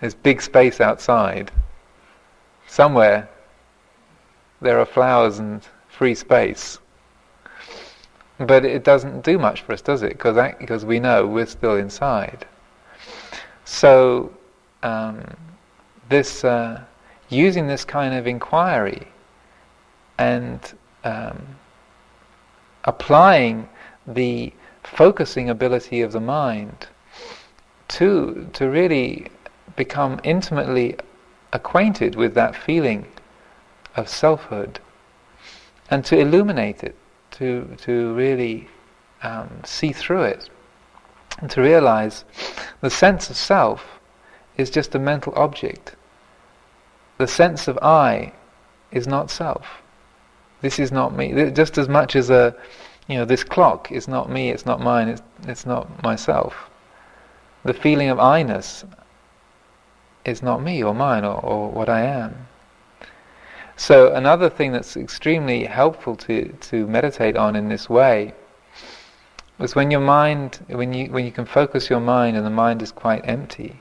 there's 0.00 0.14
big 0.14 0.40
space 0.40 0.80
outside. 0.80 1.50
Somewhere 2.66 3.28
there 4.60 4.78
are 4.80 4.86
flowers 4.86 5.38
and 5.38 5.62
free 5.88 6.14
space. 6.14 6.78
But 8.38 8.64
it 8.64 8.84
doesn't 8.84 9.24
do 9.24 9.38
much 9.38 9.62
for 9.62 9.72
us, 9.72 9.82
does 9.82 10.02
it? 10.02 10.10
Because 10.10 10.36
because 10.58 10.84
we 10.84 11.00
know 11.00 11.26
we're 11.26 11.46
still 11.46 11.76
inside. 11.76 12.46
So 13.64 14.32
um, 14.82 15.24
this 16.08 16.44
uh, 16.44 16.82
using 17.28 17.66
this 17.66 17.84
kind 17.84 18.14
of 18.14 18.26
inquiry 18.26 19.08
and 20.18 20.60
um, 21.04 21.56
applying 22.84 23.68
the 24.06 24.52
focusing 24.82 25.50
ability 25.50 26.00
of 26.00 26.12
the 26.12 26.20
mind 26.20 26.88
to 27.88 28.48
to 28.52 28.68
really 28.68 29.28
become 29.76 30.20
intimately 30.24 30.96
acquainted 31.52 32.14
with 32.14 32.34
that 32.34 32.54
feeling 32.54 33.06
of 33.96 34.08
selfhood 34.08 34.80
and 35.90 36.04
to 36.04 36.18
illuminate 36.18 36.82
it 36.82 36.94
to 37.38 37.76
to 37.78 38.14
really 38.14 38.68
um, 39.22 39.48
see 39.64 39.92
through 39.92 40.22
it 40.22 40.50
and 41.40 41.50
to 41.50 41.60
realize 41.60 42.24
The 42.80 42.90
sense 42.90 43.30
of 43.30 43.36
self 43.36 44.00
is 44.56 44.70
just 44.70 44.94
a 44.94 44.98
mental 44.98 45.32
object. 45.36 45.96
The 47.18 47.26
sense 47.26 47.68
of 47.68 47.78
I 47.78 48.32
is 48.92 49.06
not 49.06 49.30
self. 49.30 49.82
This 50.60 50.78
is 50.78 50.92
not 50.92 51.16
me. 51.16 51.50
Just 51.50 51.78
as 51.78 51.88
much 51.88 52.16
as 52.16 52.30
a, 52.30 52.54
you 53.08 53.16
know, 53.16 53.24
this 53.24 53.44
clock 53.44 53.92
is 53.92 54.08
not 54.08 54.30
me, 54.30 54.50
it's 54.50 54.66
not 54.66 54.80
mine, 54.80 55.08
it's, 55.08 55.22
it's 55.46 55.66
not 55.66 56.02
myself. 56.02 56.70
The 57.64 57.74
feeling 57.74 58.08
of 58.08 58.18
I-ness 58.18 58.84
is 60.24 60.42
not 60.42 60.62
me 60.62 60.82
or 60.82 60.94
mine 60.94 61.24
or, 61.24 61.40
or 61.40 61.70
what 61.70 61.88
I 61.88 62.02
am. 62.02 62.47
So 63.78 64.12
another 64.12 64.50
thing 64.50 64.72
that's 64.72 64.96
extremely 64.96 65.64
helpful 65.64 66.16
to, 66.16 66.48
to 66.48 66.88
meditate 66.88 67.36
on 67.36 67.54
in 67.54 67.68
this 67.68 67.88
way 67.88 68.34
is 69.60 69.76
when 69.76 69.92
your 69.92 70.00
mind, 70.00 70.58
when 70.66 70.92
you, 70.92 71.06
when 71.12 71.24
you 71.24 71.30
can 71.30 71.46
focus 71.46 71.88
your 71.88 72.00
mind 72.00 72.36
and 72.36 72.44
the 72.44 72.50
mind 72.50 72.82
is 72.82 72.90
quite 72.90 73.22
empty, 73.24 73.80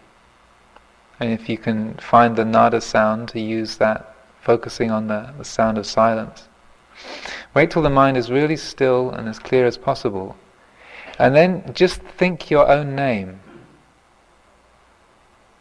and 1.20 1.32
if 1.32 1.50
you 1.50 1.58
can 1.58 1.96
find 1.96 2.36
the 2.36 2.46
nada 2.46 2.80
sound 2.80 3.28
to 3.30 3.40
use 3.40 3.78
that, 3.78 4.16
focusing 4.40 4.92
on 4.92 5.08
the, 5.08 5.34
the 5.40 5.44
sound 5.44 5.80
of 5.80 5.88
silence. 5.88 6.48
Wait 7.56 7.72
till 7.72 7.82
the 7.82 7.90
mind 7.90 8.18
is 8.18 8.30
really 8.30 8.56
still 8.56 9.10
and 9.10 9.28
as 9.28 9.40
clear 9.40 9.66
as 9.66 9.80
possible. 9.80 10.38
And 11.18 11.36
then 11.36 11.74
just 11.74 12.02
think 12.02 12.52
your 12.52 12.70
own 12.70 12.96
name. 12.96 13.40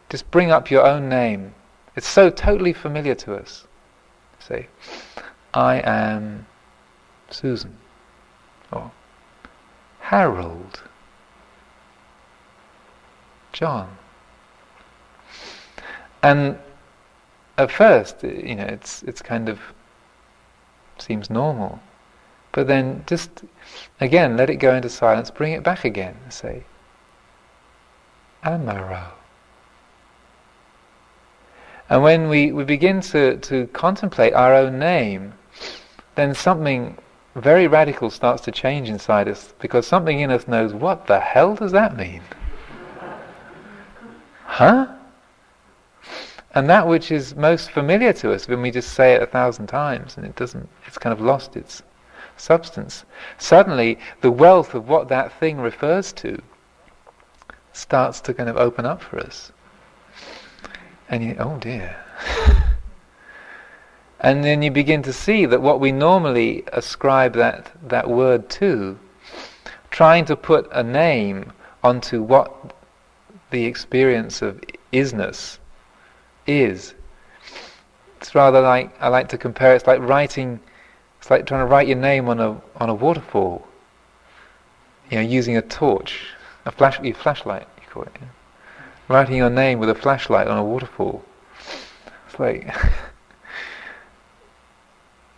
Just 0.09 0.29
bring 0.29 0.51
up 0.51 0.69
your 0.69 0.85
own 0.85 1.09
name. 1.09 1.55
It's 1.95 2.07
so 2.07 2.29
totally 2.29 2.73
familiar 2.73 3.15
to 3.15 3.35
us. 3.35 3.66
Say, 4.47 4.67
I 5.53 5.81
am 5.81 6.45
Susan. 7.29 7.77
Or 8.71 8.91
Harold. 9.99 10.83
John. 13.51 13.97
And 16.23 16.59
at 17.57 17.71
first, 17.71 18.23
you 18.23 18.55
know, 18.55 18.65
it's 18.65 19.03
it's 19.03 19.21
kind 19.21 19.49
of 19.49 19.59
seems 20.97 21.29
normal, 21.29 21.79
but 22.51 22.67
then 22.67 23.03
just 23.07 23.43
again 23.99 24.37
let 24.37 24.49
it 24.49 24.57
go 24.57 24.73
into 24.75 24.89
silence. 24.89 25.29
Bring 25.31 25.53
it 25.53 25.63
back 25.63 25.83
again. 25.83 26.15
Say, 26.29 26.63
Amaro. 28.43 29.16
And 31.89 32.03
when 32.03 32.27
we, 32.27 32.51
we 32.51 32.63
begin 32.63 33.01
to, 33.01 33.37
to 33.37 33.67
contemplate 33.67 34.33
our 34.33 34.53
own 34.53 34.77
name, 34.77 35.33
then 36.15 36.33
something 36.33 36.97
very 37.35 37.67
radical 37.67 38.09
starts 38.09 38.41
to 38.43 38.51
change 38.51 38.89
inside 38.89 39.27
us 39.27 39.53
because 39.59 39.85
something 39.85 40.19
in 40.19 40.31
us 40.31 40.47
knows 40.47 40.73
what 40.73 41.07
the 41.07 41.19
hell 41.19 41.55
does 41.55 41.71
that 41.71 41.95
mean? 41.95 42.21
Huh? 44.45 44.87
And 46.55 46.69
that 46.69 46.87
which 46.87 47.11
is 47.11 47.35
most 47.35 47.71
familiar 47.71 48.11
to 48.13 48.33
us 48.33 48.47
when 48.47 48.61
we 48.61 48.71
just 48.71 48.93
say 48.93 49.13
it 49.13 49.21
a 49.21 49.27
thousand 49.27 49.67
times 49.67 50.17
and 50.17 50.25
it 50.25 50.35
doesn't, 50.35 50.67
it's 50.87 50.97
kind 50.97 51.13
of 51.13 51.21
lost 51.21 51.55
its 51.55 51.83
substance. 52.35 53.05
Suddenly, 53.37 53.99
the 54.21 54.31
wealth 54.31 54.73
of 54.73 54.89
what 54.89 55.07
that 55.09 55.31
thing 55.39 55.59
refers 55.59 56.11
to 56.13 56.41
starts 57.73 58.19
to 58.21 58.33
kind 58.33 58.49
of 58.49 58.57
open 58.57 58.85
up 58.85 59.01
for 59.01 59.19
us. 59.19 59.51
And 61.09 61.23
you, 61.23 61.35
oh 61.39 61.57
dear. 61.57 61.95
and 64.19 64.43
then 64.43 64.61
you 64.61 64.71
begin 64.71 65.03
to 65.03 65.13
see 65.13 65.45
that 65.45 65.61
what 65.61 65.79
we 65.79 65.91
normally 65.91 66.63
ascribe 66.73 67.33
that, 67.33 67.71
that 67.87 68.09
word 68.09 68.49
to, 68.49 68.99
trying 69.89 70.25
to 70.25 70.35
put 70.35 70.67
a 70.71 70.83
name 70.83 71.53
onto 71.83 72.21
what 72.21 72.73
the 73.51 73.65
experience 73.65 74.41
of 74.41 74.61
isness 74.91 75.59
is. 76.45 76.93
It's 78.19 78.35
rather 78.35 78.61
like 78.61 78.93
I 79.01 79.07
like 79.07 79.29
to 79.29 79.37
compare. 79.37 79.75
It's 79.75 79.87
like 79.87 80.01
writing. 80.01 80.59
It's 81.19 81.29
like 81.29 81.45
trying 81.45 81.61
to 81.61 81.65
write 81.65 81.87
your 81.87 81.97
name 81.97 82.27
on 82.27 82.39
a 82.39 82.59
on 82.77 82.89
a 82.89 82.93
waterfall. 82.93 83.65
You 85.09 85.17
know, 85.17 85.23
using 85.23 85.55
a 85.55 85.61
torch, 85.61 86.27
a 86.65 86.71
flash, 86.71 86.99
flashlight. 87.15 87.67
You 87.81 87.87
call 87.89 88.03
it. 88.03 88.11
Yeah? 88.19 88.27
Writing 89.07 89.37
your 89.37 89.49
name 89.49 89.79
with 89.79 89.89
a 89.89 89.95
flashlight 89.95 90.47
on 90.47 90.57
a 90.57 90.63
waterfall. 90.63 91.23
It's 92.27 92.39
like 92.39 92.73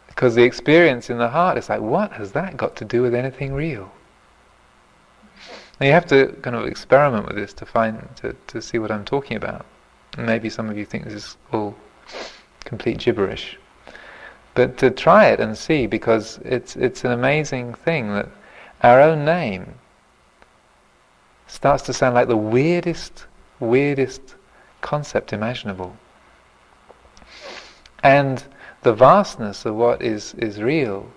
because 0.07 0.35
the 0.35 0.43
experience 0.43 1.09
in 1.09 1.17
the 1.17 1.29
heart 1.29 1.57
is 1.57 1.69
like, 1.69 1.81
what 1.81 2.11
has 2.13 2.31
that 2.33 2.57
got 2.57 2.75
to 2.77 2.85
do 2.85 3.01
with 3.01 3.13
anything 3.13 3.53
real? 3.53 3.91
Now 5.79 5.87
you 5.87 5.93
have 5.93 6.07
to 6.07 6.35
kind 6.41 6.55
of 6.55 6.65
experiment 6.65 7.25
with 7.25 7.37
this 7.37 7.53
to 7.53 7.65
find 7.65 8.07
to, 8.17 8.35
to 8.47 8.61
see 8.61 8.79
what 8.79 8.91
I'm 8.91 9.05
talking 9.05 9.37
about. 9.37 9.65
Maybe 10.17 10.49
some 10.49 10.69
of 10.69 10.77
you 10.77 10.83
think 10.83 11.05
this 11.05 11.13
is 11.13 11.37
all 11.53 11.75
complete 12.65 12.97
gibberish. 12.97 13.57
But 14.55 14.77
to 14.79 14.91
try 14.91 15.27
it 15.27 15.39
and 15.39 15.57
see, 15.57 15.87
because 15.87 16.39
it's, 16.43 16.75
it's 16.75 17.05
an 17.05 17.11
amazing 17.11 17.75
thing 17.75 18.09
that 18.13 18.27
our 18.83 18.99
own 18.99 19.23
name 19.23 19.75
starts 21.47 21.83
to 21.83 21.93
sound 21.93 22.15
like 22.15 22.27
the 22.27 22.35
weirdest, 22.35 23.25
weirdest 23.59 24.35
concept 24.81 25.33
imaginable. 25.33 25.95
And 28.03 28.43
the 28.83 28.93
vastness 28.93 29.65
of 29.65 29.75
what 29.75 30.01
is, 30.01 30.33
is 30.35 30.61
real, 30.61 31.11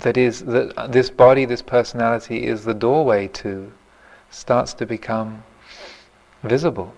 that 0.00 0.16
is, 0.16 0.44
that 0.44 0.92
this 0.92 1.10
body, 1.10 1.44
this 1.44 1.62
personality 1.62 2.46
is 2.46 2.64
the 2.64 2.74
doorway 2.74 3.28
to, 3.28 3.70
starts 4.30 4.72
to 4.74 4.86
become 4.86 5.42
visible, 6.42 6.94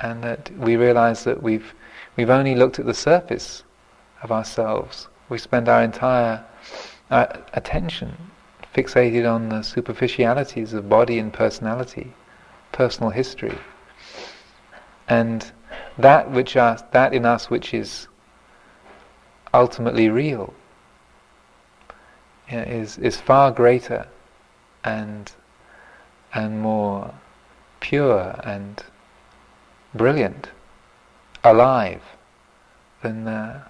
and 0.00 0.24
that 0.24 0.50
we 0.58 0.76
realize 0.76 1.24
that 1.24 1.42
we've 1.42 1.74
we've 2.16 2.30
only 2.30 2.54
looked 2.54 2.78
at 2.78 2.86
the 2.86 2.94
surface 2.94 3.62
of 4.22 4.32
ourselves. 4.32 5.08
We 5.28 5.38
spend 5.38 5.68
our 5.68 5.82
entire 5.82 6.44
uh, 7.10 7.26
attention 7.54 8.16
fixated 8.74 9.30
on 9.30 9.48
the 9.48 9.62
superficialities 9.62 10.72
of 10.72 10.88
body 10.88 11.18
and 11.18 11.32
personality, 11.32 12.12
personal 12.72 13.10
history, 13.10 13.58
and 15.08 15.52
that 15.98 16.30
which 16.30 16.56
us, 16.56 16.82
that 16.92 17.12
in 17.14 17.24
us 17.24 17.50
which 17.50 17.74
is 17.74 18.08
ultimately 19.54 20.08
real 20.08 20.54
is 22.48 22.98
is 22.98 23.20
far 23.20 23.50
greater 23.50 24.06
and 24.84 25.32
and 26.34 26.60
more 26.60 27.14
pure 27.80 28.40
and 28.44 28.82
brilliant, 29.94 30.48
alive, 31.44 32.02
than 33.02 33.26
uh, 33.28 33.66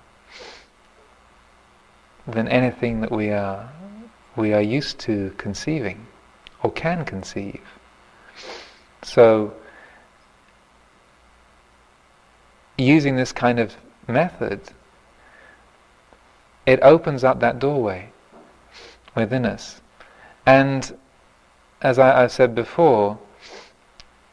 than 2.26 2.48
anything 2.48 3.01
that 3.01 3.10
we 3.10 3.31
are 3.31 3.70
we 4.36 4.52
are 4.52 4.62
used 4.62 4.98
to 5.01 5.35
conceiving 5.36 6.06
or 6.62 6.70
can 6.70 7.05
conceive. 7.05 7.60
So, 9.02 9.52
using 12.78 13.16
this 13.16 13.32
kind 13.32 13.58
of 13.58 13.76
method, 14.06 14.60
it 16.66 16.80
opens 16.82 17.24
up 17.24 17.40
that 17.40 17.58
doorway 17.58 18.10
within 19.14 19.44
us. 19.44 19.80
And 20.46 20.96
as 21.80 21.98
I, 21.98 22.20
have 22.20 22.32
said 22.32 22.54
before, 22.54 23.18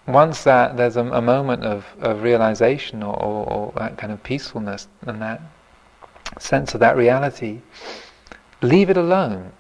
once 0.08 0.44
that 0.44 0.78
there's 0.78 0.98
a, 0.98 1.06
a 1.06 1.22
moment 1.22 1.64
of, 1.64 1.86
of 2.00 2.24
realization 2.24 3.04
or, 3.04 3.16
or, 3.16 3.52
or, 3.52 3.74
that 3.78 3.98
kind 3.98 4.12
of 4.12 4.24
peacefulness 4.24 4.88
and 5.02 5.22
that 5.22 5.42
sense 6.40 6.74
of 6.74 6.80
that 6.80 6.96
reality, 6.96 7.62
leave 8.62 8.90
it 8.90 8.98
alone. 8.98 9.52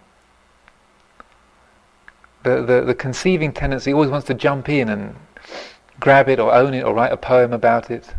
The, 2.49 2.63
the, 2.63 2.81
the 2.81 2.95
conceiving 2.95 3.51
tendency 3.53 3.93
always 3.93 4.09
wants 4.09 4.25
to 4.27 4.33
jump 4.33 4.69
in 4.69 4.89
and 4.89 5.15
grab 5.99 6.29
it 6.29 6.39
or 6.39 6.51
own 6.51 6.73
it 6.73 6.83
or 6.83 6.93
write 6.93 7.11
a 7.11 7.17
poem 7.17 7.53
about 7.53 7.91
it. 7.91 8.13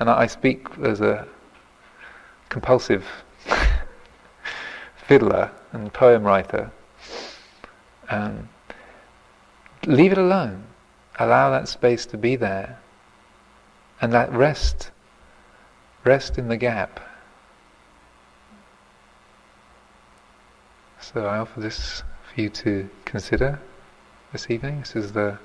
And 0.00 0.10
I, 0.10 0.22
I 0.22 0.26
speak 0.26 0.66
as 0.82 1.00
a 1.00 1.26
compulsive 2.50 3.06
fiddler 5.06 5.50
and 5.72 5.92
poem 5.92 6.24
writer. 6.24 6.70
Um, 8.10 8.48
leave 9.86 10.12
it 10.12 10.18
alone 10.18 10.64
allow 11.18 11.50
that 11.50 11.68
space 11.68 12.06
to 12.06 12.16
be 12.16 12.36
there 12.36 12.78
and 14.00 14.12
that 14.12 14.32
rest 14.32 14.90
rest 16.04 16.38
in 16.38 16.48
the 16.48 16.56
gap 16.56 17.00
so 21.00 21.26
I 21.26 21.38
offer 21.38 21.60
this 21.60 22.02
for 22.34 22.40
you 22.40 22.48
to 22.48 22.88
consider 23.04 23.60
this 24.32 24.48
evening 24.50 24.80
this 24.80 24.96
is 24.96 25.12
the 25.12 25.38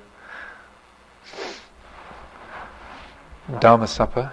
Dharma 3.59 3.87
Supper 3.87 4.31